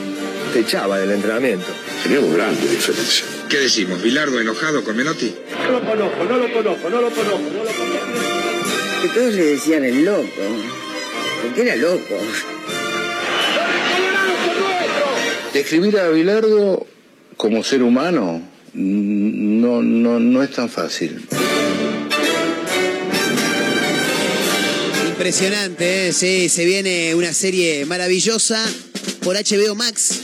Te 0.54 0.60
echaba 0.62 0.98
del 0.98 1.12
entrenamiento. 1.12 1.68
Teníamos 2.04 2.34
grande 2.34 2.68
diferencia. 2.70 3.26
¿Qué 3.50 3.58
decimos? 3.60 4.02
¿Bilardo 4.02 4.40
enojado 4.40 4.84
con 4.84 4.96
Menotti? 4.96 5.36
No 5.64 5.72
lo 5.72 5.86
conozco, 5.86 6.24
no 6.24 6.38
lo 6.38 6.54
conozco, 6.54 6.90
no 6.90 7.02
lo 7.02 7.10
conozco, 7.10 7.40
no 7.40 7.64
lo 7.64 7.72
conozco. 7.72 9.02
Que 9.02 9.08
todos 9.10 9.34
le 9.34 9.44
decían 9.44 9.84
el 9.84 10.06
loco. 10.06 10.42
Porque 11.44 11.62
era 11.62 11.76
loco. 11.76 12.18
Describir 15.54 16.00
a 16.00 16.10
Bilardo 16.10 16.88
como 17.38 17.64
ser 17.64 17.84
humano 17.84 18.42
no, 18.74 19.82
no, 19.82 20.20
no 20.20 20.44
es 20.44 20.52
tan 20.52 20.70
fácil. 20.70 21.26
Impresionante, 25.08 26.10
¿eh? 26.10 26.14
sí, 26.14 26.50
se 26.50 26.66
viene 26.66 27.16
una 27.16 27.34
serie 27.34 27.86
maravillosa 27.86 28.64
por 29.22 29.36
HBO 29.36 29.76
Max. 29.76 30.22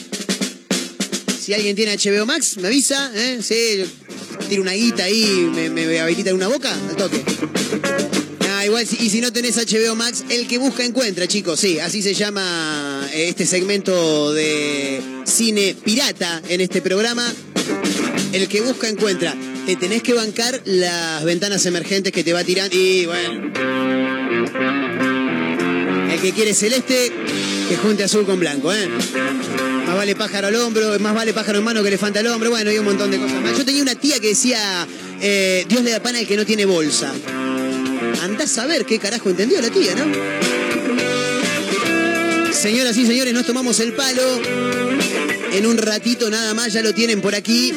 Si 1.40 1.54
alguien 1.54 1.76
tiene 1.76 1.96
HBO 1.96 2.26
Max, 2.26 2.58
me 2.58 2.68
avisa, 2.68 3.12
¿eh? 3.16 3.40
Sí, 3.42 3.84
tira 4.50 4.62
una 4.62 4.74
guita 4.74 5.04
ahí, 5.04 5.50
me, 5.54 5.70
me 5.70 6.00
habilita 6.00 6.34
una 6.34 6.48
boca, 6.48 6.74
al 6.90 6.96
toque. 6.96 7.24
Y 8.82 9.10
si 9.10 9.22
no 9.22 9.32
tenés 9.32 9.56
HBO 9.58 9.96
Max, 9.96 10.24
el 10.30 10.48
que 10.48 10.58
busca 10.58 10.84
encuentra, 10.84 11.28
chicos. 11.28 11.60
Sí, 11.60 11.80
así 11.80 12.02
se 12.02 12.16
llama 12.16 13.08
eh, 13.14 13.30
este 13.30 13.46
segmento 13.46 14.34
de 14.34 15.00
cine 15.26 15.76
pirata 15.84 16.42
en 16.50 16.60
este 16.60 16.82
programa. 16.82 17.32
El 18.32 18.48
que 18.48 18.62
busca 18.62 18.90
encuentra. 18.90 19.36
Te 19.68 19.76
tenés 19.76 20.02
que 20.02 20.14
bancar 20.14 20.60
las 20.66 21.24
ventanas 21.24 21.64
emergentes 21.68 22.12
que 22.12 22.24
te 22.24 22.34
va 22.34 22.44
tirando. 22.44 22.76
Y 22.76 23.06
bueno. 23.06 23.54
El 26.12 26.20
que 26.20 26.32
quiere 26.32 26.56
celeste, 26.56 27.12
que 27.70 27.78
junte 27.78 28.04
azul 28.04 28.26
con 28.26 28.40
blanco, 28.40 28.74
¿eh? 28.74 28.90
Más 29.86 29.96
vale 29.96 30.16
pájaro 30.16 30.48
al 30.48 30.56
hombro, 30.56 30.98
más 31.00 31.14
vale 31.14 31.32
pájaro 31.34 31.60
en 31.60 31.64
mano 31.64 31.84
que 31.84 31.90
elefante 31.90 32.20
al 32.20 32.28
hombro. 32.28 32.50
Bueno, 32.50 32.72
hay 32.72 32.80
un 32.80 32.86
montón 32.86 33.12
de 33.12 33.20
cosas. 33.20 33.56
Yo 33.56 33.64
tenía 33.66 33.84
una 33.84 33.96
tía 33.96 34.20
que 34.20 34.30
decía, 34.30 34.88
eh, 35.22 35.64
Dios 35.70 35.84
le 35.84 35.92
da 35.92 36.02
pan 36.02 36.16
al 36.16 36.26
que 36.26 36.36
no 36.36 36.46
tiene 36.46 36.66
bolsa. 36.66 37.14
Andás 38.22 38.58
a 38.58 38.66
ver 38.66 38.86
qué 38.86 39.00
carajo 39.00 39.30
entendió 39.30 39.62
la 39.62 39.70
tía, 39.70 39.96
¿no? 39.96 40.06
Señoras 42.54 42.96
y 42.98 43.06
señores, 43.06 43.34
nos 43.34 43.46
tomamos 43.46 43.80
el 43.80 43.94
palo. 43.94 44.22
En 45.52 45.66
un 45.66 45.78
ratito 45.78 46.30
nada 46.30 46.54
más 46.54 46.74
ya 46.74 46.82
lo 46.82 46.94
tienen 46.94 47.22
por 47.22 47.36
aquí 47.36 47.74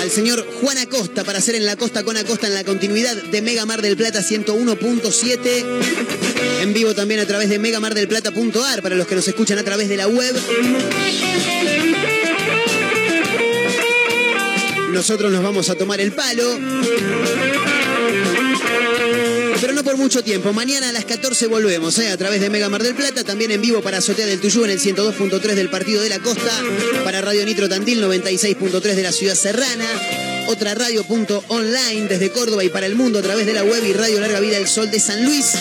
al 0.00 0.10
señor 0.10 0.46
Juan 0.60 0.78
Acosta 0.78 1.24
para 1.24 1.38
hacer 1.38 1.54
en 1.54 1.66
la 1.66 1.76
costa 1.76 2.02
con 2.02 2.16
Acosta 2.16 2.46
en 2.46 2.54
la 2.54 2.64
continuidad 2.64 3.14
de 3.14 3.42
Mega 3.42 3.66
Mar 3.66 3.82
del 3.82 3.96
Plata 3.96 4.20
101.7. 4.20 5.64
En 6.62 6.72
vivo 6.72 6.94
también 6.94 7.20
a 7.20 7.26
través 7.26 7.48
de 7.48 7.58
megamardelplata.ar 7.58 8.82
para 8.82 8.94
los 8.94 9.06
que 9.06 9.14
nos 9.14 9.28
escuchan 9.28 9.58
a 9.58 9.62
través 9.62 9.88
de 9.88 9.96
la 9.96 10.06
web. 10.08 10.34
Nosotros 14.92 15.32
nos 15.32 15.42
vamos 15.42 15.68
a 15.70 15.74
tomar 15.74 16.00
el 16.00 16.12
palo. 16.12 16.58
Por 19.90 19.98
mucho 19.98 20.22
tiempo. 20.22 20.52
Mañana 20.52 20.90
a 20.90 20.92
las 20.92 21.04
14 21.04 21.48
volvemos, 21.48 21.98
¿eh? 21.98 22.10
a 22.10 22.16
través 22.16 22.40
de 22.40 22.48
Mega 22.48 22.68
Mar 22.68 22.80
del 22.80 22.94
Plata, 22.94 23.24
también 23.24 23.50
en 23.50 23.60
vivo 23.60 23.82
para 23.82 23.98
Azotea 23.98 24.24
del 24.24 24.38
Tuyú 24.38 24.64
en 24.64 24.70
el 24.70 24.78
102.3 24.78 25.40
del 25.54 25.68
Partido 25.68 26.00
de 26.00 26.08
la 26.08 26.20
Costa, 26.20 26.52
para 27.02 27.20
Radio 27.20 27.44
Nitro 27.44 27.68
Tandil 27.68 28.00
96.3 28.00 28.80
de 28.94 29.02
la 29.02 29.10
Ciudad 29.10 29.34
Serrana, 29.34 30.46
otra 30.46 30.76
radio 30.76 31.02
punto 31.02 31.42
online 31.48 32.06
desde 32.06 32.30
Córdoba 32.30 32.62
y 32.62 32.68
para 32.68 32.86
el 32.86 32.94
mundo 32.94 33.18
a 33.18 33.22
través 33.22 33.46
de 33.46 33.52
la 33.52 33.64
web 33.64 33.84
y 33.84 33.92
Radio 33.92 34.20
Larga 34.20 34.38
Vida 34.38 34.58
El 34.58 34.68
Sol 34.68 34.92
de 34.92 35.00
San 35.00 35.24
Luis. 35.24 35.54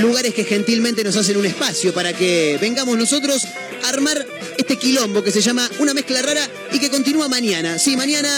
Lugares 0.00 0.34
que 0.34 0.42
gentilmente 0.42 1.04
nos 1.04 1.14
hacen 1.16 1.36
un 1.36 1.46
espacio 1.46 1.94
para 1.94 2.12
que 2.12 2.58
vengamos 2.60 2.98
nosotros 2.98 3.44
a 3.84 3.88
armar 3.88 4.26
este 4.58 4.76
quilombo 4.78 5.22
que 5.22 5.30
se 5.30 5.42
llama 5.42 5.70
Una 5.78 5.94
Mezcla 5.94 6.22
Rara 6.22 6.48
y 6.72 6.80
que 6.80 6.90
continúa 6.90 7.28
mañana. 7.28 7.78
Sí, 7.78 7.96
mañana 7.96 8.28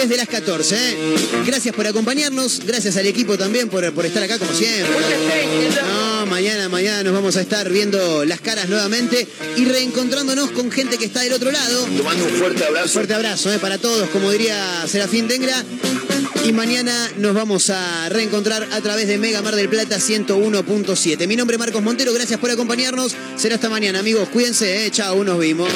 desde 0.00 0.16
las 0.16 0.28
14. 0.28 0.76
¿eh? 0.76 0.96
Gracias 1.46 1.74
por 1.74 1.86
acompañarnos, 1.86 2.62
gracias 2.64 2.96
al 2.96 3.06
equipo 3.06 3.36
también 3.36 3.68
por, 3.68 3.92
por 3.92 4.06
estar 4.06 4.22
acá 4.22 4.38
como 4.38 4.52
siempre. 4.52 4.88
No, 5.86 6.26
mañana, 6.26 6.70
mañana 6.70 7.02
nos 7.02 7.12
vamos 7.12 7.36
a 7.36 7.42
estar 7.42 7.68
viendo 7.68 8.24
las 8.24 8.40
caras 8.40 8.68
nuevamente 8.68 9.28
y 9.56 9.64
reencontrándonos 9.66 10.52
con 10.52 10.70
gente 10.70 10.96
que 10.96 11.04
está 11.04 11.20
del 11.20 11.34
otro 11.34 11.50
lado. 11.50 11.84
Te 11.84 12.02
mando 12.02 12.24
un 12.24 12.30
fuerte 12.30 12.64
abrazo. 12.64 12.88
Fuerte 12.88 13.14
abrazo 13.14 13.52
¿eh? 13.52 13.58
para 13.58 13.76
todos, 13.76 14.08
como 14.08 14.30
diría 14.30 14.86
Serafín 14.86 15.28
Dengra. 15.28 15.64
Y 16.46 16.52
mañana 16.52 17.10
nos 17.18 17.34
vamos 17.34 17.68
a 17.68 18.08
reencontrar 18.08 18.66
a 18.72 18.80
través 18.80 19.06
de 19.06 19.18
Mega 19.18 19.42
Mar 19.42 19.54
del 19.54 19.68
Plata 19.68 19.98
101.7. 19.98 21.26
Mi 21.26 21.36
nombre 21.36 21.56
es 21.56 21.60
Marcos 21.60 21.82
Montero, 21.82 22.14
gracias 22.14 22.40
por 22.40 22.50
acompañarnos. 22.50 23.14
Será 23.36 23.56
hasta 23.56 23.68
mañana, 23.68 23.98
amigos. 23.98 24.30
Cuídense, 24.30 24.86
¿eh? 24.86 24.90
chao, 24.90 25.22
nos 25.24 25.38
vimos. 25.38 25.68